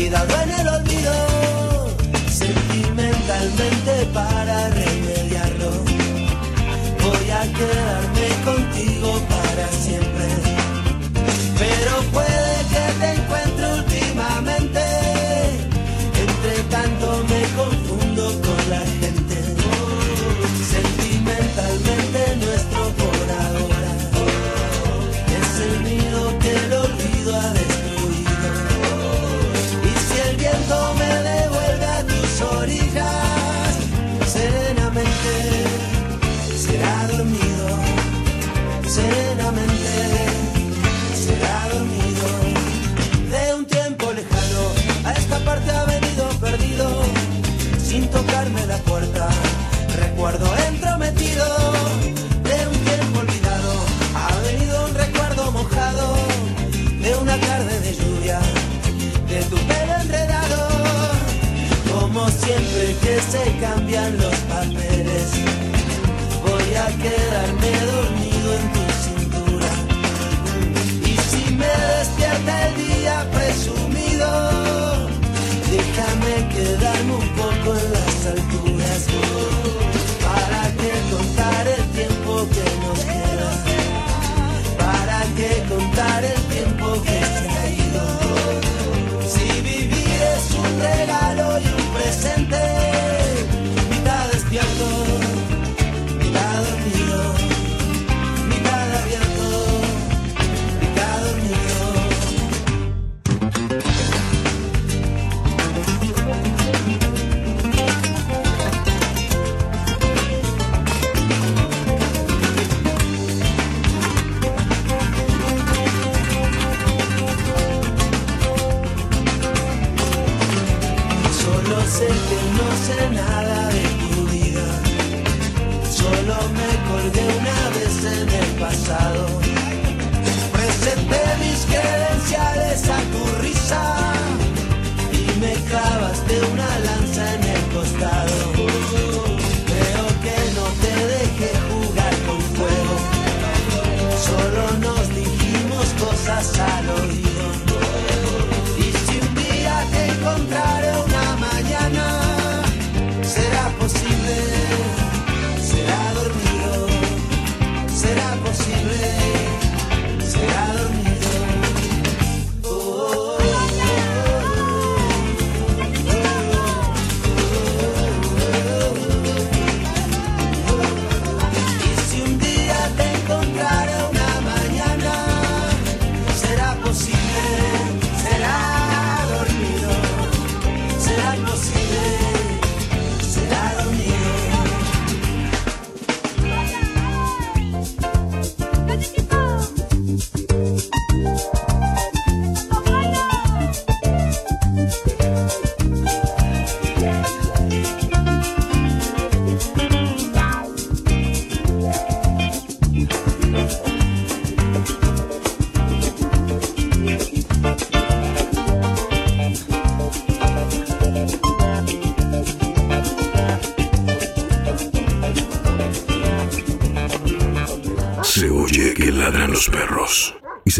Olvidado 0.09 0.43
en 0.43 0.51
el 0.51 0.69
olvido, 0.69 1.13
sentimentalmente 2.31 4.07
para 4.15 4.71
remediarlo. 4.71 5.71
Voy 7.03 7.31
a 7.31 7.43
quedarme 7.53 8.08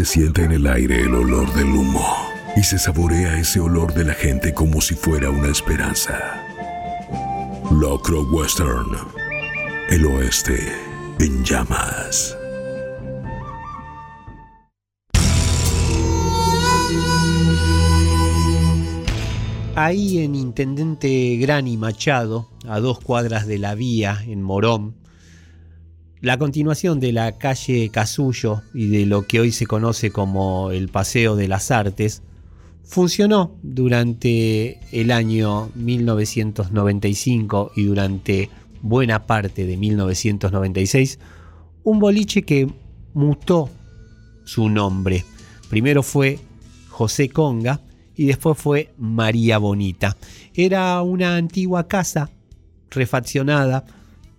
siente 0.09 0.43
en 0.43 0.51
el 0.51 0.65
aire 0.65 1.01
el 1.01 1.13
olor 1.13 1.53
del 1.53 1.67
humo 1.67 2.03
y 2.57 2.63
se 2.63 2.79
saborea 2.79 3.37
ese 3.37 3.59
olor 3.59 3.93
de 3.93 4.05
la 4.05 4.15
gente 4.15 4.55
como 4.55 4.81
si 4.81 4.95
fuera 4.95 5.29
una 5.29 5.49
esperanza. 5.49 6.17
Locro 7.69 8.23
Western, 8.23 8.87
el 9.91 10.07
oeste 10.07 10.57
en 11.19 11.45
llamas. 11.45 12.35
Ahí 19.75 20.23
en 20.23 20.33
Intendente 20.33 21.37
Gran 21.37 21.67
y 21.67 21.77
Machado, 21.77 22.49
a 22.67 22.79
dos 22.79 22.99
cuadras 22.99 23.45
de 23.45 23.59
la 23.59 23.75
vía 23.75 24.23
en 24.25 24.41
Morón, 24.41 24.95
la 26.21 26.37
continuación 26.37 26.99
de 26.99 27.13
la 27.13 27.37
calle 27.37 27.89
Casullo 27.89 28.61
y 28.73 28.87
de 28.87 29.05
lo 29.05 29.25
que 29.25 29.39
hoy 29.39 29.51
se 29.51 29.65
conoce 29.65 30.11
como 30.11 30.71
el 30.71 30.89
Paseo 30.89 31.35
de 31.35 31.47
las 31.47 31.71
Artes, 31.71 32.23
funcionó 32.83 33.55
durante 33.63 34.79
el 34.91 35.11
año 35.11 35.69
1995 35.75 37.71
y 37.75 37.83
durante 37.83 38.49
buena 38.81 39.25
parte 39.25 39.65
de 39.65 39.77
1996 39.77 41.19
un 41.83 41.99
boliche 41.99 42.41
que 42.43 42.67
mutó 43.13 43.69
su 44.43 44.69
nombre. 44.69 45.23
Primero 45.69 46.03
fue 46.03 46.39
José 46.89 47.29
Conga 47.29 47.79
y 48.15 48.25
después 48.25 48.57
fue 48.57 48.93
María 48.97 49.57
Bonita. 49.57 50.17
Era 50.53 51.01
una 51.01 51.37
antigua 51.37 51.87
casa 51.87 52.29
refaccionada 52.89 53.85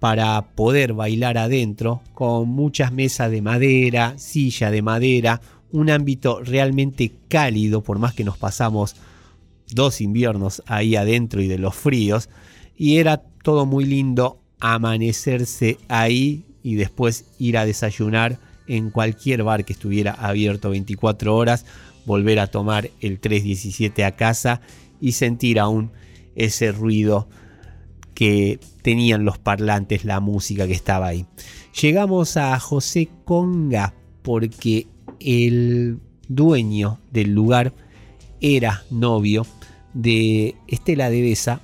para 0.00 0.40
poder 0.54 0.94
bailar 0.94 1.38
adentro, 1.38 2.00
con 2.14 2.48
muchas 2.48 2.90
mesas 2.90 3.30
de 3.30 3.42
madera, 3.42 4.18
silla 4.18 4.70
de 4.70 4.82
madera, 4.82 5.42
un 5.70 5.90
ámbito 5.90 6.40
realmente 6.42 7.12
cálido, 7.28 7.82
por 7.82 7.98
más 7.98 8.14
que 8.14 8.24
nos 8.24 8.38
pasamos 8.38 8.96
dos 9.72 10.00
inviernos 10.00 10.62
ahí 10.66 10.96
adentro 10.96 11.42
y 11.42 11.46
de 11.46 11.58
los 11.58 11.76
fríos, 11.76 12.30
y 12.76 12.96
era 12.96 13.18
todo 13.18 13.66
muy 13.66 13.84
lindo 13.84 14.40
amanecerse 14.58 15.78
ahí 15.88 16.44
y 16.62 16.74
después 16.74 17.26
ir 17.38 17.58
a 17.58 17.66
desayunar 17.66 18.38
en 18.66 18.90
cualquier 18.90 19.42
bar 19.42 19.64
que 19.64 19.74
estuviera 19.74 20.12
abierto 20.12 20.70
24 20.70 21.36
horas, 21.36 21.66
volver 22.06 22.38
a 22.40 22.46
tomar 22.46 22.90
el 23.00 23.20
317 23.20 24.04
a 24.04 24.16
casa 24.16 24.62
y 25.00 25.12
sentir 25.12 25.60
aún 25.60 25.90
ese 26.36 26.72
ruido 26.72 27.28
que 28.20 28.60
tenían 28.82 29.24
los 29.24 29.38
parlantes, 29.38 30.04
la 30.04 30.20
música 30.20 30.66
que 30.66 30.74
estaba 30.74 31.06
ahí. 31.06 31.24
Llegamos 31.80 32.36
a 32.36 32.60
José 32.60 33.08
Conga 33.24 33.94
porque 34.20 34.88
el 35.20 36.00
dueño 36.28 37.00
del 37.10 37.32
lugar 37.32 37.72
era 38.42 38.84
novio 38.90 39.46
de 39.94 40.54
Estela 40.68 41.08
de 41.08 41.22
Besa, 41.22 41.62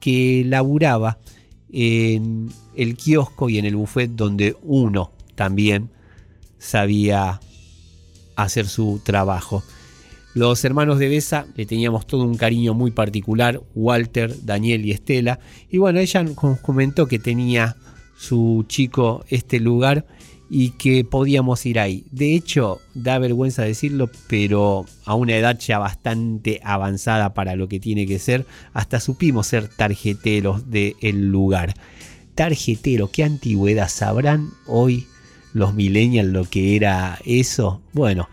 que 0.00 0.42
laburaba 0.46 1.18
en 1.70 2.48
el 2.74 2.96
kiosco 2.96 3.50
y 3.50 3.58
en 3.58 3.66
el 3.66 3.76
buffet 3.76 4.12
donde 4.12 4.56
uno 4.62 5.12
también 5.34 5.90
sabía 6.56 7.40
hacer 8.36 8.66
su 8.66 9.02
trabajo. 9.04 9.62
Los 10.36 10.66
hermanos 10.66 10.98
de 10.98 11.08
Besa 11.08 11.46
le 11.56 11.64
teníamos 11.64 12.06
todo 12.06 12.24
un 12.24 12.36
cariño 12.36 12.74
muy 12.74 12.90
particular, 12.90 13.62
Walter, 13.74 14.36
Daniel 14.44 14.84
y 14.84 14.90
Estela. 14.90 15.40
Y 15.70 15.78
bueno, 15.78 15.98
ella 15.98 16.22
nos 16.24 16.60
comentó 16.60 17.06
que 17.06 17.18
tenía 17.18 17.74
su 18.18 18.66
chico 18.68 19.24
este 19.30 19.60
lugar 19.60 20.04
y 20.50 20.72
que 20.72 21.04
podíamos 21.04 21.64
ir 21.64 21.78
ahí. 21.78 22.04
De 22.10 22.34
hecho, 22.34 22.82
da 22.92 23.18
vergüenza 23.18 23.62
decirlo, 23.62 24.10
pero 24.28 24.84
a 25.06 25.14
una 25.14 25.34
edad 25.34 25.58
ya 25.58 25.78
bastante 25.78 26.60
avanzada 26.62 27.32
para 27.32 27.56
lo 27.56 27.66
que 27.66 27.80
tiene 27.80 28.06
que 28.06 28.18
ser, 28.18 28.44
hasta 28.74 29.00
supimos 29.00 29.46
ser 29.46 29.68
tarjeteros 29.68 30.70
del 30.70 31.30
lugar. 31.30 31.72
Tarjetero, 32.34 33.10
¿qué 33.10 33.24
antigüedad 33.24 33.88
sabrán 33.88 34.50
hoy 34.66 35.06
los 35.54 35.72
millennials 35.72 36.30
lo 36.30 36.44
que 36.44 36.76
era 36.76 37.18
eso? 37.24 37.80
Bueno, 37.94 38.28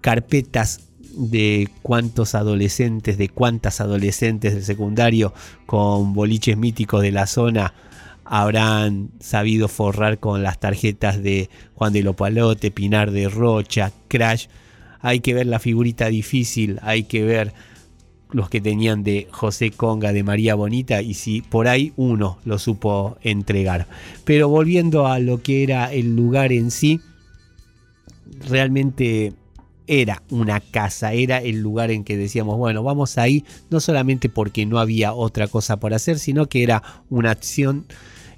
carpetas 0.00 0.88
de 1.14 1.68
cuántos 1.82 2.34
adolescentes, 2.34 3.18
de 3.18 3.28
cuántas 3.28 3.80
adolescentes 3.80 4.54
del 4.54 4.64
secundario 4.64 5.32
con 5.66 6.12
boliches 6.12 6.56
míticos 6.56 7.02
de 7.02 7.12
la 7.12 7.26
zona 7.26 7.74
habrán 8.24 9.10
sabido 9.20 9.68
forrar 9.68 10.18
con 10.18 10.42
las 10.42 10.58
tarjetas 10.58 11.22
de 11.22 11.50
Juan 11.74 11.92
de 11.92 12.02
Lopalote, 12.02 12.70
Pinar 12.70 13.10
de 13.10 13.28
Rocha, 13.28 13.92
Crash. 14.08 14.46
Hay 15.00 15.20
que 15.20 15.34
ver 15.34 15.46
la 15.46 15.58
figurita 15.58 16.06
difícil, 16.06 16.78
hay 16.82 17.02
que 17.02 17.24
ver 17.24 17.52
los 18.30 18.48
que 18.48 18.60
tenían 18.60 19.02
de 19.02 19.28
José 19.30 19.70
Conga, 19.70 20.12
de 20.12 20.22
María 20.22 20.54
Bonita, 20.54 21.02
y 21.02 21.14
si 21.14 21.42
por 21.42 21.68
ahí 21.68 21.92
uno 21.96 22.38
lo 22.44 22.58
supo 22.58 23.18
entregar. 23.22 23.86
Pero 24.24 24.48
volviendo 24.48 25.06
a 25.06 25.18
lo 25.18 25.42
que 25.42 25.62
era 25.62 25.92
el 25.92 26.16
lugar 26.16 26.52
en 26.52 26.70
sí, 26.70 27.00
realmente 28.48 29.34
era 30.00 30.22
una 30.30 30.60
casa, 30.60 31.12
era 31.12 31.36
el 31.36 31.60
lugar 31.60 31.90
en 31.90 32.02
que 32.02 32.16
decíamos, 32.16 32.56
bueno, 32.56 32.82
vamos 32.82 33.18
ahí, 33.18 33.44
no 33.68 33.78
solamente 33.78 34.30
porque 34.30 34.64
no 34.64 34.78
había 34.78 35.12
otra 35.12 35.48
cosa 35.48 35.76
por 35.76 35.92
hacer, 35.92 36.18
sino 36.18 36.48
que 36.48 36.62
era 36.62 36.82
una 37.10 37.30
acción 37.30 37.84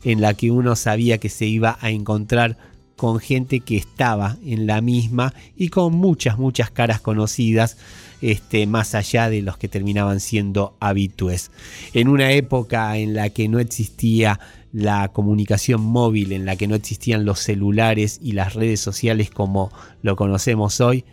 en 0.02 0.20
la 0.20 0.34
que 0.34 0.50
uno 0.50 0.74
sabía 0.74 1.18
que 1.18 1.28
se 1.28 1.46
iba 1.46 1.78
a 1.80 1.90
encontrar 1.90 2.58
con 2.96 3.20
gente 3.20 3.60
que 3.60 3.76
estaba 3.76 4.36
en 4.44 4.66
la 4.66 4.80
misma 4.80 5.32
y 5.56 5.68
con 5.68 5.94
muchas, 5.94 6.38
muchas 6.38 6.72
caras 6.72 7.00
conocidas, 7.00 7.76
este, 8.20 8.66
más 8.66 8.96
allá 8.96 9.30
de 9.30 9.42
los 9.42 9.56
que 9.56 9.68
terminaban 9.68 10.18
siendo 10.18 10.76
habitués. 10.80 11.52
En 11.92 12.08
una 12.08 12.32
época 12.32 12.96
en 12.96 13.14
la 13.14 13.30
que 13.30 13.48
no 13.48 13.60
existía 13.60 14.40
la 14.72 15.06
comunicación 15.12 15.82
móvil, 15.82 16.32
en 16.32 16.46
la 16.46 16.56
que 16.56 16.66
no 16.66 16.74
existían 16.74 17.24
los 17.24 17.38
celulares 17.38 18.18
y 18.20 18.32
las 18.32 18.54
redes 18.54 18.80
sociales 18.80 19.30
como 19.30 19.70
lo 20.02 20.16
conocemos 20.16 20.80
hoy, 20.80 21.04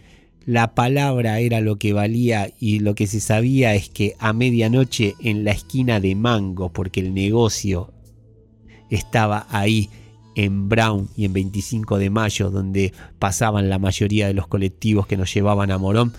la 0.45 0.73
palabra 0.73 1.39
era 1.39 1.61
lo 1.61 1.77
que 1.77 1.93
valía 1.93 2.51
y 2.59 2.79
lo 2.79 2.95
que 2.95 3.07
se 3.07 3.19
sabía 3.19 3.75
es 3.75 3.89
que 3.89 4.15
a 4.19 4.33
medianoche 4.33 5.15
en 5.19 5.43
la 5.43 5.51
esquina 5.51 5.99
de 5.99 6.15
Mango, 6.15 6.69
porque 6.69 6.99
el 6.99 7.13
negocio 7.13 7.93
estaba 8.89 9.45
ahí 9.49 9.89
en 10.35 10.69
Brown 10.69 11.09
y 11.15 11.25
en 11.25 11.33
25 11.33 11.97
de 11.97 12.09
mayo, 12.09 12.49
donde 12.49 12.93
pasaban 13.19 13.69
la 13.69 13.79
mayoría 13.79 14.27
de 14.27 14.33
los 14.33 14.47
colectivos 14.47 15.05
que 15.05 15.17
nos 15.17 15.33
llevaban 15.33 15.71
a 15.71 15.77
Morón, 15.77 16.13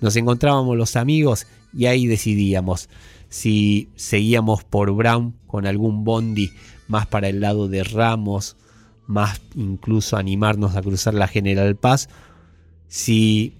nos 0.00 0.16
encontrábamos 0.16 0.76
los 0.76 0.96
amigos 0.96 1.46
y 1.72 1.86
ahí 1.86 2.06
decidíamos 2.06 2.88
si 3.28 3.90
seguíamos 3.96 4.64
por 4.64 4.92
Brown 4.92 5.34
con 5.46 5.66
algún 5.66 6.04
bondi 6.04 6.50
más 6.86 7.06
para 7.06 7.28
el 7.28 7.40
lado 7.40 7.68
de 7.68 7.84
Ramos, 7.84 8.56
más 9.06 9.40
incluso 9.54 10.16
animarnos 10.16 10.76
a 10.76 10.82
cruzar 10.82 11.14
la 11.14 11.28
General 11.28 11.76
Paz, 11.76 12.08
si 12.88 13.54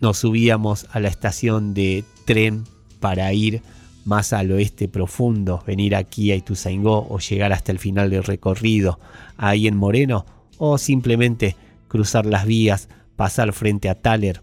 nos 0.00 0.18
subíamos 0.18 0.86
a 0.92 1.00
la 1.00 1.08
estación 1.08 1.74
de 1.74 2.04
tren 2.24 2.64
para 3.00 3.32
ir 3.32 3.62
más 4.04 4.32
al 4.32 4.52
oeste 4.52 4.88
profundo, 4.88 5.62
venir 5.66 5.96
aquí 5.96 6.30
a 6.30 6.36
Ituzaingó 6.36 7.06
o 7.08 7.18
llegar 7.18 7.52
hasta 7.52 7.72
el 7.72 7.78
final 7.78 8.08
del 8.08 8.22
recorrido 8.22 9.00
ahí 9.36 9.66
en 9.66 9.76
Moreno, 9.76 10.24
o 10.58 10.78
simplemente 10.78 11.56
cruzar 11.88 12.24
las 12.24 12.46
vías, 12.46 12.88
pasar 13.16 13.52
frente 13.52 13.88
a 13.88 13.94
Taler, 13.94 14.42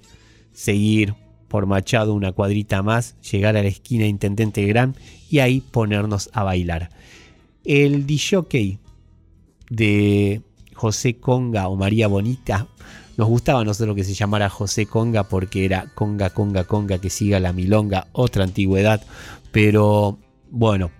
seguir 0.51 1.16
por 1.47 1.66
Machado 1.66 2.14
una 2.14 2.32
cuadrita 2.32 2.82
más, 2.84 3.16
llegar 3.22 3.56
a 3.56 3.64
la 3.64 3.70
esquina 3.70 4.06
Intendente 4.06 4.66
Gran 4.66 4.95
y 5.30 5.39
ahí 5.39 5.62
ponernos 5.62 6.30
a 6.34 6.43
bailar. 6.43 6.89
El 7.64 8.06
DJ 8.06 8.80
de 9.70 10.41
José 10.74 11.16
Conga 11.16 11.68
o 11.68 11.76
María 11.76 12.08
Bonita 12.08 12.68
nos 13.18 13.28
gustaba 13.28 13.61
a 13.61 13.64
nosotros 13.64 13.95
que 13.95 14.03
se 14.03 14.14
llamara 14.14 14.49
José 14.49 14.86
Conga 14.86 15.24
porque 15.24 15.66
era 15.66 15.91
Conga, 15.93 16.32
Conga, 16.32 16.64
Conga, 16.64 16.97
que 16.97 17.09
siga 17.09 17.39
la 17.39 17.53
milonga, 17.53 18.07
otra 18.11 18.43
antigüedad. 18.43 19.03
Pero 19.51 20.18
bueno, 20.49 20.91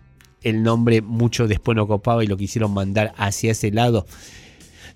el 0.44 0.62
nombre 0.62 1.02
mucho 1.02 1.48
después 1.48 1.76
no 1.76 1.88
copaba 1.88 2.24
y 2.24 2.28
lo 2.28 2.38
quisieron 2.38 2.74
mandar 2.74 3.14
hacia 3.18 3.52
ese 3.52 3.72
lado. 3.72 4.06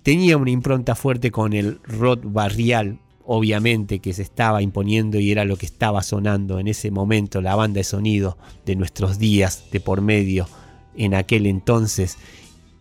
Tenía 0.03 0.37
una 0.37 0.51
impronta 0.51 0.95
fuerte 0.95 1.31
con 1.31 1.53
el 1.53 1.79
rock 1.83 2.21
barrial, 2.23 2.99
obviamente, 3.25 3.99
que 3.99 4.13
se 4.13 4.21
estaba 4.21 4.61
imponiendo 4.61 5.19
y 5.19 5.31
era 5.31 5.43
lo 5.43 5.57
que 5.57 5.65
estaba 5.65 6.03
sonando 6.03 6.59
en 6.59 6.67
ese 6.67 6.91
momento, 6.91 7.41
la 7.41 7.55
banda 7.55 7.79
de 7.79 7.83
sonido 7.83 8.37
de 8.65 8.75
nuestros 8.75 9.17
días 9.17 9.65
de 9.71 9.79
por 9.79 10.01
medio 10.01 10.47
en 10.95 11.13
aquel 11.13 11.45
entonces, 11.45 12.17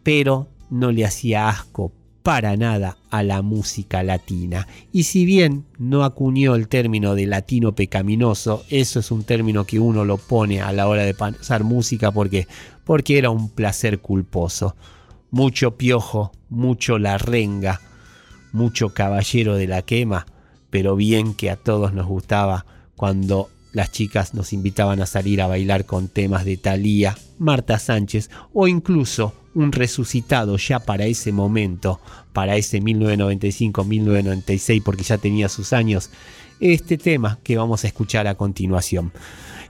pero 0.02 0.48
no 0.70 0.93
le 0.93 1.05
hacía 1.05 1.48
asco 1.48 1.93
para 2.27 2.57
nada 2.57 2.98
a 3.11 3.23
la 3.23 3.40
música 3.40 4.03
latina. 4.03 4.66
Y 4.90 5.05
si 5.05 5.24
bien 5.24 5.65
no 5.78 6.03
acuñó 6.03 6.57
el 6.57 6.66
término 6.66 7.15
de 7.15 7.24
latino 7.24 7.77
pecaminoso, 7.77 8.65
eso 8.69 8.98
es 8.98 9.12
un 9.12 9.23
término 9.23 9.65
que 9.65 9.78
uno 9.78 10.05
lo 10.05 10.16
pone 10.16 10.61
a 10.61 10.73
la 10.73 10.89
hora 10.89 11.05
de 11.05 11.15
pasar 11.15 11.62
música 11.62 12.11
porque, 12.11 12.48
porque 12.82 13.19
era 13.19 13.31
un 13.31 13.48
placer 13.48 14.01
culposo. 14.01 14.74
Mucho 15.31 15.77
piojo, 15.77 16.32
mucho 16.48 16.98
la 16.98 17.16
renga, 17.16 17.81
mucho 18.51 18.89
caballero 18.89 19.55
de 19.55 19.69
la 19.69 19.82
quema, 19.82 20.27
pero 20.69 20.97
bien 20.97 21.32
que 21.32 21.48
a 21.48 21.55
todos 21.55 21.93
nos 21.93 22.09
gustaba 22.09 22.66
cuando 22.97 23.51
las 23.70 23.93
chicas 23.93 24.35
nos 24.35 24.53
invitaban 24.53 25.01
a 25.01 25.07
salir 25.07 25.40
a 25.40 25.47
bailar 25.47 25.85
con 25.85 26.09
temas 26.09 26.44
de 26.44 26.57
Thalía, 26.57 27.16
Marta 27.39 27.78
Sánchez 27.78 28.31
o 28.53 28.66
incluso 28.66 29.32
un 29.57 29.73
resucitado 29.73 30.57
ya 30.59 30.78
para 30.81 31.07
ese 31.07 31.33
momento, 31.33 31.99
para 32.33 32.57
ese 32.57 32.81
1995-1996, 32.83 34.83
porque 34.83 35.03
ya 35.03 35.19
tenía 35.19 35.49
sus 35.49 35.73
años, 35.73 36.11
este 36.61 36.99
tema 36.99 37.39
que 37.43 37.57
vamos 37.57 37.85
a 37.85 37.89
escuchar 37.89 38.27
a 38.27 38.35
continuación. 38.35 39.12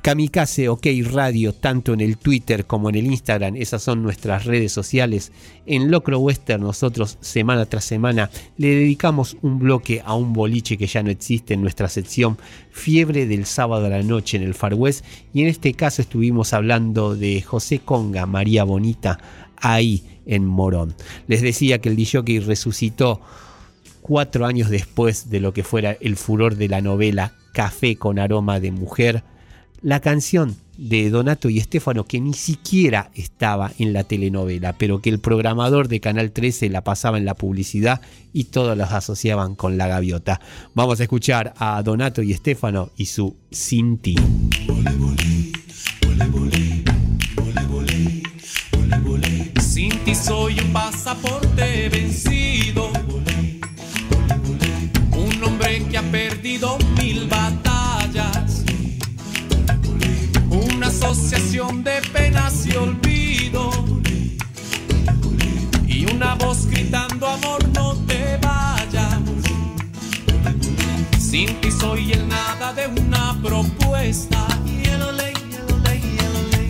Kamikaze 0.03 0.69
OK 0.69 0.87
Radio, 1.11 1.53
tanto 1.53 1.93
en 1.93 2.01
el 2.01 2.17
Twitter 2.17 2.65
como 2.65 2.89
en 2.89 2.95
el 2.95 3.07
Instagram, 3.07 3.57
esas 3.57 3.83
son 3.83 4.05
nuestras 4.05 4.45
redes 4.45 4.71
sociales. 4.71 5.33
En 5.67 5.91
Locro 5.91 6.21
Western 6.21 6.63
nosotros 6.63 7.19
semana 7.21 7.67
tras 7.67 7.85
semana 7.85 8.31
le 8.57 8.69
dedicamos 8.69 9.37
un 9.43 9.59
bloque 9.59 10.03
a 10.05 10.15
un 10.15 10.33
boliche 10.33 10.79
que 10.79 10.87
ya 10.87 11.03
no 11.03 11.11
existe 11.11 11.55
en 11.55 11.63
nuestra 11.63 11.89
sección 11.89 12.39
Fiebre 12.71 13.27
del 13.27 13.47
sábado 13.47 13.87
a 13.87 13.89
la 13.89 14.05
noche 14.05 14.37
en 14.37 14.45
el 14.45 14.55
Far 14.55 14.75
West 14.75 15.05
y 15.35 15.43
en 15.43 15.49
este 15.49 15.75
caso 15.75 16.03
estuvimos 16.03 16.53
hablando 16.53 17.17
de 17.17 17.43
José 17.43 17.81
Conga, 17.81 18.27
María 18.27 18.63
Bonita, 18.63 19.19
ahí 19.57 20.21
en 20.27 20.45
Morón. 20.45 20.95
Les 21.27 21.43
decía 21.43 21.81
que 21.81 21.89
el 21.89 21.97
DJ 21.97 22.41
resucitó 22.41 23.21
cuatro 24.03 24.47
años 24.47 24.71
después 24.71 25.31
de 25.31 25.41
lo 25.41 25.53
que 25.53 25.65
fuera 25.65 25.97
el 26.01 26.17
furor 26.17 26.57
de 26.57 26.69
la 26.69 26.81
novela 26.81 27.33
Café 27.53 27.97
con 27.97 28.19
aroma 28.19 28.61
de 28.61 28.71
mujer, 28.71 29.25
la 29.83 30.01
canción 30.01 30.57
de 30.77 31.09
Donato 31.11 31.49
y 31.49 31.59
Estefano 31.59 32.05
que 32.05 32.21
ni 32.21 32.35
siquiera 32.35 33.11
estaba 33.15 33.73
en 33.79 33.93
la 33.93 34.05
telenovela, 34.05 34.75
pero 34.75 35.01
que 35.01 35.11
el 35.11 35.19
programador 35.19 35.89
de 35.89 36.01
Canal 36.01 36.33
13 36.33 36.69
la 36.69 36.85
pasaba 36.85 37.19
en 37.19 37.25
la 37.25 37.35
publicidad 37.35 38.01
y 38.33 38.45
todos 38.45 38.77
los 38.77 38.93
asociaban 38.93 39.55
con 39.55 39.79
la 39.79 39.89
gaviota. 39.89 40.41
Vamos 40.75 41.01
a 41.01 41.05
escuchar 41.05 41.55
a 41.57 41.83
Donato 41.83 42.23
y 42.23 42.33
Estefano 42.33 42.91
y 42.97 43.07
su 43.07 43.37
Sinti. 43.51 44.17
Sin 44.17 45.17
ti 45.17 45.53
soy 50.15 50.61
un 50.61 50.73
pasaporte 50.73 51.89
vencido, 51.89 52.91
un 55.13 55.45
hombre 55.45 55.85
que 55.91 55.99
ha 55.99 56.03
perdido 56.03 56.79
mil 56.97 57.27
batallas, 57.27 58.63
una 60.49 60.87
asociación 60.87 61.83
de 61.83 62.01
penas 62.13 62.67
y 62.67 62.77
olvido, 62.77 63.71
y 65.89 66.07
una 66.13 66.35
voz 66.37 66.67
gritando 66.67 67.27
amor 67.27 67.69
no 67.75 67.95
te 68.07 68.39
vayas. 68.39 69.19
Sin 71.19 71.61
ti 71.61 71.71
soy 71.71 72.13
el 72.13 72.29
nada 72.29 72.73
de 72.73 72.87
una 72.87 73.37
propuesta. 73.43 74.47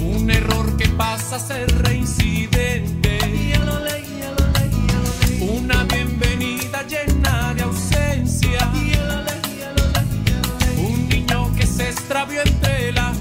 Un 0.00 0.30
error 0.30 0.76
que 0.76 0.88
pasa 0.88 1.36
a 1.36 1.38
ser 1.38 1.70
reincidente. 1.84 3.05
Extravió 12.06 12.40
entre 12.40 12.92
la 12.92 13.15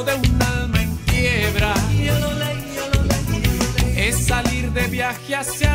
de 0.00 0.14
un 0.14 0.42
alma 0.42 0.82
en 0.82 0.96
quiebra. 1.04 1.74
Es 3.94 4.26
salir 4.26 4.72
de 4.72 4.86
viaje 4.86 5.36
hacia 5.36 5.71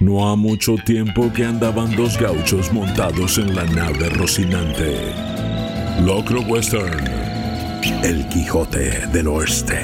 no 0.00 0.28
ha 0.28 0.36
mucho 0.36 0.76
tiempo 0.84 1.32
que 1.32 1.44
andaban 1.44 1.94
dos 1.96 2.18
gauchos 2.18 2.70
montados 2.72 3.38
en 3.38 3.54
la 3.54 3.64
nave 3.64 4.10
Rocinante. 4.10 4.94
Locro 6.04 6.42
Western, 6.42 7.04
el 8.04 8.28
Quijote 8.28 9.06
del 9.08 9.28
Oeste. 9.28 9.78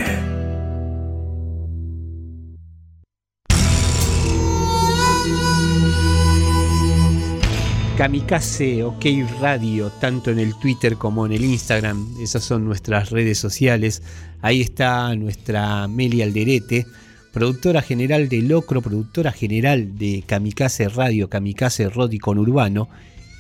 Kamikaze 7.97 8.83
OK 8.83 9.05
Radio, 9.41 9.91
tanto 10.01 10.31
en 10.31 10.41
el 10.41 10.55
Twitter 10.59 10.97
como 10.97 11.25
en 11.25 11.33
el 11.33 11.45
Instagram, 11.45 12.17
esas 12.21 12.43
son 12.43 12.67
nuestras 12.67 13.11
redes 13.11 13.39
sociales. 13.39 14.03
Ahí 14.43 14.61
está 14.61 15.15
nuestra 15.15 15.89
Meli 15.89 16.21
Alderete, 16.21 16.87
productora 17.33 17.81
general 17.81 18.29
de 18.29 18.43
Locro, 18.43 18.83
productora 18.83 19.33
general 19.33 19.97
de 19.97 20.23
Kamikaze 20.27 20.89
Radio, 20.89 21.29
Kamikaze 21.29 21.89
Rodi 21.89 22.19
con 22.19 22.39
Urbano, 22.39 22.89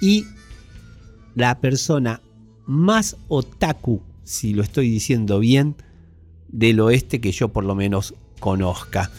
y 0.00 0.24
la 1.34 1.60
persona 1.60 2.20
más 2.66 3.16
otaku, 3.28 4.00
si 4.24 4.54
lo 4.54 4.62
estoy 4.62 4.90
diciendo 4.90 5.38
bien, 5.38 5.76
del 6.48 6.80
oeste 6.80 7.20
que 7.20 7.32
yo 7.32 7.48
por 7.48 7.64
lo 7.64 7.74
menos 7.74 8.14
conozca. 8.40 9.10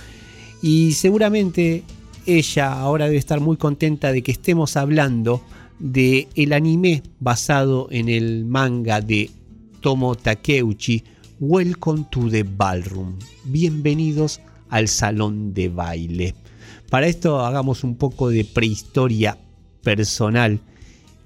Y 0.61 0.93
seguramente 0.93 1.83
ella 2.25 2.73
ahora 2.73 3.05
debe 3.05 3.17
estar 3.17 3.39
muy 3.39 3.57
contenta 3.57 4.11
de 4.11 4.23
que 4.23 4.31
estemos 4.31 4.75
hablando 4.75 5.43
de 5.79 6.27
el 6.35 6.53
anime 6.53 7.03
basado 7.19 7.87
en 7.91 8.09
el 8.09 8.45
manga 8.45 9.01
de 9.01 9.29
Tomo 9.81 10.15
Takeuchi, 10.15 11.03
Welcome 11.39 12.05
to 12.09 12.29
the 12.29 12.43
Ballroom. 12.43 13.19
Bienvenidos 13.43 14.39
al 14.73 14.87
salón 14.87 15.53
de 15.53 15.69
baile. 15.69 16.33
Para 16.89 17.05
esto 17.05 17.45
hagamos 17.45 17.83
un 17.83 17.95
poco 17.95 18.29
de 18.29 18.43
prehistoria 18.43 19.37
personal 19.83 20.61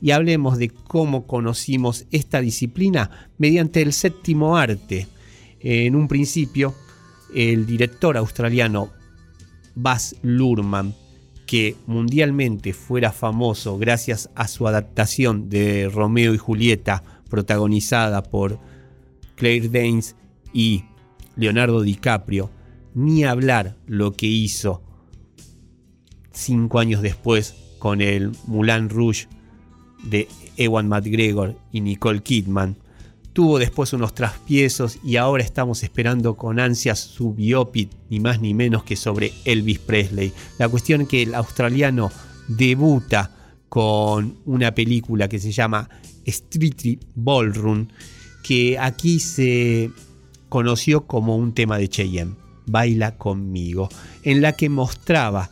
y 0.01 0.11
hablemos 0.11 0.57
de 0.57 0.67
cómo 0.67 1.25
conocimos 1.27 2.05
esta 2.11 2.41
disciplina 2.41 3.29
mediante 3.37 3.81
el 3.81 3.93
séptimo 3.93 4.57
arte. 4.57 5.07
En 5.61 5.95
un 5.95 6.09
principio, 6.09 6.75
el 7.33 7.65
director 7.65 8.17
australiano 8.17 8.89
Baz 9.75 10.17
Luhrmann, 10.23 10.93
que 11.45 11.77
mundialmente 11.85 12.73
fuera 12.73 13.13
famoso 13.13 13.77
gracias 13.77 14.29
a 14.35 14.49
su 14.49 14.67
adaptación 14.67 15.47
de 15.47 15.87
Romeo 15.87 16.33
y 16.33 16.37
Julieta, 16.37 17.01
protagonizada 17.29 18.23
por 18.23 18.59
Claire 19.35 19.69
Danes 19.69 20.17
y 20.51 20.83
Leonardo 21.37 21.81
DiCaprio, 21.81 22.56
ni 22.97 23.25
hablar 23.25 23.77
lo 23.85 24.13
que 24.13 24.25
hizo 24.25 24.81
cinco 26.31 26.79
años 26.79 27.03
después 27.03 27.53
con 27.77 28.01
el 28.01 28.31
Moulin 28.47 28.89
Rouge 28.89 29.27
de 30.03 30.27
Ewan 30.57 30.89
McGregor 30.89 31.55
y 31.71 31.81
Nicole 31.81 32.23
Kidman. 32.23 32.75
Tuvo 33.33 33.59
después 33.59 33.93
unos 33.93 34.15
traspiezos 34.15 34.97
y 35.03 35.17
ahora 35.17 35.43
estamos 35.43 35.83
esperando 35.83 36.37
con 36.37 36.59
ansias 36.59 36.97
su 36.99 37.35
biopic, 37.35 37.91
ni 38.09 38.19
más 38.19 38.41
ni 38.41 38.55
menos 38.55 38.83
que 38.83 38.95
sobre 38.95 39.31
Elvis 39.45 39.77
Presley. 39.77 40.33
La 40.57 40.67
cuestión 40.67 41.01
es 41.01 41.07
que 41.07 41.21
el 41.21 41.35
australiano 41.35 42.09
debuta 42.47 43.31
con 43.69 44.37
una 44.45 44.73
película 44.73 45.29
que 45.29 45.37
se 45.37 45.51
llama 45.51 45.87
Street 46.25 46.97
Ballroom, 47.13 47.89
que 48.41 48.79
aquí 48.79 49.19
se 49.19 49.91
conoció 50.49 51.05
como 51.05 51.37
un 51.37 51.53
tema 51.53 51.77
de 51.77 51.89
Cheyenne, 51.89 52.46
Baila 52.67 53.17
conmigo, 53.17 53.89
en 54.23 54.41
la 54.41 54.53
que 54.53 54.69
mostraba 54.69 55.49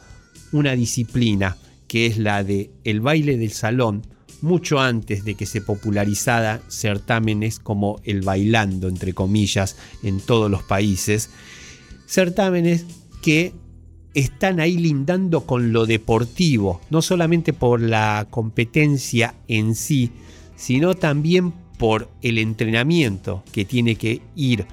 una 0.52 0.74
disciplina 0.74 1.58
que 1.88 2.06
es 2.06 2.18
la 2.18 2.44
de 2.44 2.72
el 2.84 3.02
baile 3.02 3.38
del 3.38 3.52
salón, 3.52 4.04
mucho 4.42 4.80
antes 4.80 5.26
de 5.26 5.36
que 5.36 5.46
se 5.46 5.62
popularizara 5.62 6.62
certámenes 6.68 7.60
como 7.60 8.00
el 8.04 8.22
bailando, 8.22 8.88
entre 8.88 9.14
comillas, 9.14 9.78
en 10.04 10.20
todos 10.20 10.52
los 10.52 10.64
países. 10.64 11.30
Certámenes 12.06 12.86
que 13.22 13.54
están 14.14 14.60
ahí 14.60 14.78
lindando 14.78 15.46
con 15.46 15.74
lo 15.74 15.86
deportivo, 15.86 16.82
no 16.90 17.02
solamente 17.02 17.54
por 17.54 17.82
la 17.82 18.28
competencia 18.30 19.36
en 19.48 19.76
sí, 19.76 20.12
sino 20.56 20.96
también 20.96 21.52
por 21.78 22.10
el 22.22 22.38
entrenamiento 22.38 23.44
que 23.52 23.66
tiene 23.66 23.96
que 23.96 24.22
ir 24.36 24.66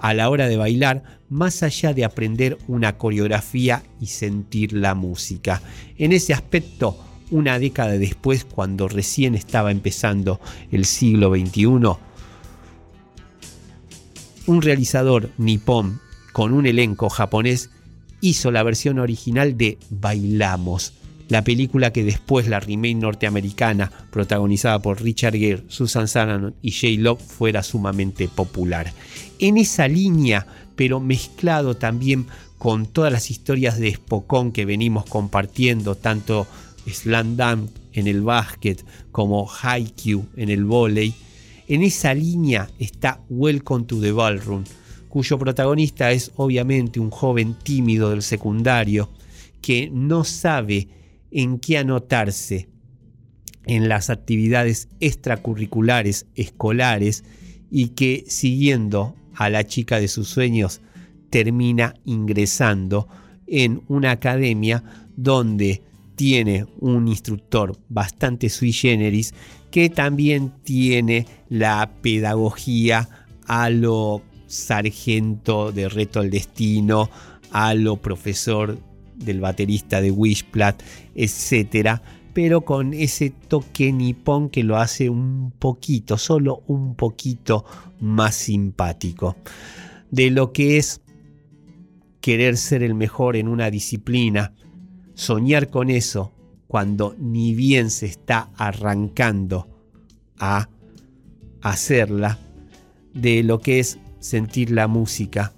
a 0.00 0.14
la 0.14 0.30
hora 0.30 0.46
de 0.46 0.56
bailar, 0.56 1.15
más 1.28 1.62
allá 1.62 1.92
de 1.92 2.04
aprender 2.04 2.58
una 2.68 2.96
coreografía 2.96 3.82
y 4.00 4.06
sentir 4.06 4.72
la 4.72 4.94
música. 4.94 5.62
En 5.98 6.12
ese 6.12 6.32
aspecto, 6.32 6.98
una 7.30 7.58
década 7.58 7.98
después, 7.98 8.44
cuando 8.44 8.88
recién 8.88 9.34
estaba 9.34 9.70
empezando 9.70 10.40
el 10.70 10.84
siglo 10.84 11.34
XXI, 11.34 11.66
un 14.46 14.62
realizador 14.62 15.30
nipón 15.38 16.00
con 16.32 16.52
un 16.52 16.66
elenco 16.66 17.08
japonés 17.08 17.70
hizo 18.20 18.50
la 18.50 18.62
versión 18.62 18.98
original 18.98 19.56
de 19.56 19.78
Bailamos, 19.90 20.92
la 21.28 21.42
película 21.42 21.92
que 21.92 22.04
después 22.04 22.46
la 22.46 22.60
remake 22.60 22.94
norteamericana, 22.94 23.90
protagonizada 24.10 24.80
por 24.80 25.02
Richard 25.02 25.34
Gere, 25.34 25.64
Susan 25.68 26.06
Sarandon 26.06 26.54
y 26.62 26.70
J. 26.70 27.02
Locke, 27.02 27.22
fuera 27.22 27.62
sumamente 27.62 28.28
popular. 28.28 28.92
En 29.38 29.56
esa 29.56 29.88
línea, 29.88 30.46
pero 30.76 31.00
mezclado 31.00 31.76
también 31.76 32.26
con 32.58 32.86
todas 32.86 33.12
las 33.12 33.30
historias 33.30 33.78
de 33.78 33.92
Spokon 33.92 34.52
que 34.52 34.64
venimos 34.64 35.04
compartiendo, 35.06 35.94
tanto 35.94 36.46
Slam 36.86 37.36
en 37.92 38.06
el 38.06 38.22
básquet 38.22 38.84
como 39.10 39.48
Haikyuu 39.50 40.26
en 40.36 40.50
el 40.50 40.64
vóley, 40.64 41.14
en 41.68 41.82
esa 41.82 42.14
línea 42.14 42.70
está 42.78 43.20
Welcome 43.28 43.86
to 43.86 44.00
the 44.00 44.12
Ballroom, 44.12 44.64
cuyo 45.08 45.38
protagonista 45.38 46.12
es 46.12 46.30
obviamente 46.36 47.00
un 47.00 47.10
joven 47.10 47.54
tímido 47.62 48.10
del 48.10 48.22
secundario 48.22 49.10
que 49.60 49.90
no 49.90 50.22
sabe 50.22 50.88
en 51.30 51.58
qué 51.58 51.78
anotarse 51.78 52.68
en 53.64 53.88
las 53.88 54.10
actividades 54.10 54.88
extracurriculares 55.00 56.26
escolares 56.36 57.24
y 57.70 57.88
que 57.88 58.24
siguiendo 58.28 59.16
a 59.36 59.50
la 59.50 59.64
chica 59.64 60.00
de 60.00 60.08
sus 60.08 60.28
sueños 60.28 60.80
termina 61.30 61.94
ingresando 62.04 63.08
en 63.46 63.82
una 63.88 64.12
academia 64.12 64.82
donde 65.16 65.82
tiene 66.16 66.66
un 66.80 67.08
instructor 67.08 67.78
bastante 67.88 68.48
sui 68.48 68.72
generis 68.72 69.34
que 69.70 69.90
también 69.90 70.52
tiene 70.62 71.26
la 71.48 71.90
pedagogía 72.00 73.08
a 73.46 73.68
lo 73.70 74.22
sargento 74.46 75.72
de 75.72 75.88
Reto 75.88 76.20
al 76.20 76.30
Destino, 76.30 77.10
a 77.50 77.74
lo 77.74 77.96
profesor 77.96 78.78
del 79.14 79.40
baterista 79.40 80.00
de 80.00 80.10
Wishplat, 80.10 80.82
etcétera, 81.14 82.02
pero 82.36 82.66
con 82.66 82.92
ese 82.92 83.30
toque 83.30 83.94
nipón 83.94 84.50
que 84.50 84.62
lo 84.62 84.76
hace 84.76 85.08
un 85.08 85.54
poquito, 85.58 86.18
solo 86.18 86.64
un 86.66 86.94
poquito 86.94 87.64
más 87.98 88.34
simpático. 88.34 89.36
De 90.10 90.30
lo 90.30 90.52
que 90.52 90.76
es 90.76 91.00
querer 92.20 92.58
ser 92.58 92.82
el 92.82 92.94
mejor 92.94 93.36
en 93.36 93.48
una 93.48 93.70
disciplina, 93.70 94.52
soñar 95.14 95.70
con 95.70 95.88
eso 95.88 96.34
cuando 96.66 97.16
ni 97.18 97.54
bien 97.54 97.88
se 97.88 98.04
está 98.04 98.50
arrancando 98.58 99.66
a 100.38 100.68
hacerla, 101.62 102.38
de 103.14 103.44
lo 103.44 103.60
que 103.60 103.78
es 103.78 103.98
sentir 104.18 104.72
la 104.72 104.88
música 104.88 105.54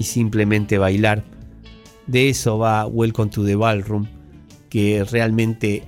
y 0.00 0.02
simplemente 0.02 0.78
bailar. 0.78 1.22
De 2.08 2.28
eso 2.28 2.58
va 2.58 2.88
Welcome 2.88 3.30
to 3.30 3.44
the 3.44 3.54
Ballroom, 3.54 4.08
que 4.68 5.04
realmente 5.04 5.84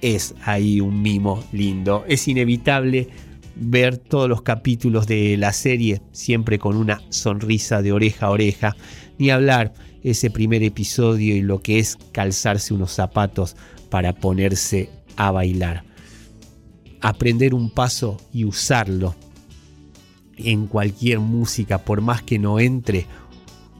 es 0.00 0.34
ahí 0.44 0.80
un 0.80 1.02
mimo 1.02 1.42
lindo. 1.52 2.04
Es 2.08 2.28
inevitable 2.28 3.08
ver 3.56 3.96
todos 3.96 4.28
los 4.28 4.42
capítulos 4.42 5.06
de 5.06 5.36
la 5.36 5.52
serie 5.52 6.02
siempre 6.12 6.58
con 6.58 6.76
una 6.76 7.00
sonrisa 7.08 7.82
de 7.82 7.92
oreja 7.92 8.26
a 8.26 8.30
oreja, 8.30 8.76
ni 9.18 9.30
hablar 9.30 9.72
ese 10.02 10.30
primer 10.30 10.62
episodio 10.62 11.34
y 11.34 11.42
lo 11.42 11.60
que 11.60 11.78
es 11.78 11.96
calzarse 12.12 12.74
unos 12.74 12.92
zapatos 12.92 13.56
para 13.90 14.12
ponerse 14.14 14.90
a 15.16 15.30
bailar. 15.30 15.84
Aprender 17.00 17.54
un 17.54 17.70
paso 17.70 18.16
y 18.32 18.44
usarlo 18.44 19.14
en 20.36 20.66
cualquier 20.66 21.18
música, 21.20 21.78
por 21.78 22.02
más 22.02 22.22
que 22.22 22.38
no 22.38 22.60
entre 22.60 23.06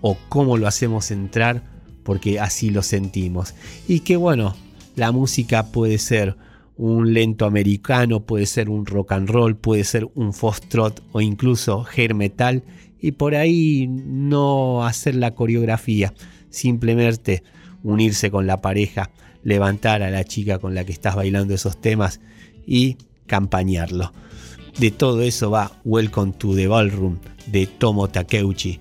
o 0.01 0.17
cómo 0.29 0.57
lo 0.57 0.67
hacemos 0.67 1.11
entrar, 1.11 1.63
porque 2.03 2.41
así 2.41 2.71
lo 2.71 2.83
sentimos. 2.83 3.55
Y 3.89 4.01
que 4.01 4.17
bueno, 4.17 4.55
la 4.97 5.13
música 5.13 5.67
puede 5.67 5.99
ser 5.99 6.37
un 6.77 7.15
lento 7.15 7.47
americano, 7.47 8.21
puede 8.21 8.47
ser 8.47 8.69
un 8.69 8.85
rock 8.85 9.13
and 9.13 9.29
roll, 9.31 9.57
puede 9.57 9.85
ser 9.85 10.09
un 10.15 10.33
foxtrot 10.33 11.03
o 11.13 11.21
incluso 11.21 11.87
hair 11.95 12.15
metal 12.15 12.65
y 13.01 13.13
por 13.13 13.35
ahí 13.35 13.87
no 13.89 14.85
hacer 14.85 15.15
la 15.15 15.35
coreografía, 15.35 16.13
simplemente 16.51 17.43
unirse 17.83 18.31
con 18.31 18.47
la 18.47 18.61
pareja, 18.61 19.11
levantar 19.43 20.03
a 20.03 20.11
la 20.11 20.25
chica 20.25 20.59
con 20.59 20.75
la 20.75 20.85
que 20.85 20.93
estás 20.93 21.15
bailando 21.15 21.55
esos 21.55 21.81
temas 21.81 22.21
y 22.67 22.97
campañarlo. 23.27 24.13
De 24.79 24.91
todo 24.91 25.23
eso 25.23 25.51
va 25.51 25.73
Welcome 25.85 26.33
to 26.33 26.55
the 26.55 26.67
Ballroom 26.67 27.19
de 27.47 27.67
Tomo 27.67 28.09
Takeuchi. 28.09 28.81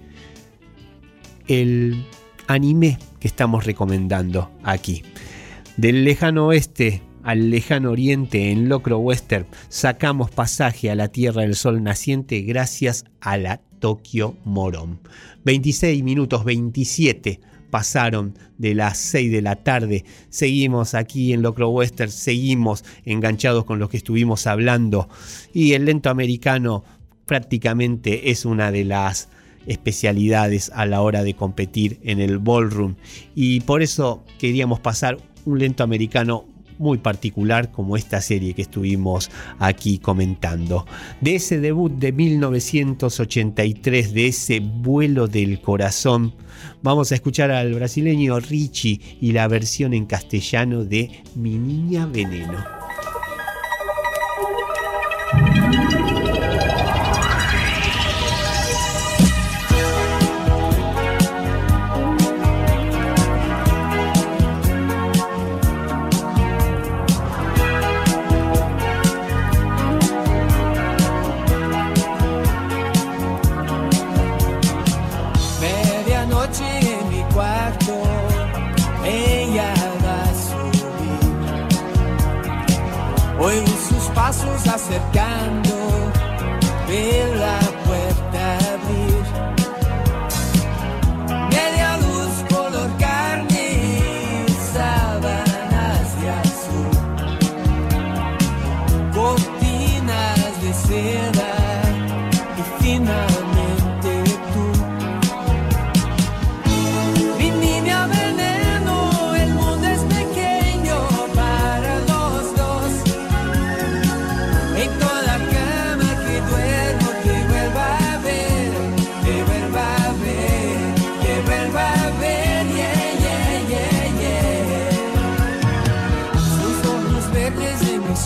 El 1.48 2.06
anime 2.48 2.98
que 3.20 3.28
estamos 3.28 3.66
recomendando 3.66 4.52
aquí. 4.64 5.04
Del 5.78 6.06
lejano 6.06 6.48
oeste 6.48 7.02
al 7.22 7.50
lejano 7.50 7.92
oriente 7.92 8.52
en 8.52 8.70
Locro 8.70 8.98
Western 9.00 9.46
sacamos 9.68 10.32
pasaje 10.32 10.90
a 10.90 10.96
la 10.96 11.10
Tierra 11.10 11.42
del 11.42 11.56
Sol 11.56 11.84
naciente 11.84 12.40
gracias 12.44 13.04
a 13.20 13.36
la 13.36 13.58
Tokyo 13.80 14.38
Moron. 14.46 15.02
26 15.44 16.02
minutos 16.02 16.46
27 16.46 17.42
pasaron 17.72 18.40
de 18.58 18.74
las 18.74 18.98
6 19.00 19.30
de 19.34 19.42
la 19.42 19.58
tarde. 19.58 20.06
Seguimos 20.30 20.94
aquí 20.94 21.34
en 21.34 21.42
Locro 21.42 21.70
Western, 21.70 22.10
seguimos 22.10 22.86
enganchados 23.04 23.66
con 23.66 23.78
lo 23.78 23.90
que 23.90 23.98
estuvimos 23.98 24.48
hablando. 24.48 25.10
Y 25.54 25.74
el 25.74 25.84
lento 25.84 26.10
americano 26.10 26.86
prácticamente 27.26 28.32
es 28.32 28.46
una 28.46 28.72
de 28.72 28.86
las 28.86 29.28
especialidades 29.68 30.72
a 30.74 30.86
la 30.86 31.02
hora 31.02 31.22
de 31.24 31.34
competir 31.34 32.00
en 32.04 32.22
el 32.22 32.38
ballroom. 32.38 32.96
Y 33.36 33.60
por 33.60 33.82
eso 33.82 34.24
queríamos 34.40 34.80
pasar 34.80 35.18
un 35.46 35.60
lento 35.60 35.84
americano 35.84 36.46
muy 36.78 36.98
particular 36.98 37.72
como 37.72 37.98
esta 37.98 38.22
serie 38.22 38.54
que 38.54 38.64
estuvimos 38.64 39.30
aquí 39.60 39.98
comentando. 39.98 40.86
De 41.22 41.36
ese 41.36 41.60
debut 41.60 41.92
de 41.92 42.12
1983, 42.12 44.14
de 44.14 44.28
ese 44.28 44.60
vuelo 44.60 45.28
del 45.28 45.62
corazón, 45.62 46.34
vamos 46.84 47.12
a 47.12 47.16
escuchar 47.16 47.52
al 47.52 47.74
brasileño 47.74 48.40
Richie 48.40 49.00
y 49.22 49.32
la 49.32 49.48
versión 49.48 49.94
en 49.94 50.06
castellano 50.06 50.84
de 50.84 51.24
Mi 51.36 51.58
Niña 51.58 52.06
Veneno. 52.06 52.75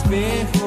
ver 0.10 0.59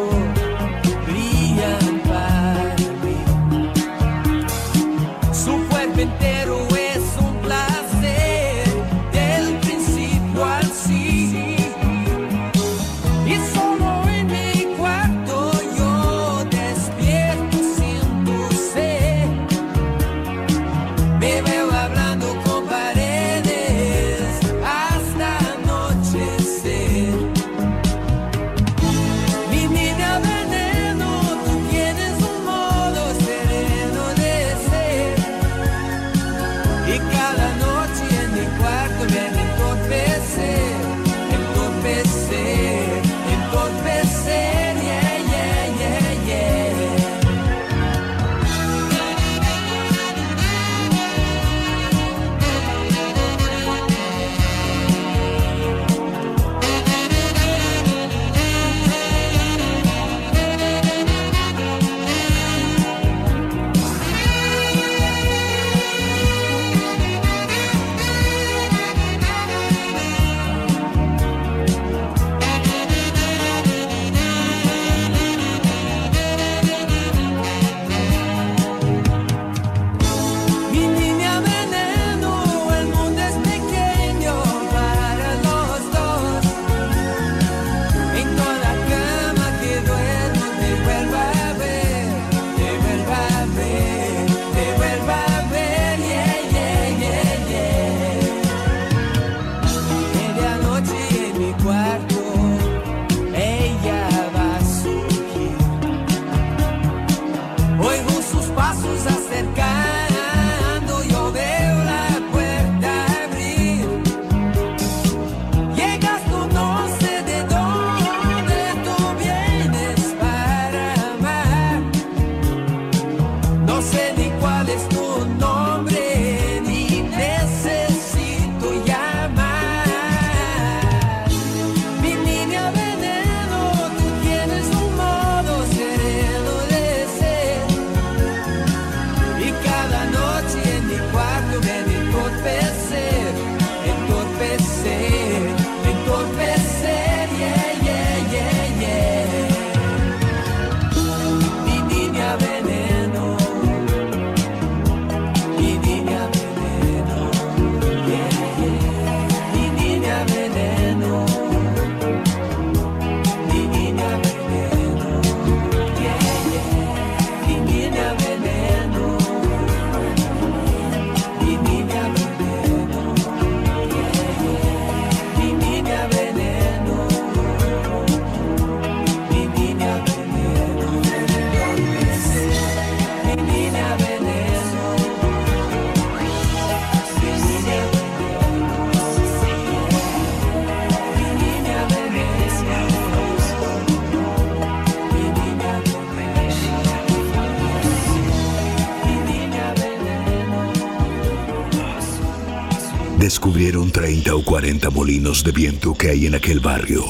descubrieron 203.22 203.92
30 203.92 204.34
o 204.34 204.42
40 204.42 204.90
molinos 204.90 205.44
de 205.44 205.52
viento 205.52 205.94
que 205.94 206.10
hay 206.10 206.26
en 206.26 206.34
aquel 206.34 206.58
barrio. 206.58 207.04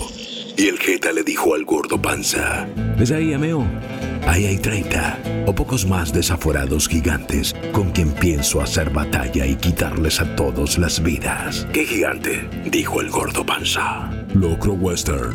Y 0.59 0.67
el 0.69 0.79
Jeta 0.79 1.11
le 1.11 1.23
dijo 1.23 1.55
al 1.55 1.65
gordo 1.65 2.03
panza, 2.03 2.69
¿ves 2.99 3.11
ahí, 3.13 3.33
ameo? 3.33 3.67
Ahí 4.27 4.45
hay 4.45 4.59
30 4.59 5.45
o 5.47 5.55
pocos 5.55 5.87
más 5.87 6.13
desaforados 6.13 6.87
gigantes 6.87 7.55
con 7.73 7.93
quien 7.93 8.13
pienso 8.13 8.61
hacer 8.61 8.91
batalla 8.91 9.47
y 9.47 9.57
quitarles 9.57 10.21
a 10.21 10.37
todos 10.37 10.77
las 10.77 11.03
vidas. 11.03 11.67
¿Qué 11.73 11.87
gigante? 11.87 12.47
Dijo 12.71 13.01
el 13.01 13.09
gordo 13.09 13.47
panza. 13.47 14.11
Locro 14.35 14.75
Western. 14.75 15.35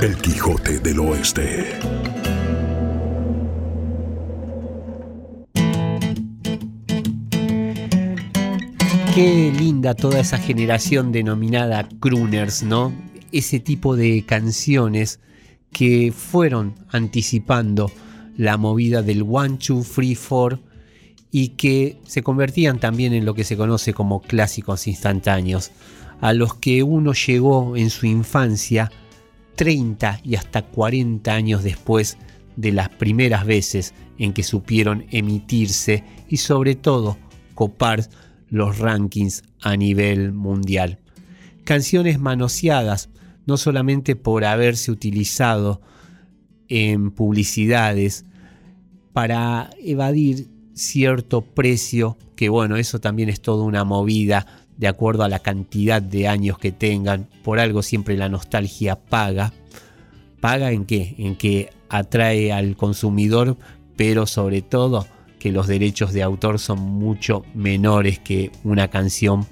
El 0.00 0.16
Quijote 0.16 0.78
del 0.80 1.00
Oeste. 1.00 1.66
Qué 9.14 9.52
linda 9.54 9.92
toda 9.92 10.20
esa 10.20 10.38
generación 10.38 11.12
denominada 11.12 11.86
crooners, 12.00 12.62
¿no? 12.62 12.94
Ese 13.30 13.60
tipo 13.60 13.94
de 13.94 14.24
canciones 14.24 15.20
que 15.70 16.14
fueron 16.16 16.74
anticipando 16.88 17.92
la 18.38 18.56
movida 18.56 19.02
del 19.02 19.26
one, 19.28 19.58
two, 19.58 19.82
three, 19.82 20.14
four 20.14 20.60
y 21.30 21.48
que 21.48 21.98
se 22.06 22.22
convertían 22.22 22.80
también 22.80 23.12
en 23.12 23.26
lo 23.26 23.34
que 23.34 23.44
se 23.44 23.54
conoce 23.54 23.92
como 23.92 24.22
clásicos 24.22 24.86
instantáneos, 24.86 25.72
a 26.22 26.32
los 26.32 26.54
que 26.54 26.82
uno 26.82 27.12
llegó 27.12 27.76
en 27.76 27.90
su 27.90 28.06
infancia 28.06 28.90
30 29.56 30.20
y 30.24 30.36
hasta 30.36 30.62
40 30.62 31.30
años 31.30 31.62
después 31.62 32.16
de 32.56 32.72
las 32.72 32.88
primeras 32.88 33.44
veces 33.44 33.92
en 34.16 34.32
que 34.32 34.42
supieron 34.42 35.04
emitirse 35.10 36.02
y 36.30 36.38
sobre 36.38 36.76
todo 36.76 37.18
copar 37.54 38.08
los 38.52 38.78
rankings 38.78 39.42
a 39.62 39.76
nivel 39.76 40.32
mundial. 40.32 40.98
Canciones 41.64 42.20
manoseadas 42.20 43.08
no 43.46 43.56
solamente 43.56 44.14
por 44.14 44.44
haberse 44.44 44.92
utilizado 44.92 45.80
en 46.68 47.10
publicidades 47.10 48.26
para 49.14 49.70
evadir 49.82 50.48
cierto 50.74 51.40
precio, 51.40 52.18
que 52.36 52.50
bueno, 52.50 52.76
eso 52.76 53.00
también 53.00 53.30
es 53.30 53.40
toda 53.40 53.64
una 53.64 53.84
movida 53.84 54.46
de 54.76 54.86
acuerdo 54.86 55.24
a 55.24 55.28
la 55.30 55.38
cantidad 55.38 56.02
de 56.02 56.28
años 56.28 56.58
que 56.58 56.72
tengan, 56.72 57.28
por 57.42 57.58
algo 57.58 57.82
siempre 57.82 58.18
la 58.18 58.28
nostalgia 58.28 58.96
paga. 58.96 59.54
¿Paga 60.40 60.72
en 60.72 60.84
qué? 60.84 61.14
En 61.18 61.36
que 61.36 61.70
atrae 61.88 62.52
al 62.52 62.76
consumidor, 62.76 63.56
pero 63.96 64.26
sobre 64.26 64.60
todo 64.60 65.06
que 65.42 65.50
los 65.50 65.66
derechos 65.66 66.12
de 66.12 66.22
autor 66.22 66.60
son 66.60 66.78
mucho 66.78 67.44
menores 67.52 68.20
que 68.20 68.52
una 68.62 68.86
canción 68.86 69.44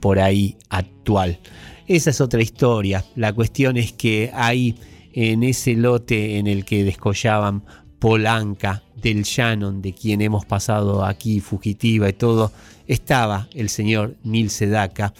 por 0.00 0.18
ahí 0.18 0.56
actual. 0.70 1.38
Esa 1.86 2.10
es 2.10 2.20
otra 2.20 2.42
historia. 2.42 3.04
La 3.14 3.32
cuestión 3.32 3.76
es 3.76 3.92
que 3.92 4.32
ahí 4.34 4.74
en 5.12 5.44
ese 5.44 5.74
lote 5.74 6.38
en 6.38 6.48
el 6.48 6.64
que 6.64 6.82
descollaban 6.82 7.62
Polanca, 8.00 8.82
del 9.00 9.22
Shannon, 9.22 9.82
de 9.82 9.92
quien 9.92 10.20
hemos 10.20 10.44
pasado 10.44 11.04
aquí, 11.04 11.38
fugitiva 11.38 12.08
y 12.08 12.14
todo, 12.14 12.50
estaba 12.88 13.48
el 13.54 13.68
señor 13.68 14.16
Neil 14.24 14.50
Sedaka 14.50 15.14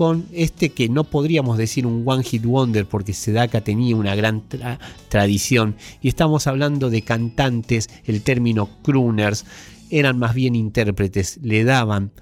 con 0.00 0.24
este 0.32 0.70
que 0.70 0.88
no 0.88 1.04
podríamos 1.04 1.58
decir 1.58 1.86
un 1.86 2.04
One 2.06 2.22
Hit 2.22 2.46
Wonder 2.46 2.86
porque 2.86 3.12
Sedaka 3.12 3.60
tenía 3.60 3.94
una 3.94 4.14
gran 4.14 4.48
tra 4.48 4.78
tradición 5.10 5.76
y 6.00 6.08
estamos 6.08 6.46
hablando 6.46 6.88
de 6.88 7.02
cantantes, 7.02 7.90
el 8.06 8.22
término 8.22 8.70
crooners, 8.82 9.44
eran 9.90 10.18
más 10.18 10.34
bien 10.34 10.54
intérpretes, 10.54 11.38
le 11.42 11.64
daban 11.64 12.12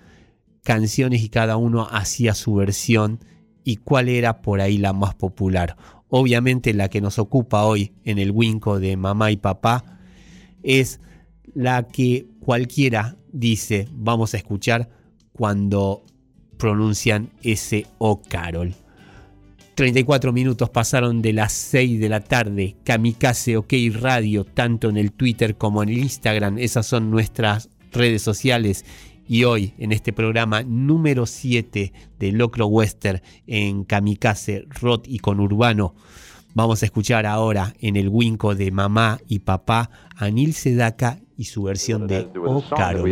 canciones 0.64 1.22
y 1.22 1.28
cada 1.28 1.56
uno 1.56 1.86
hacía 1.88 2.34
su 2.34 2.56
versión 2.56 3.20
y 3.62 3.76
cuál 3.76 4.08
era 4.08 4.42
por 4.42 4.60
ahí 4.60 4.78
la 4.78 4.92
más 4.92 5.14
popular. 5.14 5.76
Obviamente 6.08 6.74
la 6.74 6.88
que 6.88 7.00
nos 7.00 7.20
ocupa 7.20 7.64
hoy 7.64 7.92
en 8.02 8.18
el 8.18 8.32
Winco 8.32 8.80
de 8.80 8.96
mamá 8.96 9.30
y 9.30 9.36
papá 9.36 10.00
es 10.64 10.98
la 11.54 11.86
que 11.86 12.26
cualquiera 12.40 13.18
dice 13.32 13.86
vamos 13.92 14.34
a 14.34 14.38
escuchar 14.38 14.90
cuando 15.32 16.02
pronuncian 16.58 17.30
ese 17.42 17.86
O 17.98 18.20
Carol. 18.20 18.74
34 19.78 20.32
minutos 20.32 20.70
pasaron 20.70 21.22
de 21.22 21.32
las 21.32 21.52
6 21.52 22.00
de 22.00 22.08
la 22.08 22.20
tarde. 22.20 22.74
Kamikaze 22.84 23.56
OK 23.56 23.72
Radio, 23.92 24.44
tanto 24.44 24.88
en 24.88 24.96
el 24.96 25.12
Twitter 25.12 25.54
como 25.54 25.84
en 25.84 25.90
el 25.90 25.98
Instagram. 25.98 26.58
Esas 26.58 26.84
son 26.84 27.12
nuestras 27.12 27.70
redes 27.92 28.22
sociales. 28.22 28.84
Y 29.28 29.44
hoy, 29.44 29.74
en 29.78 29.92
este 29.92 30.12
programa 30.12 30.64
número 30.64 31.26
7 31.26 31.92
de 32.18 32.32
Locro 32.32 32.66
Western 32.66 33.20
en 33.46 33.84
Kamikaze, 33.84 34.64
Rock 34.80 35.04
y 35.06 35.20
con 35.20 35.38
Urbano, 35.38 35.94
vamos 36.54 36.82
a 36.82 36.86
escuchar 36.86 37.24
ahora 37.24 37.72
en 37.78 37.94
el 37.94 38.08
Winco 38.08 38.56
de 38.56 38.72
mamá 38.72 39.18
y 39.28 39.38
papá 39.40 39.90
a 40.16 40.28
Neil 40.28 40.54
Sedaka 40.54 41.20
y 41.36 41.44
su 41.44 41.62
versión 41.62 42.08
de 42.08 42.28
O 42.44 42.64
Carol. 42.74 43.08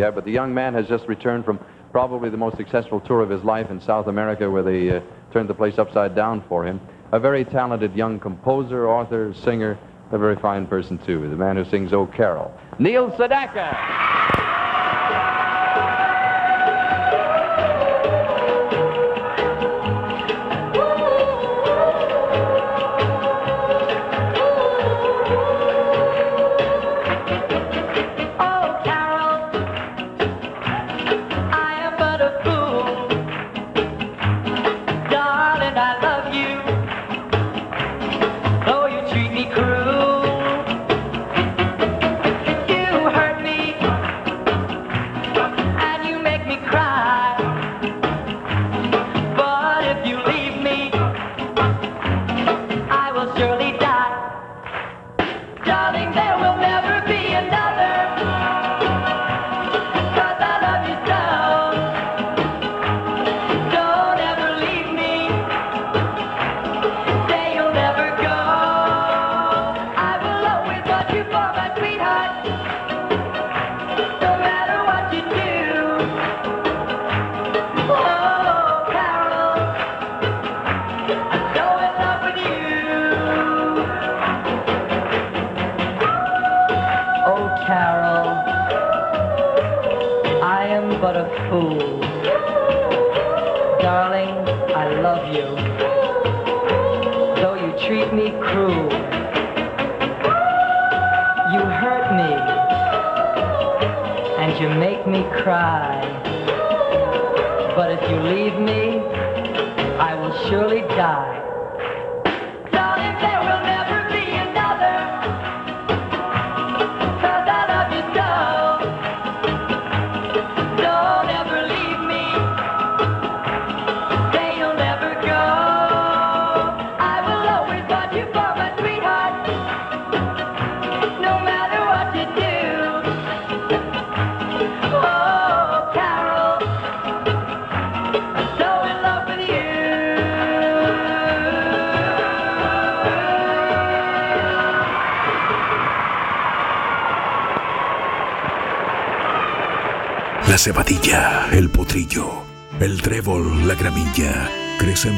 Probably 1.96 2.28
the 2.28 2.36
most 2.36 2.58
successful 2.58 3.00
tour 3.00 3.22
of 3.22 3.30
his 3.30 3.42
life 3.42 3.70
in 3.70 3.80
South 3.80 4.06
America, 4.06 4.50
where 4.50 4.62
they 4.62 4.90
uh, 4.90 5.00
turned 5.32 5.48
the 5.48 5.54
place 5.54 5.78
upside 5.78 6.14
down 6.14 6.44
for 6.46 6.62
him. 6.62 6.78
A 7.12 7.18
very 7.18 7.42
talented 7.42 7.96
young 7.96 8.20
composer, 8.20 8.86
author, 8.86 9.32
singer, 9.32 9.78
a 10.12 10.18
very 10.18 10.36
fine 10.36 10.66
person, 10.66 10.98
too. 10.98 11.26
The 11.30 11.36
man 11.36 11.56
who 11.56 11.64
sings 11.64 11.94
"O 11.94 12.04
Carol. 12.04 12.52
Neil 12.78 13.10
Sedaka! 13.12 15.35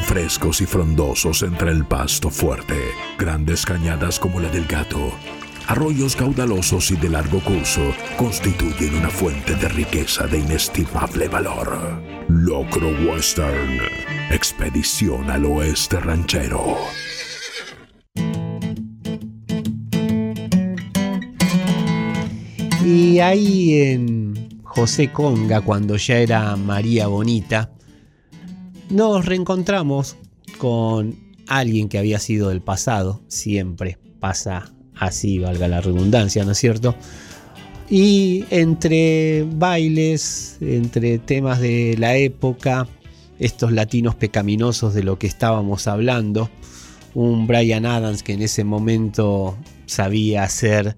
Frescos 0.08 0.62
y 0.62 0.66
frondosos 0.66 1.42
entre 1.42 1.70
el 1.70 1.84
pasto 1.84 2.30
fuerte. 2.30 2.80
Grandes 3.18 3.66
cañadas 3.66 4.18
como 4.18 4.40
la 4.40 4.48
del 4.48 4.64
gato, 4.64 5.12
arroyos 5.66 6.16
caudalosos 6.16 6.90
y 6.90 6.96
de 6.96 7.10
largo 7.10 7.40
curso 7.40 7.82
constituyen 8.16 8.94
una 8.94 9.10
fuente 9.10 9.54
de 9.54 9.68
riqueza 9.68 10.26
de 10.26 10.38
inestimable 10.38 11.28
valor. 11.28 12.02
Locro 12.26 12.88
Western, 13.06 13.80
expedición 14.30 15.30
al 15.30 15.44
oeste 15.44 16.00
ranchero. 16.00 16.78
Y 22.82 23.18
ahí 23.18 23.82
en 23.82 24.62
José 24.62 25.12
Conga, 25.12 25.60
cuando 25.60 25.96
ya 25.96 26.16
era 26.16 26.56
María 26.56 27.08
Bonita, 27.08 27.67
nos 28.90 29.26
reencontramos 29.26 30.16
con 30.58 31.16
alguien 31.46 31.88
que 31.88 31.98
había 31.98 32.18
sido 32.18 32.48
del 32.48 32.60
pasado, 32.60 33.20
siempre 33.28 33.98
pasa 34.20 34.72
así, 34.94 35.38
valga 35.38 35.68
la 35.68 35.80
redundancia, 35.80 36.44
¿no 36.44 36.52
es 36.52 36.58
cierto? 36.58 36.94
Y 37.90 38.44
entre 38.50 39.46
bailes, 39.50 40.58
entre 40.60 41.18
temas 41.18 41.60
de 41.60 41.96
la 41.98 42.16
época, 42.16 42.86
estos 43.38 43.72
latinos 43.72 44.14
pecaminosos 44.14 44.94
de 44.94 45.04
lo 45.04 45.18
que 45.18 45.26
estábamos 45.26 45.86
hablando, 45.86 46.50
un 47.14 47.46
Brian 47.46 47.86
Adams 47.86 48.22
que 48.22 48.34
en 48.34 48.42
ese 48.42 48.64
momento 48.64 49.56
sabía 49.86 50.42
hacer 50.42 50.96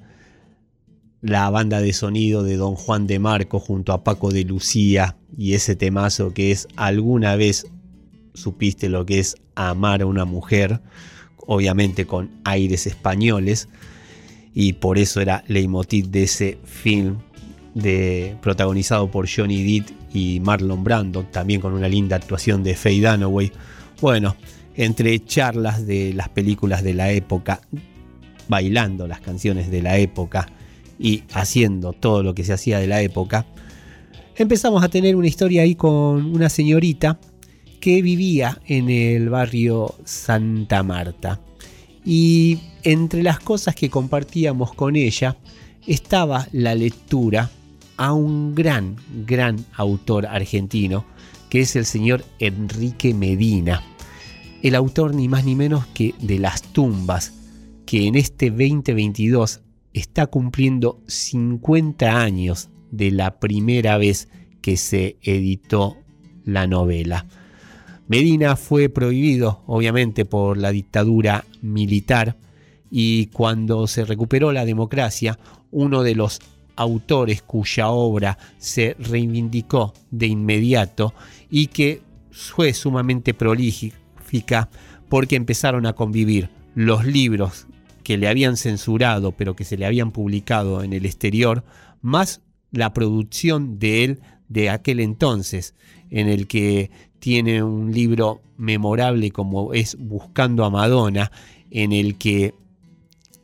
la 1.20 1.50
banda 1.50 1.80
de 1.80 1.92
sonido 1.92 2.42
de 2.42 2.56
Don 2.56 2.74
Juan 2.74 3.06
de 3.06 3.18
Marco 3.18 3.60
junto 3.60 3.92
a 3.92 4.02
Paco 4.02 4.30
de 4.30 4.44
Lucía 4.44 5.16
y 5.36 5.54
ese 5.54 5.76
temazo 5.76 6.32
que 6.32 6.50
es 6.50 6.66
alguna 6.76 7.36
vez 7.36 7.66
supiste 8.34 8.88
lo 8.88 9.06
que 9.06 9.18
es 9.18 9.36
amar 9.54 10.02
a 10.02 10.06
una 10.06 10.24
mujer, 10.24 10.80
obviamente 11.46 12.06
con 12.06 12.30
aires 12.44 12.86
españoles 12.86 13.68
y 14.54 14.74
por 14.74 14.98
eso 14.98 15.20
era 15.20 15.44
leitmotiv 15.46 16.08
de 16.08 16.22
ese 16.24 16.58
film 16.64 17.18
de, 17.74 18.36
protagonizado 18.42 19.10
por 19.10 19.28
Johnny 19.28 19.62
Depp 19.62 19.90
y 20.12 20.40
Marlon 20.40 20.82
Brando, 20.82 21.24
también 21.24 21.60
con 21.60 21.72
una 21.72 21.88
linda 21.88 22.16
actuación 22.16 22.62
de 22.62 22.74
Faye 22.74 23.00
Dunaway. 23.00 23.52
Bueno, 24.00 24.36
entre 24.74 25.24
charlas 25.24 25.86
de 25.86 26.12
las 26.14 26.28
películas 26.28 26.82
de 26.82 26.94
la 26.94 27.12
época, 27.12 27.60
bailando 28.48 29.06
las 29.06 29.20
canciones 29.20 29.70
de 29.70 29.82
la 29.82 29.98
época 29.98 30.48
y 30.98 31.22
haciendo 31.32 31.92
todo 31.92 32.22
lo 32.22 32.34
que 32.34 32.44
se 32.44 32.52
hacía 32.52 32.78
de 32.80 32.88
la 32.88 33.02
época, 33.02 33.46
empezamos 34.36 34.82
a 34.82 34.88
tener 34.88 35.14
una 35.14 35.28
historia 35.28 35.62
ahí 35.62 35.74
con 35.76 36.34
una 36.34 36.48
señorita 36.48 37.20
que 37.80 38.02
vivía 38.02 38.60
en 38.66 38.90
el 38.90 39.30
barrio 39.30 39.94
Santa 40.04 40.82
Marta. 40.82 41.40
Y 42.04 42.58
entre 42.82 43.22
las 43.22 43.40
cosas 43.40 43.74
que 43.74 43.90
compartíamos 43.90 44.74
con 44.74 44.96
ella 44.96 45.36
estaba 45.86 46.46
la 46.52 46.74
lectura 46.74 47.50
a 47.96 48.12
un 48.12 48.54
gran, 48.54 48.96
gran 49.26 49.64
autor 49.74 50.26
argentino, 50.26 51.04
que 51.48 51.60
es 51.60 51.76
el 51.76 51.84
señor 51.84 52.24
Enrique 52.38 53.12
Medina. 53.12 53.82
El 54.62 54.74
autor 54.74 55.14
ni 55.14 55.28
más 55.28 55.44
ni 55.44 55.54
menos 55.54 55.86
que 55.86 56.14
de 56.20 56.38
Las 56.38 56.62
Tumbas, 56.62 57.32
que 57.86 58.06
en 58.06 58.14
este 58.14 58.50
2022 58.50 59.62
está 59.92 60.26
cumpliendo 60.26 61.02
50 61.08 62.20
años 62.20 62.68
de 62.90 63.10
la 63.10 63.38
primera 63.38 63.98
vez 63.98 64.28
que 64.60 64.76
se 64.76 65.16
editó 65.22 65.96
la 66.44 66.66
novela. 66.66 67.26
Medina 68.10 68.56
fue 68.56 68.88
prohibido, 68.88 69.62
obviamente, 69.68 70.24
por 70.24 70.56
la 70.56 70.72
dictadura 70.72 71.44
militar. 71.62 72.36
Y 72.90 73.26
cuando 73.26 73.86
se 73.86 74.04
recuperó 74.04 74.50
la 74.50 74.64
democracia, 74.64 75.38
uno 75.70 76.02
de 76.02 76.16
los 76.16 76.40
autores 76.74 77.40
cuya 77.42 77.90
obra 77.90 78.36
se 78.58 78.96
reivindicó 78.98 79.94
de 80.10 80.26
inmediato 80.26 81.14
y 81.52 81.68
que 81.68 82.02
fue 82.32 82.74
sumamente 82.74 83.32
prolífica 83.32 84.68
porque 85.08 85.36
empezaron 85.36 85.86
a 85.86 85.92
convivir 85.92 86.50
los 86.74 87.04
libros 87.04 87.68
que 88.02 88.18
le 88.18 88.26
habían 88.26 88.56
censurado 88.56 89.30
pero 89.32 89.54
que 89.54 89.64
se 89.64 89.76
le 89.76 89.86
habían 89.86 90.10
publicado 90.10 90.82
en 90.82 90.94
el 90.94 91.06
exterior, 91.06 91.62
más 92.00 92.40
la 92.72 92.92
producción 92.92 93.78
de 93.78 94.02
él 94.02 94.20
de 94.48 94.68
aquel 94.68 94.98
entonces, 94.98 95.74
en 96.10 96.28
el 96.28 96.48
que 96.48 96.90
tiene 97.20 97.62
un 97.62 97.92
libro 97.92 98.40
memorable 98.56 99.30
como 99.30 99.72
es 99.72 99.96
Buscando 99.98 100.64
a 100.64 100.70
Madonna, 100.70 101.30
en 101.70 101.92
el 101.92 102.18
que 102.18 102.54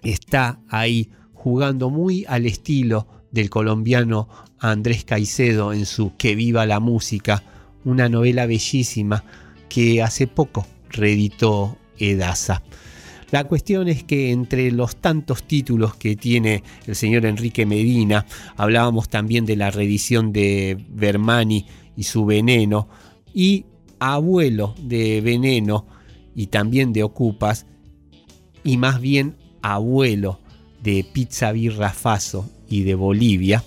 está 0.03 0.61
ahí 0.69 1.11
jugando 1.32 1.90
muy 1.90 2.24
al 2.27 2.47
estilo 2.47 3.07
del 3.31 3.51
colombiano 3.51 4.28
Andrés 4.59 5.05
Caicedo 5.05 5.73
en 5.73 5.86
su 5.86 6.16
Que 6.16 6.35
viva 6.35 6.66
la 6.66 6.81
música, 6.81 7.43
una 7.85 8.09
novela 8.09 8.47
bellísima 8.47 9.23
que 9.69 10.03
hace 10.03 10.27
poco 10.27 10.66
reeditó 10.90 11.77
Edasa. 11.98 12.62
La 13.31 13.44
cuestión 13.44 13.89
es 13.89 14.05
que 14.05 14.31
entre 14.31 14.70
los 14.70 14.97
tantos 14.97 15.43
títulos 15.43 15.97
que 15.97 16.16
tiene 16.16 16.62
el 16.86 16.94
señor 16.94 17.27
Enrique 17.27 17.66
Medina, 17.66 18.24
hablábamos 18.57 19.09
también 19.09 19.44
de 19.47 19.57
la 19.57 19.70
reedición 19.70 20.32
de 20.32 20.78
Bermani 20.89 21.66
y 21.97 22.05
su 22.05 22.24
veneno, 22.24 22.89
y 23.37 23.67
abuelo 23.99 24.75
de 24.81 25.21
Veneno 25.21 25.87
y 26.35 26.47
también 26.47 26.95
de 26.95 27.03
Ocupas, 27.03 27.67
y 28.65 28.79
más 28.79 28.99
bien 28.99 29.37
abuelo 29.61 30.41
de 30.83 31.05
Pizza 31.13 31.53
Birra 31.53 31.91
Faso 31.91 32.49
y 32.67 32.85
de 32.85 32.95
Bolivia, 32.95 33.63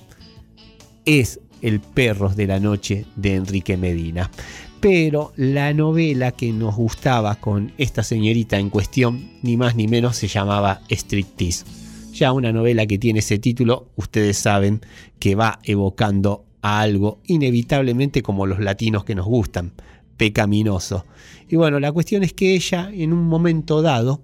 es 1.06 1.40
El 1.62 1.82
Perros 1.82 2.36
de 2.36 2.48
la 2.48 2.60
Noche 2.60 3.06
de 3.16 3.36
Enrique 3.36 3.78
Medina. 3.78 4.32
Pero 4.80 5.34
la 5.36 5.72
novela 5.76 6.32
que 6.32 6.52
nos 6.52 6.76
gustaba 6.76 7.36
con 7.36 7.72
esta 7.78 8.02
señorita 8.02 8.58
en 8.58 8.72
cuestión, 8.72 9.30
ni 9.44 9.56
más 9.56 9.76
ni 9.76 9.88
menos, 9.88 10.16
se 10.16 10.28
llamaba 10.28 10.82
Striptease. 10.90 11.66
Ya 12.14 12.32
una 12.32 12.52
novela 12.52 12.88
que 12.88 12.98
tiene 12.98 13.20
ese 13.20 13.38
título, 13.38 13.91
ustedes 13.98 14.38
saben 14.38 14.82
que 15.20 15.36
va 15.36 15.60
evocando 15.64 16.48
a 16.61 16.81
algo 16.81 17.19
inevitablemente 17.26 18.22
como 18.22 18.45
los 18.45 18.60
latinos 18.60 19.03
que 19.03 19.15
nos 19.15 19.26
gustan, 19.26 19.73
pecaminoso. 20.18 21.06
Y 21.48 21.56
bueno, 21.56 21.80
la 21.80 21.91
cuestión 21.91 22.23
es 22.23 22.34
que 22.34 22.56
ella 22.56 22.90
en 22.94 23.14
un 23.14 23.27
momento 23.27 23.81
dado 23.81 24.22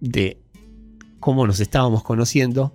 de 0.00 0.38
cómo 1.20 1.46
nos 1.46 1.60
estábamos 1.60 2.02
conociendo, 2.02 2.74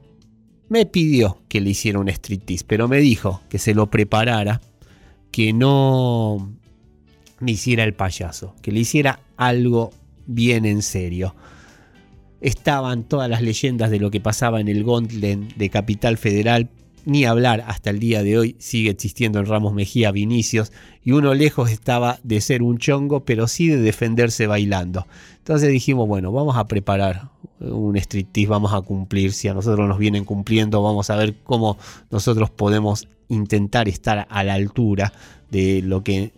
me 0.69 0.85
pidió 0.85 1.39
que 1.47 1.61
le 1.61 1.72
hiciera 1.72 1.99
un 1.99 2.10
striptease, 2.10 2.65
pero 2.68 2.88
me 2.88 2.97
dijo 2.97 3.41
que 3.49 3.57
se 3.57 3.73
lo 3.73 3.89
preparara, 3.89 4.61
que 5.31 5.53
no 5.53 6.51
me 7.39 7.51
hiciera 7.51 7.84
el 7.84 7.93
payaso, 7.93 8.56
que 8.61 8.72
le 8.72 8.81
hiciera 8.81 9.22
algo 9.38 9.91
bien 10.27 10.65
en 10.65 10.81
serio. 10.81 11.35
Estaban 12.41 13.03
todas 13.03 13.30
las 13.30 13.41
leyendas 13.41 13.91
de 13.91 13.99
lo 13.99 14.11
que 14.11 14.22
pasaba 14.22 14.61
en 14.61 14.68
el 14.68 14.84
Gauntlet 14.84 15.56
de 15.56 15.69
Capital 15.69 16.18
Federal, 16.18 16.69
ni 17.05 17.26
hablar 17.26 17.63
hasta 17.67 17.89
el 17.89 17.99
día 17.99 18.23
de 18.23 18.38
hoy, 18.38 18.55
sigue 18.59 18.89
existiendo 18.89 19.39
en 19.39 19.45
Ramos 19.45 19.73
Mejía 19.73 20.11
Vinicius, 20.11 20.71
y 21.03 21.11
uno 21.11 21.34
lejos 21.34 21.71
estaba 21.71 22.19
de 22.23 22.41
ser 22.41 22.61
un 22.61 22.77
chongo, 22.77 23.26
pero 23.26 23.47
sí 23.47 23.67
de 23.67 23.77
defenderse 23.77 24.47
bailando. 24.47 25.07
Entonces 25.38 25.69
dijimos, 25.69 26.07
bueno, 26.07 26.31
vamos 26.31 26.57
a 26.57 26.67
preparar 26.67 27.30
un 27.59 27.97
striptease, 27.97 28.49
vamos 28.49 28.73
a 28.73 28.81
cumplir, 28.81 29.34
si 29.34 29.47
a 29.47 29.53
nosotros 29.53 29.88
nos 29.88 29.97
vienen 29.97 30.26
cumpliendo, 30.26 30.81
vamos 30.81 31.09
a 31.09 31.15
ver 31.15 31.35
cómo 31.43 31.77
nosotros 32.11 32.49
podemos 32.49 33.07
intentar 33.30 33.88
estar 33.89 34.27
a 34.30 34.43
la 34.43 34.53
altura 34.53 35.13
de 35.49 35.81
lo 35.81 36.03
que 36.03 36.31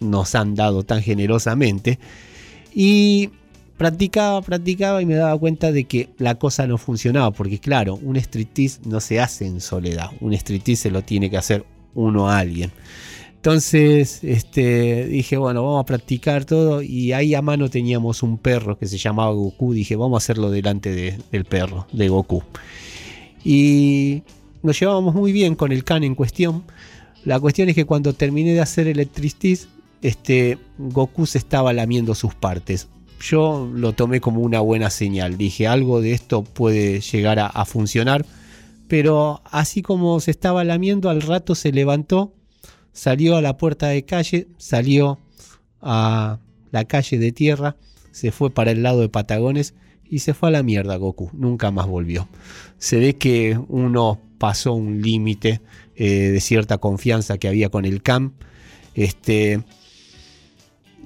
nos 0.00 0.34
han 0.34 0.54
dado 0.54 0.82
tan 0.82 1.02
generosamente. 1.02 1.98
Y 2.74 3.30
practicaba, 3.82 4.40
practicaba 4.42 5.02
y 5.02 5.06
me 5.06 5.16
daba 5.16 5.36
cuenta 5.36 5.72
de 5.72 5.82
que 5.82 6.08
la 6.18 6.36
cosa 6.36 6.68
no 6.68 6.78
funcionaba, 6.78 7.32
porque 7.32 7.58
claro, 7.58 7.98
un 8.00 8.14
striptease 8.14 8.78
no 8.84 9.00
se 9.00 9.18
hace 9.18 9.44
en 9.44 9.60
soledad, 9.60 10.12
un 10.20 10.32
striptease 10.34 10.82
se 10.82 10.90
lo 10.92 11.02
tiene 11.02 11.28
que 11.28 11.36
hacer 11.36 11.64
uno 11.92 12.30
a 12.30 12.38
alguien. 12.38 12.70
Entonces 13.34 14.22
este, 14.22 15.06
dije, 15.06 15.36
bueno, 15.36 15.64
vamos 15.64 15.82
a 15.82 15.86
practicar 15.86 16.44
todo 16.44 16.80
y 16.80 17.12
ahí 17.12 17.34
a 17.34 17.42
mano 17.42 17.68
teníamos 17.70 18.22
un 18.22 18.38
perro 18.38 18.78
que 18.78 18.86
se 18.86 18.98
llamaba 18.98 19.32
Goku, 19.32 19.72
dije, 19.72 19.96
vamos 19.96 20.14
a 20.14 20.22
hacerlo 20.22 20.52
delante 20.52 21.18
del 21.32 21.44
perro, 21.44 21.88
de 21.92 22.08
Goku. 22.08 22.44
Y 23.44 24.22
nos 24.62 24.78
llevábamos 24.78 25.12
muy 25.16 25.32
bien 25.32 25.56
con 25.56 25.72
el 25.72 25.82
can 25.82 26.04
en 26.04 26.14
cuestión. 26.14 26.62
La 27.24 27.40
cuestión 27.40 27.68
es 27.68 27.74
que 27.74 27.84
cuando 27.84 28.12
terminé 28.12 28.54
de 28.54 28.60
hacer 28.60 28.86
el 28.86 29.00
striptease, 29.00 29.66
este, 30.02 30.56
Goku 30.78 31.26
se 31.26 31.38
estaba 31.38 31.72
lamiendo 31.72 32.14
sus 32.14 32.36
partes 32.36 32.86
yo 33.22 33.70
lo 33.72 33.92
tomé 33.92 34.20
como 34.20 34.40
una 34.40 34.60
buena 34.60 34.90
señal. 34.90 35.38
Dije, 35.38 35.66
algo 35.66 36.00
de 36.00 36.12
esto 36.12 36.42
puede 36.42 37.00
llegar 37.00 37.38
a, 37.38 37.64
funcionar, 37.64 38.26
pero 38.88 39.40
así 39.44 39.80
como 39.80 40.20
se 40.20 40.32
estaba 40.32 40.64
lamiendo, 40.64 41.08
al 41.08 41.22
rato 41.22 41.54
se 41.54 41.72
levantó, 41.72 42.34
salió 42.92 43.36
a 43.36 43.42
la 43.42 43.56
puerta 43.56 43.88
de 43.88 44.04
calle, 44.04 44.48
salió 44.58 45.18
a 45.80 46.40
la 46.70 46.84
calle 46.84 47.18
de 47.18 47.32
tierra, 47.32 47.76
se 48.10 48.32
fue 48.32 48.50
para 48.50 48.72
el 48.72 48.82
lado 48.82 49.00
de 49.00 49.08
Patagones 49.08 49.74
y 50.04 50.18
se 50.18 50.34
fue 50.34 50.48
a 50.48 50.52
la 50.52 50.62
mierda 50.62 50.96
Goku, 50.96 51.30
nunca 51.32 51.70
más 51.70 51.86
volvió. 51.86 52.28
Se 52.78 52.98
ve 52.98 53.14
que 53.14 53.58
uno 53.68 54.20
pasó 54.38 54.72
un 54.72 55.00
límite 55.00 55.62
eh, 55.94 56.30
de 56.30 56.40
cierta 56.40 56.78
confianza 56.78 57.38
que 57.38 57.48
había 57.48 57.68
con 57.68 57.84
el 57.84 58.02
CAM. 58.02 58.34
Este, 58.94 59.62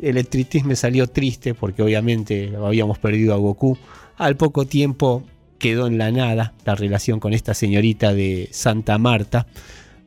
electritis 0.03 0.65
me 0.65 0.77
salió 0.77 1.07
triste 1.07 1.55
porque 1.55 1.83
obviamente 1.83 2.53
habíamos 2.57 2.99
perdido 2.99 3.35
a 3.35 3.37
Goku. 3.37 3.79
Al 4.17 4.37
poco 4.37 4.67
tiempo 4.67 5.25
quedó 5.59 5.87
en 5.87 5.99
la 5.99 6.11
nada 6.11 6.55
la 6.65 6.75
relación 6.75 7.21
con 7.21 7.33
esta 7.33 7.55
señorita 7.55 8.15
de 8.15 8.49
Santa 8.53 8.99
Marta. 8.99 9.47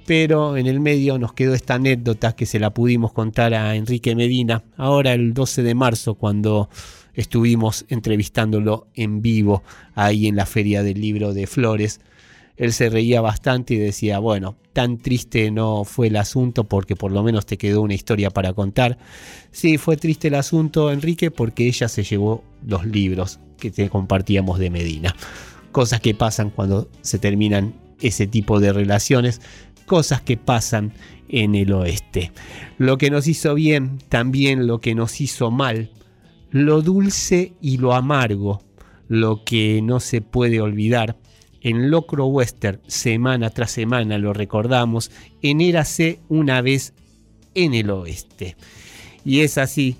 Pero 0.06 0.57
en 0.57 0.66
el 0.66 0.80
medio 0.80 1.20
nos 1.20 1.34
quedó 1.34 1.53
esta 1.53 1.76
anécdota 1.76 2.36
que 2.36 2.48
se 2.48 2.60
la 2.60 2.72
pudimos 2.72 3.11
contar 3.14 3.53
a 3.53 3.76
Enrique 3.76 4.16
Medina 4.16 4.64
ahora 4.76 5.14
el 5.14 5.34
12 5.34 5.61
de 5.61 5.76
marzo 5.76 6.16
cuando 6.16 6.70
estuvimos 7.14 7.86
entrevistándolo 7.90 8.88
en 8.95 9.22
vivo 9.22 9.61
ahí 9.94 10.28
en 10.28 10.36
la 10.36 10.48
feria 10.48 10.82
del 10.82 10.99
libro 10.99 11.34
de 11.34 11.45
Flores. 11.45 11.99
Él 12.60 12.73
se 12.73 12.90
reía 12.90 13.22
bastante 13.22 13.73
y 13.73 13.77
decía, 13.77 14.19
bueno, 14.19 14.57
tan 14.73 14.98
triste 14.98 15.49
no 15.49 15.86
fue 15.86 16.07
el 16.07 16.18
asunto 16.18 16.65
porque 16.65 16.98
por 16.98 17.14
lo 17.14 17.23
menos 17.23 17.45
te 17.45 17.57
quedó 17.57 17.81
una 17.81 17.94
historia 17.94 18.31
para 18.31 18.52
contar. 18.52 18.98
Sí, 19.52 19.77
fue 19.77 19.95
triste 19.95 20.27
el 20.27 20.36
asunto, 20.36 20.91
Enrique, 20.91 21.31
porque 21.31 21.68
ella 21.68 21.88
se 21.88 22.03
llevó 22.03 22.44
los 22.68 22.86
libros 22.86 23.40
que 23.57 23.72
te 23.72 23.90
compartíamos 23.90 24.60
de 24.60 24.69
Medina. 24.69 25.15
Cosas 25.72 26.02
que 26.02 26.14
pasan 26.14 26.49
cuando 26.49 26.90
se 27.02 27.18
terminan 27.18 27.73
ese 28.02 28.27
tipo 28.27 28.60
de 28.60 28.73
relaciones, 28.73 29.40
cosas 29.86 30.22
que 30.22 30.36
pasan 30.36 30.91
en 31.30 31.56
el 31.56 31.72
oeste. 31.72 32.34
Lo 32.77 32.98
que 32.98 33.10
nos 33.10 33.26
hizo 33.27 33.56
bien, 33.56 33.99
también 34.10 34.68
lo 34.68 34.81
que 34.81 34.95
nos 34.95 35.22
hizo 35.22 35.49
mal, 35.49 35.91
lo 36.52 36.81
dulce 36.81 37.53
y 37.61 37.77
lo 37.77 37.94
amargo, 37.94 38.61
lo 39.07 39.45
que 39.45 39.81
no 39.81 40.02
se 40.02 40.19
puede 40.19 40.60
olvidar. 40.60 41.15
En 41.61 41.91
Locro 41.91 42.26
Western, 42.27 42.80
semana 42.88 43.49
tras 43.49 43.72
semana 43.72 44.18
lo 44.18 44.34
recordamos, 44.34 45.11
en 45.41 45.61
Érase 45.61 46.19
una 46.30 46.61
vez 46.61 46.94
en 47.53 47.73
el 47.73 47.90
oeste. 47.90 48.56
Y 49.26 49.41
es 49.41 49.57
así, 49.57 49.98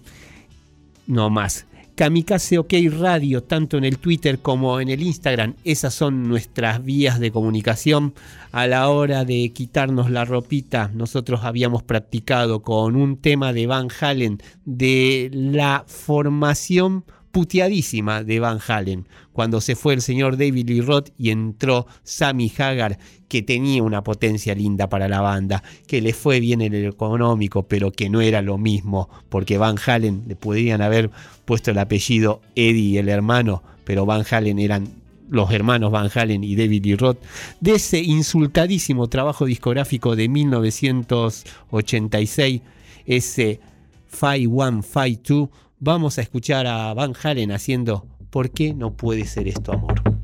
no 1.07 1.30
más. 1.30 1.65
Kamikaze 1.99 2.57
OK 2.57 2.73
Radio, 2.98 3.44
tanto 3.44 3.77
en 3.77 3.84
el 3.84 3.98
Twitter 3.98 4.40
como 4.40 4.80
en 4.80 4.88
el 4.88 5.03
Instagram, 5.03 5.56
esas 5.65 5.94
son 5.94 6.30
nuestras 6.30 6.81
vías 6.81 7.19
de 7.19 7.30
comunicación. 7.30 8.14
A 8.53 8.68
la 8.68 8.88
hora 8.88 9.26
de 9.26 9.52
quitarnos 9.53 10.10
la 10.10 10.23
ropita, 10.23 10.90
nosotros 10.94 11.41
habíamos 11.44 11.84
practicado 11.84 12.61
con 12.61 12.95
un 12.95 13.18
tema 13.18 13.52
de 13.52 13.68
Van 13.68 13.90
Halen 13.99 14.41
de 14.64 15.30
la 15.34 15.84
formación 15.88 17.03
puteadísima 17.32 18.24
de 18.24 18.40
Van 18.40 18.60
Halen, 18.66 19.08
cuando 19.34 19.62
se 19.62 19.76
fue 19.76 19.94
el 19.94 20.02
señor 20.02 20.38
David 20.38 20.68
Lee 20.68 20.82
Roth 20.82 21.10
y 21.18 21.30
entró 21.30 21.88
Sammy 22.04 22.52
Hagar, 22.58 22.98
que 23.28 23.42
tenía 23.42 23.84
una 23.84 24.04
potencia 24.04 24.56
linda 24.56 24.90
para 24.90 25.08
la 25.08 25.22
banda, 25.22 25.64
que 25.88 26.02
le 26.02 26.14
fue 26.14 26.40
bien 26.40 26.62
en 26.62 26.74
el 26.74 26.86
económico, 26.86 27.68
pero 27.68 27.92
que 27.92 28.10
no 28.10 28.22
era 28.22 28.42
lo 28.42 28.58
mismo, 28.58 29.10
porque 29.30 29.58
Van 29.58 29.78
Halen 29.86 30.24
le 30.28 30.36
podrían 30.36 30.82
haber 30.82 31.12
puesto 31.46 31.72
el 31.72 31.78
apellido 31.78 32.42
Eddie, 32.56 33.00
el 33.00 33.10
hermano, 33.10 33.64
pero 33.84 34.06
Van 34.06 34.26
Halen 34.30 34.60
eran 34.60 34.88
los 35.30 35.52
hermanos 35.52 35.92
Van 35.92 36.10
Halen 36.14 36.44
y 36.44 36.56
David 36.56 36.86
Lee 36.86 36.96
Roth, 36.96 37.20
de 37.60 37.76
ese 37.76 38.00
insultadísimo 38.00 39.08
trabajo 39.10 39.46
discográfico 39.46 40.16
de 40.16 40.28
1986, 40.28 42.62
ese 43.06 43.60
Five 44.08 44.48
One 44.48 44.82
Five 44.82 45.18
Two, 45.18 45.52
vamos 45.80 46.18
a 46.18 46.22
escuchar 46.22 46.68
a 46.68 46.94
Van 46.94 47.14
Halen 47.22 47.52
haciendo 47.52 48.06
¿Por 48.30 48.52
qué 48.52 48.74
no 48.74 48.96
puede 48.96 49.26
ser 49.26 49.48
esto 49.48 49.74
amor? 49.74 50.19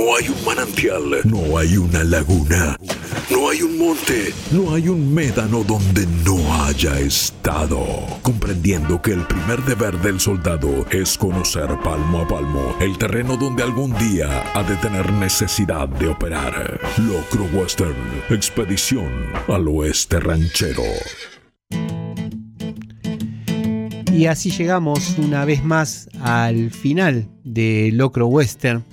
No 0.00 0.16
hay 0.16 0.28
un 0.28 0.44
manantial, 0.46 1.02
no 1.24 1.58
hay 1.58 1.76
una 1.76 2.02
laguna, 2.04 2.76
no 3.30 3.50
hay 3.50 3.62
un 3.62 3.76
monte, 3.76 4.32
no 4.50 4.74
hay 4.74 4.88
un 4.88 5.12
médano 5.12 5.62
donde 5.62 6.06
no 6.24 6.38
haya 6.64 6.98
estado. 6.98 7.84
Comprendiendo 8.22 9.02
que 9.02 9.12
el 9.12 9.26
primer 9.26 9.62
deber 9.64 9.98
del 10.00 10.18
soldado 10.18 10.86
es 10.90 11.18
conocer 11.18 11.68
palmo 11.84 12.20
a 12.20 12.28
palmo 12.28 12.74
el 12.80 12.96
terreno 12.96 13.36
donde 13.36 13.62
algún 13.62 13.92
día 13.98 14.42
ha 14.54 14.62
de 14.62 14.76
tener 14.76 15.12
necesidad 15.12 15.86
de 15.88 16.08
operar. 16.08 16.80
Locro 16.96 17.44
Western, 17.52 17.94
expedición 18.30 19.10
al 19.48 19.68
oeste 19.68 20.18
ranchero. 20.18 20.84
Y 24.12 24.26
así 24.26 24.50
llegamos 24.50 25.16
una 25.18 25.44
vez 25.44 25.62
más 25.62 26.08
al 26.20 26.70
final 26.70 27.28
de 27.44 27.90
Locro 27.92 28.26
Western, 28.26 28.84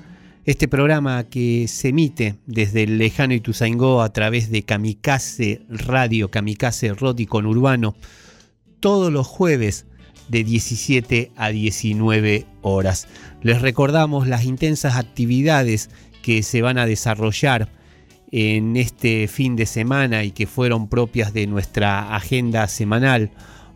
este 0.48 0.70
programa 0.70 1.26
que 1.26 1.68
se 1.68 1.90
emite 1.90 2.38
desde 2.46 2.84
el 2.84 2.98
lejano 2.98 3.34
Ituzaingó 3.34 4.02
a 4.02 4.14
través 4.14 4.50
de 4.50 4.64
Kamikaze 4.64 5.60
Radio, 5.68 6.32
Kamikaze 6.32 6.94
con 7.28 7.46
Urbano, 7.46 7.96
todos 8.80 9.12
los 9.12 9.28
jueves 9.28 9.88
de 10.30 10.46
17 10.46 11.34
a 11.36 11.50
19 11.50 12.46
horas. 12.62 13.10
Les 13.42 13.62
recordamos 13.62 14.26
las 14.30 14.46
intensas 14.46 14.96
actividades 14.96 15.90
que 16.22 16.42
se 16.44 16.62
van 16.62 16.78
a 16.78 16.86
desarrollar 16.86 17.70
en 18.32 18.78
este 18.78 19.28
fin 19.28 19.58
de 19.58 19.66
semana 19.66 20.24
y 20.24 20.32
que 20.32 20.48
fueron 20.48 20.88
propias 20.88 21.34
de 21.34 21.46
nuestra 21.46 22.16
agenda 22.16 22.70
semanal 22.70 23.32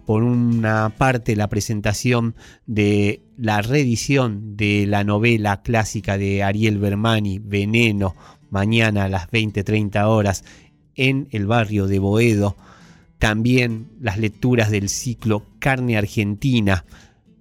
por 0.05 0.23
una 0.23 0.93
parte 0.97 1.35
la 1.35 1.47
presentación 1.49 2.35
de 2.65 3.23
la 3.37 3.61
reedición 3.61 4.55
de 4.57 4.85
la 4.87 5.03
novela 5.03 5.61
clásica 5.61 6.17
de 6.17 6.43
Ariel 6.43 6.77
Bermani, 6.77 7.39
Veneno, 7.39 8.15
mañana 8.49 9.05
a 9.05 9.09
las 9.09 9.29
20-30 9.29 10.05
horas 10.05 10.43
en 10.95 11.27
el 11.31 11.47
barrio 11.47 11.87
de 11.87 11.99
Boedo. 11.99 12.55
También 13.17 13.89
las 13.99 14.17
lecturas 14.17 14.71
del 14.71 14.89
ciclo 14.89 15.45
Carne 15.59 15.97
Argentina, 15.97 16.85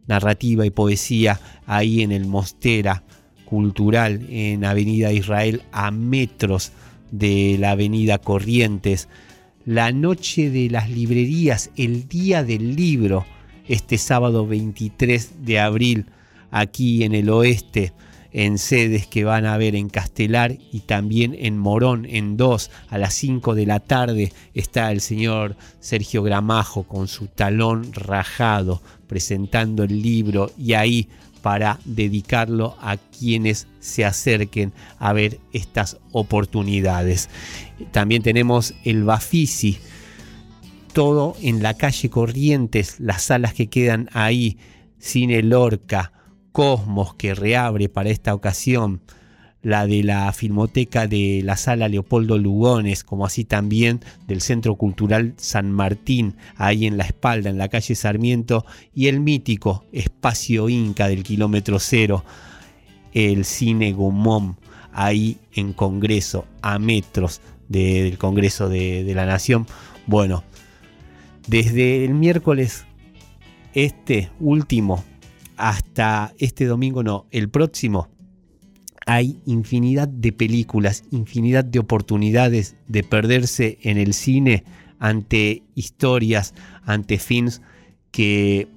narrativa 0.06 0.66
y 0.66 0.70
poesía 0.70 1.40
ahí 1.66 2.02
en 2.02 2.12
el 2.12 2.26
Mostera 2.26 3.04
Cultural 3.44 4.26
en 4.30 4.64
Avenida 4.64 5.12
Israel 5.12 5.62
a 5.72 5.90
metros 5.90 6.72
de 7.10 7.56
la 7.58 7.72
Avenida 7.72 8.18
Corrientes 8.18 9.08
la 9.64 9.92
noche 9.92 10.50
de 10.50 10.70
las 10.70 10.90
librerías, 10.90 11.70
el 11.76 12.08
día 12.08 12.44
del 12.44 12.76
libro, 12.76 13.26
este 13.68 13.98
sábado 13.98 14.46
23 14.46 15.44
de 15.44 15.60
abril, 15.60 16.06
aquí 16.50 17.04
en 17.04 17.14
el 17.14 17.28
oeste, 17.30 17.92
en 18.32 18.58
sedes 18.58 19.06
que 19.06 19.24
van 19.24 19.44
a 19.44 19.54
haber 19.54 19.74
en 19.74 19.88
Castelar 19.88 20.56
y 20.72 20.80
también 20.80 21.36
en 21.38 21.58
Morón, 21.58 22.06
en 22.08 22.36
dos, 22.36 22.70
a 22.88 22.98
las 22.98 23.14
5 23.14 23.54
de 23.54 23.66
la 23.66 23.80
tarde, 23.80 24.32
está 24.54 24.92
el 24.92 25.00
señor 25.00 25.56
Sergio 25.80 26.22
Gramajo 26.22 26.84
con 26.84 27.08
su 27.08 27.26
talón 27.26 27.92
rajado, 27.92 28.82
presentando 29.08 29.82
el 29.82 30.00
libro 30.00 30.50
y 30.56 30.74
ahí 30.74 31.08
para 31.42 31.78
dedicarlo 31.84 32.76
a 32.80 32.96
quienes 32.96 33.66
se 33.80 34.04
acerquen 34.04 34.72
a 34.98 35.12
ver 35.12 35.40
estas 35.52 35.98
oportunidades. 36.12 37.28
También 37.92 38.22
tenemos 38.22 38.74
el 38.84 39.04
Bafisi, 39.04 39.78
todo 40.92 41.36
en 41.40 41.62
la 41.62 41.74
calle 41.74 42.10
Corrientes, 42.10 43.00
las 43.00 43.22
salas 43.22 43.54
que 43.54 43.68
quedan 43.68 44.08
ahí, 44.12 44.58
Cine 44.98 45.42
Lorca, 45.42 46.12
Cosmos 46.52 47.14
que 47.14 47.34
reabre 47.34 47.88
para 47.88 48.10
esta 48.10 48.34
ocasión, 48.34 49.00
la 49.62 49.86
de 49.86 50.02
la 50.02 50.32
Filmoteca 50.32 51.06
de 51.06 51.42
la 51.44 51.56
Sala 51.56 51.88
Leopoldo 51.88 52.38
Lugones, 52.38 53.04
como 53.04 53.26
así 53.26 53.44
también 53.44 54.00
del 54.26 54.40
Centro 54.40 54.76
Cultural 54.76 55.34
San 55.36 55.70
Martín, 55.70 56.36
ahí 56.56 56.86
en 56.86 56.96
la 56.96 57.04
espalda, 57.04 57.50
en 57.50 57.58
la 57.58 57.68
calle 57.68 57.94
Sarmiento, 57.94 58.64
y 58.94 59.08
el 59.08 59.20
mítico 59.20 59.84
Espacio 59.92 60.68
Inca 60.68 61.08
del 61.08 61.22
kilómetro 61.22 61.78
cero, 61.78 62.24
el 63.12 63.44
Cine 63.44 63.92
Gumón, 63.92 64.56
ahí 64.92 65.38
en 65.52 65.72
Congreso, 65.72 66.46
a 66.62 66.78
metros 66.78 67.40
del 67.68 68.18
Congreso 68.18 68.68
de 68.68 69.12
la 69.14 69.26
Nación. 69.26 69.66
Bueno, 70.06 70.42
desde 71.46 72.04
el 72.04 72.14
miércoles 72.14 72.86
este 73.74 74.30
último 74.40 75.04
hasta 75.56 76.32
este 76.38 76.64
domingo, 76.64 77.02
no, 77.02 77.26
el 77.30 77.50
próximo, 77.50 78.08
hay 79.10 79.40
infinidad 79.44 80.06
de 80.06 80.30
películas, 80.30 81.02
infinidad 81.10 81.64
de 81.64 81.80
oportunidades 81.80 82.76
de 82.86 83.02
perderse 83.02 83.76
en 83.82 83.98
el 83.98 84.14
cine 84.14 84.62
ante 85.00 85.64
historias, 85.74 86.54
ante 86.84 87.18
films 87.18 87.60
que 88.12 88.68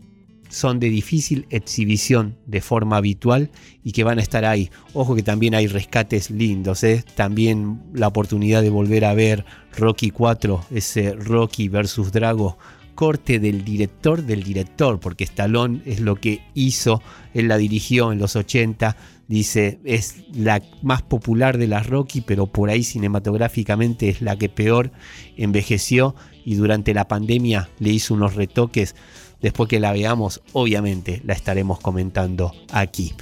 son 0.49 0.79
de 0.79 0.89
difícil 0.89 1.45
exhibición 1.51 2.35
de 2.47 2.61
forma 2.61 2.97
habitual 2.97 3.51
y 3.83 3.91
que 3.91 4.03
van 4.03 4.17
a 4.17 4.23
estar 4.23 4.43
ahí. 4.43 4.71
Ojo 4.95 5.13
que 5.13 5.21
también 5.21 5.53
hay 5.53 5.67
rescates 5.67 6.31
lindos, 6.31 6.83
¿eh? 6.83 7.05
también 7.13 7.83
la 7.93 8.07
oportunidad 8.07 8.63
de 8.63 8.71
volver 8.71 9.05
a 9.05 9.13
ver 9.13 9.45
Rocky 9.77 10.09
4, 10.09 10.65
ese 10.71 11.13
Rocky 11.13 11.67
versus 11.67 12.11
Drago, 12.11 12.57
corte 12.95 13.39
del 13.39 13.63
director 13.63 14.23
del 14.23 14.41
director, 14.41 14.99
porque 14.99 15.25
Stallone 15.25 15.81
es 15.85 15.99
lo 15.99 16.15
que 16.15 16.41
hizo, 16.55 17.03
él 17.35 17.49
la 17.49 17.57
dirigió 17.57 18.11
en 18.11 18.17
los 18.19 18.35
80, 18.35 18.95
dice, 19.27 19.79
es 19.83 20.23
la 20.33 20.61
más 20.81 21.01
popular 21.01 21.57
de 21.57 21.67
las 21.67 21.87
Rocky, 21.87 22.21
pero 22.21 22.47
por 22.47 22.69
ahí 22.69 22.83
cinematográficamente 22.83 24.09
es 24.09 24.21
la 24.21 24.37
que 24.37 24.49
peor 24.49 24.91
envejeció 25.37 26.15
y 26.45 26.55
durante 26.55 26.93
la 26.93 27.07
pandemia 27.07 27.69
le 27.79 27.89
hizo 27.89 28.13
unos 28.13 28.35
retoques. 28.35 28.95
Después 29.41 29.69
que 29.69 29.79
la 29.79 29.91
veamos, 29.91 30.41
obviamente 30.53 31.21
la 31.25 31.33
estaremos 31.33 31.79
comentando 31.79 32.53
aquí. 32.71 33.13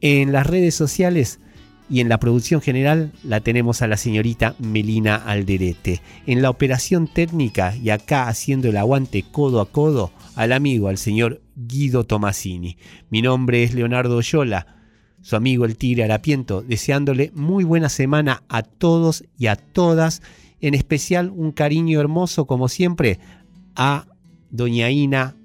En 0.00 0.32
las 0.32 0.46
redes 0.46 0.74
sociales 0.74 1.40
y 1.90 2.00
en 2.00 2.08
la 2.08 2.20
producción 2.20 2.60
general 2.60 3.12
la 3.24 3.40
tenemos 3.40 3.82
a 3.82 3.88
la 3.88 3.96
señorita 3.96 4.54
Melina 4.58 5.16
Alderete. 5.16 6.00
En 6.26 6.40
la 6.40 6.48
operación 6.48 7.06
técnica 7.06 7.74
y 7.76 7.90
acá 7.90 8.28
haciendo 8.28 8.68
el 8.68 8.76
aguante 8.76 9.24
codo 9.30 9.60
a 9.60 9.70
codo 9.70 10.12
al 10.36 10.52
amigo, 10.52 10.88
al 10.88 10.98
señor 10.98 11.42
Guido 11.56 12.04
Tomasini. 12.04 12.78
Mi 13.10 13.20
nombre 13.22 13.64
es 13.64 13.74
Leonardo 13.74 14.20
Yola 14.20 14.79
su 15.22 15.36
amigo 15.36 15.64
el 15.64 15.76
Tigre 15.76 16.04
Arapiento, 16.04 16.62
deseándole 16.62 17.30
muy 17.34 17.64
buena 17.64 17.88
semana 17.88 18.42
a 18.48 18.62
todos 18.62 19.24
y 19.38 19.46
a 19.46 19.56
todas, 19.56 20.22
en 20.60 20.74
especial 20.74 21.30
un 21.34 21.52
cariño 21.52 22.00
hermoso 22.00 22.46
como 22.46 22.68
siempre 22.68 23.18
a 23.76 24.06
Doña 24.50 24.90
Ina, 24.90 25.36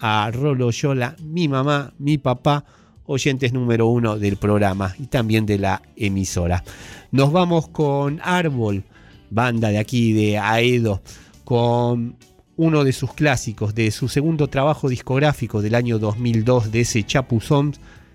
a 0.00 0.30
Rolo 0.32 0.70
Yola, 0.70 1.16
mi 1.22 1.48
mamá, 1.48 1.92
mi 1.98 2.18
papá, 2.18 2.64
oyentes 3.06 3.52
número 3.52 3.86
uno 3.86 4.18
del 4.18 4.36
programa 4.36 4.94
y 4.98 5.06
también 5.06 5.46
de 5.46 5.58
la 5.58 5.82
emisora. 5.96 6.62
Nos 7.10 7.32
vamos 7.32 7.68
con 7.68 8.20
Árbol, 8.22 8.84
banda 9.30 9.70
de 9.70 9.78
aquí 9.78 10.12
de 10.12 10.38
Aedo, 10.38 11.02
con 11.44 12.16
uno 12.56 12.84
de 12.84 12.92
sus 12.92 13.14
clásicos, 13.14 13.74
de 13.74 13.90
su 13.90 14.08
segundo 14.08 14.48
trabajo 14.48 14.88
discográfico 14.88 15.62
del 15.62 15.74
año 15.74 15.98
2002 15.98 16.70
de 16.70 16.80
ese 16.80 17.04
Chapuzón, 17.04 17.74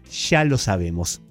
ya 0.10 0.44
lo 0.44 0.58
sabemos. 0.58 1.22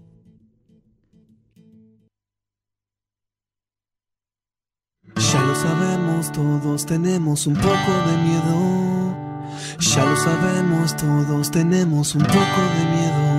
Ya 5.16 5.42
lo 5.42 5.54
sabemos, 5.54 6.32
todos 6.32 6.86
tenemos 6.86 7.46
un 7.46 7.54
poco 7.54 7.92
de 8.06 8.16
miedo. 8.22 8.92
Ya 9.78 10.04
lo 10.04 10.16
sabemos, 10.16 10.96
todos 10.96 11.50
tenemos 11.50 12.14
un 12.14 12.22
poco 12.22 12.60
de 12.76 12.84
miedo. 12.96 13.32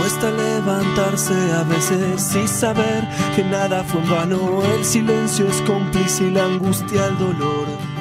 Cuesta 0.00 0.30
levantarse 0.30 1.34
a 1.52 1.62
veces 1.64 2.34
y 2.36 2.48
saber 2.48 3.08
que 3.36 3.44
nada 3.44 3.84
fue 3.84 4.00
en 4.02 4.10
vano. 4.10 4.62
El 4.76 4.84
silencio 4.84 5.46
es 5.46 5.60
cómplice 5.62 6.24
y 6.24 6.30
la 6.30 6.44
angustia 6.44 7.06
el 7.06 7.18
dolor. 7.18 7.93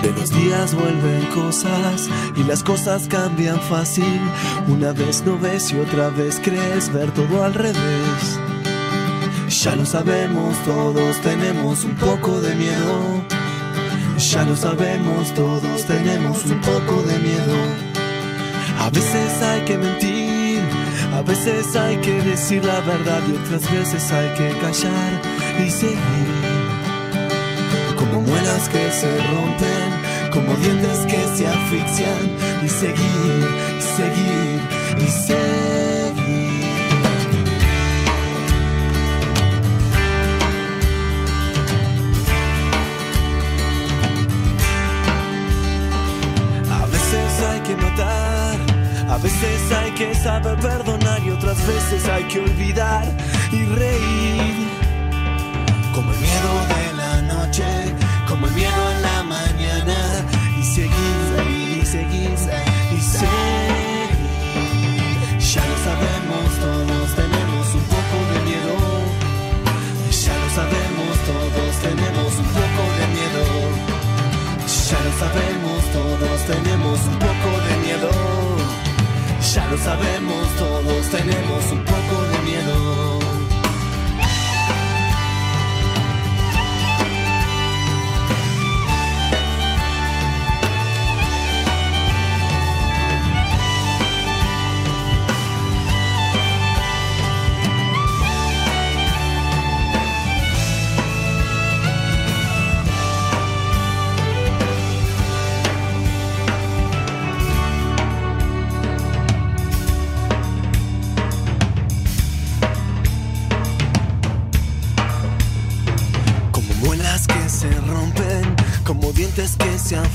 De 0.00 0.12
los 0.12 0.30
días 0.30 0.74
vuelven 0.74 1.26
cosas 1.34 2.08
y 2.36 2.44
las 2.44 2.62
cosas 2.62 3.06
cambian 3.08 3.60
fácil. 3.60 4.20
Una 4.68 4.92
vez 4.92 5.22
no 5.24 5.38
ves 5.38 5.70
y 5.72 5.78
otra 5.78 6.08
vez 6.08 6.40
crees 6.42 6.92
ver 6.92 7.10
todo 7.12 7.44
al 7.44 7.54
revés. 7.54 8.40
Ya 9.48 9.76
lo 9.76 9.84
sabemos, 9.84 10.56
todos 10.64 11.20
tenemos 11.20 11.84
un 11.84 11.94
poco 11.96 12.40
de 12.40 12.54
miedo. 12.54 13.22
Ya 14.18 14.44
lo 14.44 14.56
sabemos, 14.56 15.34
todos 15.34 15.84
tenemos 15.86 16.44
un 16.46 16.60
poco 16.60 17.02
de 17.02 17.18
miedo. 17.18 17.56
A 18.80 18.90
veces 18.90 19.42
hay 19.42 19.62
que 19.62 19.78
mentir, 19.78 20.60
a 21.14 21.22
veces 21.22 21.76
hay 21.76 21.96
que 21.98 22.22
decir 22.22 22.64
la 22.64 22.80
verdad 22.80 23.20
y 23.28 23.36
otras 23.36 23.70
veces 23.70 24.10
hay 24.10 24.28
que 24.34 24.58
callar 24.58 25.22
y 25.64 25.70
seguir 25.70 26.31
muelas 28.32 28.68
que 28.68 28.90
se 28.90 29.10
rompen, 29.30 29.90
como 30.30 30.54
dientes 30.56 31.00
que 31.10 31.20
se 31.36 31.46
asfixian 31.46 32.24
y 32.64 32.68
seguir, 32.68 33.42
y 33.78 33.82
seguir, 33.98 34.60
y 34.98 35.08
seguir. 35.08 36.62
A 46.80 46.86
veces 46.86 47.32
hay 47.50 47.60
que 47.60 47.76
matar, 47.76 48.56
a 49.10 49.18
veces 49.18 49.72
hay 49.78 49.90
que 49.92 50.14
saber 50.14 50.56
perdonar 50.58 51.20
y 51.22 51.30
otras 51.30 51.58
veces 51.66 52.08
hay 52.08 52.24
que 52.24 52.40
olvidar 52.40 53.04
y 53.52 53.64
reír, 53.64 54.68
como 55.94 56.12
el 56.12 56.18
miedo 56.18 56.52
de 56.70 56.81
tenemos 76.46 76.98
un 77.06 77.18
poco 77.18 77.50
de 77.68 77.76
miedo. 77.84 78.10
Ya 79.54 79.66
lo 79.66 79.76
sabemos, 79.78 80.48
todos 80.58 81.06
tenemos 81.10 81.72
un 81.72 81.84
poco 81.84 81.91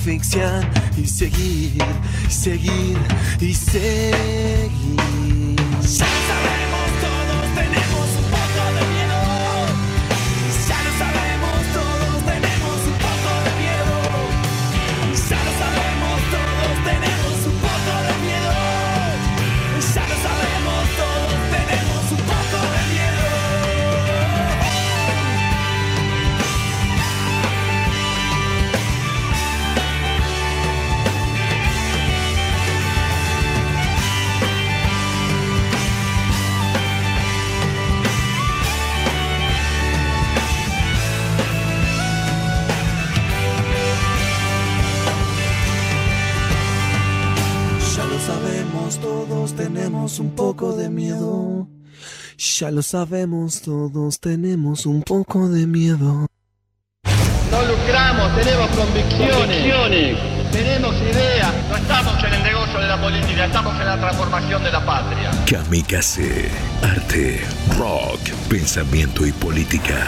y 0.09 1.05
seguir, 1.05 1.83
seguir, 2.29 2.97
y 3.41 3.53
seguir. 3.53 4.76
Lo 52.77 52.83
sabemos, 52.83 53.63
todos 53.63 54.19
tenemos 54.19 54.85
un 54.85 55.01
poco 55.01 55.49
de 55.49 55.65
miedo. 55.65 56.27
No 57.49 57.61
lucramos, 57.63 58.35
tenemos 58.35 58.69
convicciones, 58.69 60.15
tenemos 60.51 60.95
ideas. 61.01 61.53
No 61.71 61.75
estamos 61.75 62.23
en 62.23 62.33
el 62.35 62.43
negocio 62.43 62.79
de 62.79 62.87
la 62.87 63.01
política, 63.01 63.45
estamos 63.45 63.73
en 63.79 63.85
la 63.87 63.99
transformación 63.99 64.63
de 64.63 64.71
la 64.71 64.85
patria. 64.85 65.31
Kamikaze. 65.49 66.51
Arte, 66.83 67.41
rock, 67.79 68.29
pensamiento 68.47 69.25
y 69.25 69.31
política. 69.31 70.05